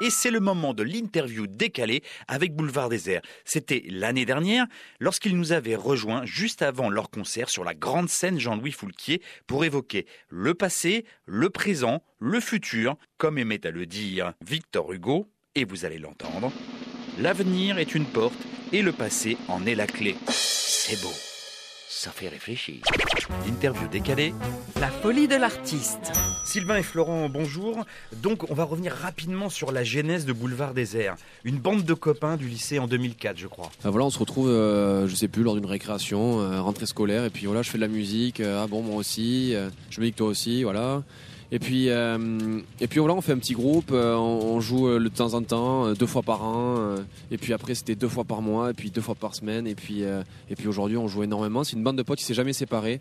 Et 0.00 0.10
c'est 0.10 0.30
le 0.30 0.40
moment 0.40 0.74
de 0.74 0.82
l'interview 0.82 1.46
décalée 1.46 2.02
avec 2.26 2.54
Boulevard 2.54 2.88
Désert. 2.88 3.22
C'était 3.44 3.84
l'année 3.88 4.24
dernière, 4.24 4.66
lorsqu'ils 5.00 5.36
nous 5.36 5.52
avaient 5.52 5.76
rejoints 5.76 6.24
juste 6.24 6.62
avant 6.62 6.90
leur 6.90 7.10
concert 7.10 7.48
sur 7.48 7.64
la 7.64 7.74
grande 7.74 8.08
scène 8.08 8.38
Jean-Louis 8.38 8.72
Foulquier 8.72 9.22
pour 9.46 9.64
évoquer 9.64 10.06
le 10.28 10.54
passé, 10.54 11.04
le 11.26 11.50
présent, 11.50 12.02
le 12.18 12.40
futur, 12.40 12.96
comme 13.16 13.38
aimait 13.38 13.66
à 13.66 13.70
le 13.70 13.86
dire 13.86 14.34
Victor 14.46 14.92
Hugo, 14.92 15.30
et 15.54 15.64
vous 15.64 15.84
allez 15.84 15.98
l'entendre. 15.98 16.52
L'avenir 17.18 17.78
est 17.78 17.94
une 17.94 18.06
porte 18.06 18.38
et 18.72 18.82
le 18.82 18.92
passé 18.92 19.36
en 19.48 19.66
est 19.66 19.74
la 19.74 19.86
clé. 19.86 20.14
C'est 20.28 21.00
beau. 21.02 21.27
Ça 21.90 22.10
fait 22.10 22.28
réfléchir. 22.28 22.82
Interview 23.48 23.88
décalée. 23.88 24.34
La 24.78 24.88
folie 24.88 25.26
de 25.26 25.36
l'artiste. 25.36 26.12
Sylvain 26.44 26.76
et 26.76 26.82
Florent, 26.82 27.30
bonjour. 27.30 27.84
Donc, 28.22 28.50
on 28.50 28.54
va 28.54 28.64
revenir 28.64 28.92
rapidement 28.92 29.48
sur 29.48 29.72
la 29.72 29.84
genèse 29.84 30.26
de 30.26 30.34
Boulevard 30.34 30.74
Désert. 30.74 31.16
Une 31.44 31.56
bande 31.56 31.84
de 31.84 31.94
copains 31.94 32.36
du 32.36 32.46
lycée 32.46 32.78
en 32.78 32.86
2004, 32.88 33.38
je 33.38 33.46
crois. 33.46 33.70
Ah, 33.84 33.90
voilà, 33.90 34.04
on 34.04 34.10
se 34.10 34.18
retrouve, 34.18 34.48
euh, 34.50 35.08
je 35.08 35.14
sais 35.14 35.28
plus, 35.28 35.42
lors 35.42 35.54
d'une 35.54 35.64
récréation, 35.66 36.40
euh, 36.40 36.60
rentrée 36.60 36.84
scolaire, 36.86 37.24
et 37.24 37.30
puis 37.30 37.46
voilà, 37.46 37.62
je 37.62 37.70
fais 37.70 37.78
de 37.78 37.82
la 37.82 37.88
musique. 37.88 38.40
euh, 38.40 38.62
ah 38.62 38.66
bon, 38.66 38.82
moi 38.82 38.96
aussi. 38.96 39.54
euh, 39.54 39.70
je 39.88 40.00
me 40.00 40.04
dis 40.06 40.12
que 40.12 40.18
toi 40.18 40.28
aussi, 40.28 40.64
voilà. 40.64 41.02
Et 41.50 41.58
puis, 41.58 41.88
euh, 41.88 42.60
et 42.78 42.86
puis 42.88 43.00
voilà, 43.00 43.14
on 43.14 43.22
fait 43.22 43.32
un 43.32 43.38
petit 43.38 43.54
groupe, 43.54 43.90
euh, 43.90 44.14
on, 44.16 44.60
joue 44.60 44.86
euh, 44.86 45.00
de 45.00 45.08
temps 45.08 45.32
en 45.32 45.42
temps, 45.42 45.86
euh, 45.86 45.94
deux 45.94 46.06
fois 46.06 46.22
par 46.22 46.44
an. 46.44 46.76
euh, 46.78 46.98
et 47.30 47.38
puis 47.38 47.54
après, 47.54 47.74
c'était 47.74 47.94
deux 47.94 48.08
fois 48.08 48.24
par 48.24 48.42
mois, 48.42 48.70
et 48.70 48.74
puis 48.74 48.90
deux 48.90 49.00
fois 49.00 49.14
par 49.14 49.34
semaine. 49.34 49.66
Et 49.66 49.74
puis, 49.74 50.02
et 50.02 50.54
puis 50.56 50.68
aujourd'hui, 50.68 50.98
on 50.98 51.08
joue 51.08 51.22
énormément. 51.22 51.64
C'est 51.64 51.76
une 51.76 51.82
bande 51.82 51.96
de 51.96 52.02
potes 52.02 52.18
qui 52.18 52.24
s'est 52.24 52.34
jamais 52.34 52.52
séparée, 52.52 53.00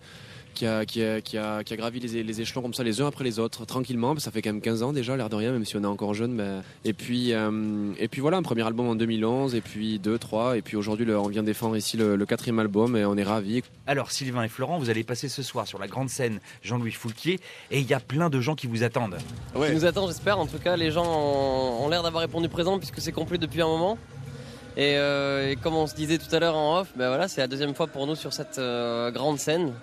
qui 0.58 0.66
a, 0.66 0.86
qui 0.86 1.04
a, 1.04 1.22
qui 1.22 1.38
a, 1.38 1.64
qui 1.64 1.74
a 1.74 1.78
gravi 1.78 2.00
les, 2.00 2.24
les 2.24 2.42
échelons 2.42 2.64
comme 2.64 2.74
ça, 2.74 2.84
les 2.84 3.00
uns 3.00 3.08
après 3.08 3.24
les 3.24 3.38
autres, 3.38 3.66
tranquillement. 3.66 4.18
Ça 4.18 4.32
fait 4.32 4.42
quand 4.42 4.50
même 4.52 4.62
15 4.62 4.82
ans 4.82 4.92
déjà, 4.92 5.16
l'air 5.16 5.30
de 5.30 5.36
rien, 5.36 5.52
même 5.52 5.66
si 5.66 5.78
on 5.78 5.84
est 5.84 5.88
encore 5.88 6.16
jeune. 6.16 6.36
ben. 6.36 6.64
Et, 6.84 6.94
puis, 6.94 7.34
euh, 7.34 7.92
et 8.00 8.08
puis 8.08 8.22
voilà, 8.22 8.38
un 8.38 8.42
premier 8.42 8.66
album 8.66 8.88
en 8.88 8.96
2011, 8.96 9.54
et 9.54 9.62
puis 9.62 10.00
deux, 10.00 10.18
trois. 10.18 10.58
Et 10.58 10.64
puis 10.64 10.76
aujourd'hui, 10.76 11.10
on 11.14 11.28
vient 11.28 11.44
défendre 11.44 11.78
ici 11.78 11.96
le, 11.96 12.16
le 12.16 12.26
quatrième 12.26 12.58
album, 12.58 12.98
et 12.98 13.06
on 13.06 13.16
est 13.18 13.24
ravis. 13.24 13.62
Alors, 13.86 14.10
Sylvain 14.12 14.44
et 14.44 14.50
Florent, 14.50 14.80
vous 14.80 14.90
allez 14.90 15.04
passer 15.04 15.30
ce 15.30 15.44
soir 15.44 15.68
sur 15.68 15.78
la 15.78 15.88
grande 15.88 16.10
scène 16.10 16.40
Jean-Louis 16.64 16.92
Foulquier 16.92 17.40
et 17.70 17.80
il 17.80 17.88
y 17.88 17.94
a 17.94 18.00
plein 18.00 18.30
de 18.30 18.42
gens 18.42 18.56
qui 18.56 18.66
vous 18.66 18.84
attendent. 18.84 19.18
Qui 19.54 19.74
nous 19.74 19.86
attend, 19.86 20.08
j'espère. 20.08 20.40
En 20.40 20.48
tout 20.48 20.58
cas, 20.58 20.76
les 20.76 20.90
gens 20.90 21.06
ont, 21.06 21.86
ont 21.86 21.90
l'air 21.90 22.02
d'avoir 22.02 22.22
répondu 22.22 22.50
présent 22.50 22.80
puisque 22.80 23.00
c'est 23.00 23.12
complet 23.12 23.38
depuis 23.38 23.62
un 23.62 23.68
moment. 23.68 23.98
Et, 24.76 24.96
euh, 24.98 25.52
et 25.52 25.56
comme 25.56 25.76
on 25.76 25.88
se 25.88 25.96
disait 25.96 26.18
tout 26.18 26.34
à 26.36 26.40
l'heure 26.40 26.56
en 26.56 26.80
off, 26.80 26.90
ben 26.96 27.08
voilà, 27.08 27.28
c'est 27.28 27.42
la 27.42 27.48
deuxième 27.48 27.74
fois 27.74 27.88
pour 27.88 28.06
nous 28.08 28.16
sur 28.16 28.34
cette 28.34 28.60
euh, 28.60 29.12
grande 29.12 29.40
scène. 29.40 29.74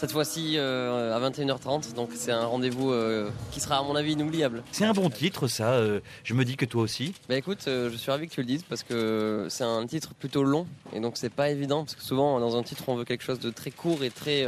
Cette 0.00 0.12
fois-ci 0.12 0.54
euh, 0.56 1.14
à 1.14 1.30
21h30, 1.30 1.92
donc 1.92 2.12
c'est 2.14 2.32
un 2.32 2.46
rendez-vous 2.46 2.90
euh, 2.90 3.28
qui 3.50 3.60
sera 3.60 3.76
à 3.76 3.82
mon 3.82 3.94
avis 3.94 4.12
inoubliable. 4.12 4.62
C'est 4.72 4.86
un 4.86 4.94
bon 4.94 5.10
titre, 5.10 5.46
ça. 5.46 5.72
euh, 5.74 6.00
je 6.24 6.32
me 6.32 6.46
dis 6.46 6.56
que 6.56 6.64
toi 6.64 6.80
aussi. 6.80 7.12
Bah 7.28 7.36
écoute, 7.36 7.64
je 7.66 7.94
suis 7.94 8.10
ravi 8.10 8.26
que 8.26 8.32
tu 8.32 8.40
le 8.40 8.46
dises 8.46 8.62
parce 8.62 8.82
que 8.82 9.48
c'est 9.50 9.62
un 9.62 9.86
titre 9.86 10.14
plutôt 10.14 10.42
long 10.42 10.66
et 10.94 11.00
donc 11.00 11.18
c'est 11.18 11.28
pas 11.28 11.50
évident 11.50 11.84
parce 11.84 11.96
que 11.96 12.02
souvent 12.02 12.40
dans 12.40 12.56
un 12.56 12.62
titre 12.62 12.84
on 12.88 12.94
veut 12.96 13.04
quelque 13.04 13.22
chose 13.22 13.40
de 13.40 13.50
très 13.50 13.70
court 13.70 14.02
et 14.02 14.08
très, 14.08 14.46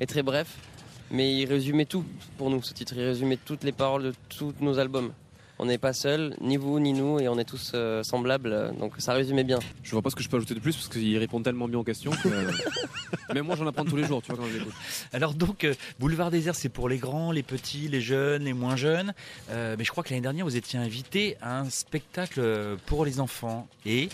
et 0.00 0.06
très 0.06 0.22
bref. 0.22 0.54
Mais 1.10 1.34
il 1.34 1.46
résumait 1.46 1.86
tout 1.86 2.04
pour 2.38 2.50
nous 2.50 2.62
ce 2.62 2.72
titre, 2.72 2.94
il 2.96 3.02
résumait 3.02 3.38
toutes 3.44 3.64
les 3.64 3.72
paroles 3.72 4.04
de 4.04 4.14
tous 4.28 4.54
nos 4.60 4.78
albums. 4.78 5.10
On 5.58 5.64
n'est 5.64 5.78
pas 5.78 5.94
seul, 5.94 6.36
ni 6.42 6.58
vous 6.58 6.78
ni 6.80 6.92
nous, 6.92 7.18
et 7.18 7.28
on 7.28 7.38
est 7.38 7.44
tous 7.44 7.72
euh, 7.74 8.02
semblables, 8.02 8.52
euh, 8.52 8.72
donc 8.72 8.92
ça 8.98 9.14
résumait 9.14 9.42
bien. 9.44 9.58
Je 9.82 9.90
vois 9.92 10.02
pas 10.02 10.10
ce 10.10 10.16
que 10.16 10.22
je 10.22 10.28
peux 10.28 10.36
ajouter 10.36 10.54
de 10.54 10.60
plus 10.60 10.74
parce 10.76 10.88
qu'il 10.88 11.16
répond 11.16 11.40
tellement 11.40 11.66
bien 11.66 11.78
aux 11.78 11.84
questions 11.84 12.10
que. 12.10 12.28
euh, 12.28 12.50
Même 13.34 13.46
moi, 13.46 13.56
j'en 13.56 13.66
apprends 13.66 13.84
tous 13.84 13.96
les 13.96 14.04
jours, 14.04 14.20
tu 14.22 14.32
vois, 14.32 14.38
quand 14.42 14.48
je 14.50 14.58
l'écoute. 14.58 14.74
Alors 15.12 15.32
donc, 15.34 15.64
euh, 15.64 15.74
Boulevard 15.98 16.30
Désert, 16.30 16.54
c'est 16.54 16.68
pour 16.68 16.88
les 16.88 16.98
grands, 16.98 17.32
les 17.32 17.42
petits, 17.42 17.88
les 17.88 18.00
jeunes, 18.02 18.44
les 18.44 18.52
moins 18.52 18.76
jeunes. 18.76 19.14
Euh, 19.50 19.76
mais 19.78 19.84
je 19.84 19.90
crois 19.90 20.04
que 20.04 20.10
l'année 20.10 20.20
dernière, 20.22 20.44
vous 20.44 20.56
étiez 20.56 20.78
invité 20.78 21.36
à 21.40 21.60
un 21.60 21.70
spectacle 21.70 22.76
pour 22.86 23.04
les 23.06 23.18
enfants. 23.20 23.66
Et? 23.86 24.10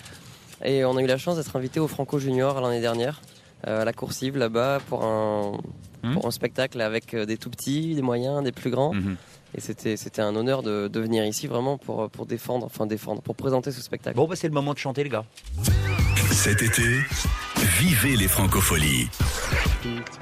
Et 0.65 0.85
on 0.85 0.97
a 0.97 1.03
eu 1.03 1.07
la 1.07 1.19
chance 1.19 1.37
d'être 1.39 1.57
invité 1.57 1.81
au 1.81 1.89
Franco 1.89 2.19
Junior 2.21 2.61
l'année 2.61 2.81
dernière, 2.81 3.21
euh, 3.67 3.83
à 3.83 3.85
la 3.85 3.93
Coursive 3.93 4.37
là-bas, 4.39 4.79
pour 4.89 5.05
un, 5.05 5.59
pour 6.15 6.27
un 6.27 6.31
spectacle 6.31 6.81
avec 6.81 7.15
des 7.17 7.37
tout 7.37 7.51
petits, 7.51 7.95
des 7.97 8.03
moyens, 8.03 8.43
des 8.45 8.53
plus 8.53 8.71
grands. 8.71 8.93
Et 9.55 9.61
c'était 9.61 9.97
c'était 9.97 10.23
un 10.23 10.35
honneur 10.35 10.63
de, 10.63 10.89
de 10.89 11.01
venir 11.01 11.25
ici 11.27 11.47
vraiment 11.47 11.77
pour, 11.79 12.09
pour 12.11 12.27
défendre, 12.27 12.67
enfin 12.67 12.87
défendre, 12.87 13.21
pour 13.23 13.37
présenter 13.37 13.71
ce 13.71 13.83
spectacle. 13.83 14.17
bon, 14.17 14.27
bah, 14.27 14.37
c'est 14.37 14.49
le 14.49 14.55
moment 14.55 14.73
de 14.73 14.79
chanter, 14.79 15.05
les 15.05 15.11
gars. 15.11 15.25
Cet 16.31 16.63
été, 16.63 16.83
vivez 17.79 18.17
les 18.17 18.29
francopholies. 18.29 19.09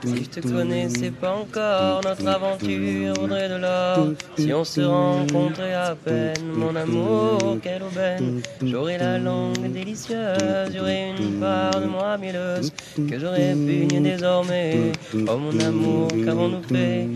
Si 0.04 0.24
je 0.24 0.40
te 0.40 0.48
connaissais 0.48 1.10
pas 1.10 1.34
encore, 1.34 2.00
notre 2.02 2.26
aventure 2.26 3.14
vaudrait 3.14 3.48
de 3.48 3.56
l'or. 3.56 4.08
Si 4.36 4.52
on 4.52 4.64
se 4.64 4.80
rencontrait 4.80 5.74
à 5.74 5.94
peine, 5.94 6.46
mon 6.54 6.74
amour, 6.74 7.58
quelle 7.62 7.82
aubaine. 7.82 8.40
J'aurais 8.62 8.98
la 8.98 9.18
langue 9.18 9.70
délicieuse, 9.70 10.72
j'aurais 10.74 11.10
une 11.10 11.38
part 11.38 11.78
de 11.80 11.86
moi 11.86 12.16
mielleuse 12.16 12.72
que 12.96 13.18
j'aurais 13.18 13.52
pugnée 13.52 14.00
désormais. 14.00 14.92
Oh 15.14 15.36
mon 15.36 15.60
amour, 15.60 16.08
qu'avons-nous 16.24 16.62
fait 16.62 17.06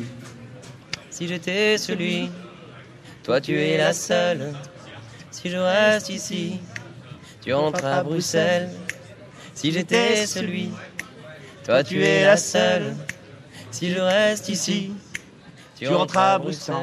Si 1.15 1.29
j'étais 1.29 1.79
celui, 1.79 2.29
toi 3.23 3.41
tu 3.41 3.57
es 3.57 3.79
la 3.79 3.93
seule. 3.93 4.53
Si 5.31 5.49
je 5.49 5.57
reste 5.57 6.09
ici, 6.09 6.59
tu 7.41 7.55
rentres 7.55 7.85
à 7.85 8.03
Bruxelles. 8.03 8.69
Si 9.55 9.71
j'étais 9.71 10.27
celui, 10.27 10.71
toi 11.65 11.85
tu 11.85 12.03
es 12.03 12.25
la 12.25 12.37
seule. 12.37 12.97
Si 13.71 13.93
je 13.93 14.01
reste 14.01 14.49
ici, 14.49 14.93
tu 15.77 15.87
rentres 15.87 16.19
à 16.19 16.37
Bruxelles. 16.37 16.75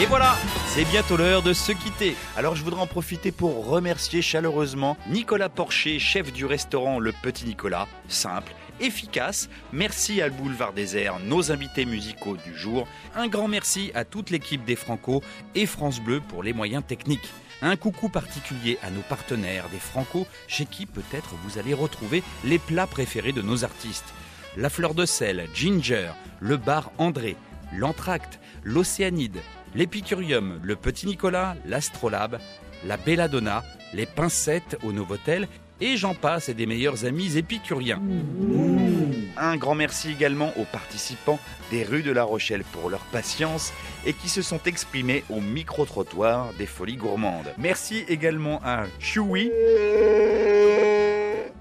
Et 0.00 0.06
voilà, 0.06 0.34
c'est 0.68 0.86
bientôt 0.86 1.18
l'heure 1.18 1.42
de 1.42 1.52
se 1.52 1.72
quitter. 1.72 2.16
Alors 2.38 2.56
je 2.56 2.64
voudrais 2.64 2.80
en 2.80 2.86
profiter 2.86 3.32
pour 3.32 3.66
remercier 3.66 4.22
chaleureusement 4.22 4.96
Nicolas 5.10 5.50
Porcher, 5.50 5.98
chef 5.98 6.32
du 6.32 6.46
restaurant 6.46 6.98
Le 6.98 7.12
Petit 7.22 7.44
Nicolas. 7.44 7.86
Simple, 8.08 8.52
efficace. 8.82 9.48
Merci 9.72 10.20
à 10.20 10.26
le 10.26 10.34
Boulevard 10.34 10.72
Désert, 10.72 11.18
nos 11.20 11.52
invités 11.52 11.86
musicaux 11.86 12.36
du 12.44 12.54
jour. 12.56 12.86
Un 13.14 13.28
grand 13.28 13.48
merci 13.48 13.90
à 13.94 14.04
toute 14.04 14.30
l'équipe 14.30 14.64
des 14.64 14.76
Franco 14.76 15.22
et 15.54 15.66
France 15.66 16.00
Bleu 16.00 16.20
pour 16.20 16.42
les 16.42 16.52
moyens 16.52 16.84
techniques. 16.86 17.28
Un 17.62 17.76
coucou 17.76 18.08
particulier 18.08 18.78
à 18.82 18.90
nos 18.90 19.02
partenaires 19.02 19.68
des 19.70 19.78
Franco, 19.78 20.26
chez 20.48 20.66
qui 20.66 20.84
peut-être 20.84 21.34
vous 21.44 21.58
allez 21.58 21.74
retrouver 21.74 22.22
les 22.44 22.58
plats 22.58 22.88
préférés 22.88 23.32
de 23.32 23.40
nos 23.40 23.64
artistes. 23.64 24.12
La 24.56 24.68
fleur 24.68 24.94
de 24.94 25.06
sel, 25.06 25.48
Ginger, 25.54 26.10
le 26.40 26.56
bar 26.56 26.90
André, 26.98 27.36
l'Entracte, 27.72 28.40
l'Océanide, 28.64 29.38
l'Épicurium, 29.74 30.60
le 30.62 30.76
Petit 30.76 31.06
Nicolas, 31.06 31.56
l'Astrolabe, 31.64 32.38
la 32.84 32.96
Belladonna, 32.96 33.62
les 33.94 34.06
Pincettes 34.06 34.76
au 34.82 34.92
Novotel, 34.92 35.48
et 35.82 35.96
j'en 35.96 36.14
passe 36.14 36.48
et 36.48 36.54
des 36.54 36.64
meilleurs 36.64 37.04
amis 37.04 37.36
épicuriens. 37.36 38.00
Un 39.36 39.56
grand 39.56 39.74
merci 39.74 40.10
également 40.10 40.52
aux 40.56 40.64
participants 40.64 41.40
des 41.70 41.82
rues 41.82 42.02
de 42.02 42.12
La 42.12 42.22
Rochelle 42.22 42.62
pour 42.72 42.88
leur 42.88 43.00
patience 43.06 43.72
et 44.06 44.12
qui 44.12 44.28
se 44.28 44.42
sont 44.42 44.60
exprimés 44.64 45.24
au 45.28 45.40
micro-trottoir 45.40 46.52
des 46.54 46.66
Folies 46.66 46.96
Gourmandes. 46.96 47.52
Merci 47.58 48.04
également 48.08 48.60
à 48.64 48.84
Chewy 49.00 49.50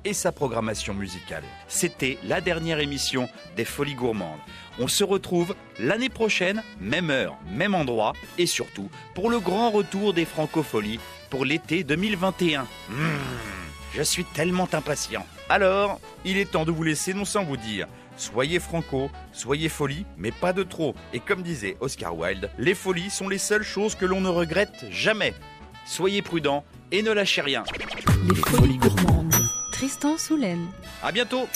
et 0.06 0.14
sa 0.14 0.32
programmation 0.32 0.94
musicale. 0.94 1.44
C'était 1.68 2.20
la 2.24 2.42
dernière 2.42 2.80
émission 2.80 3.28
des 3.56 3.66
Folies 3.66 3.96
Gourmandes. 3.96 4.40
On 4.80 4.88
se 4.88 5.04
retrouve 5.04 5.56
l'année 5.80 6.10
prochaine, 6.10 6.62
même 6.80 7.10
heure, 7.10 7.38
même 7.52 7.74
endroit, 7.74 8.14
et 8.38 8.46
surtout 8.46 8.90
pour 9.16 9.32
le 9.32 9.40
grand 9.40 9.72
retour 9.72 10.14
des 10.14 10.26
Francopholies 10.26 11.00
pour 11.30 11.46
l'été 11.46 11.84
2021. 11.84 12.64
Mmh, 12.64 12.96
je 13.94 14.02
suis 14.02 14.24
tellement 14.24 14.68
impatient. 14.74 15.26
Alors, 15.50 16.00
il 16.26 16.38
est 16.38 16.52
temps 16.52 16.66
de 16.66 16.72
vous 16.72 16.84
laisser 16.84 17.14
non 17.14 17.26
sans 17.26 17.44
vous 17.44 17.58
dire. 17.58 17.88
Soyez 18.18 18.60
franco, 18.60 19.10
soyez 19.34 19.70
folie, 19.70 20.06
mais 20.18 20.32
pas 20.32 20.54
de 20.54 20.64
trop. 20.64 20.96
Et 21.14 21.20
comme 21.20 21.42
disait 21.42 21.78
Oscar 21.80 22.16
Wilde, 22.16 22.50
les 22.58 22.76
folies 22.76 23.10
sont 23.10 23.30
les 23.30 23.38
seules 23.38 23.64
choses 23.64 23.96
que 23.96 24.06
l'on 24.06 24.22
ne 24.22 24.30
regrette 24.30 24.86
jamais. 24.92 25.34
Soyez 25.86 26.22
prudents 26.22 26.64
et 26.92 27.02
ne 27.02 27.12
lâchez 27.12 27.42
rien. 27.42 27.64
Les 28.30 28.36
folies 28.36 28.78
gourmandes. 28.78 29.34
Tristan 29.72 30.16
Tristan 30.16 30.18
Soulen. 30.18 30.68
À 31.02 31.12
bientôt 31.12 31.48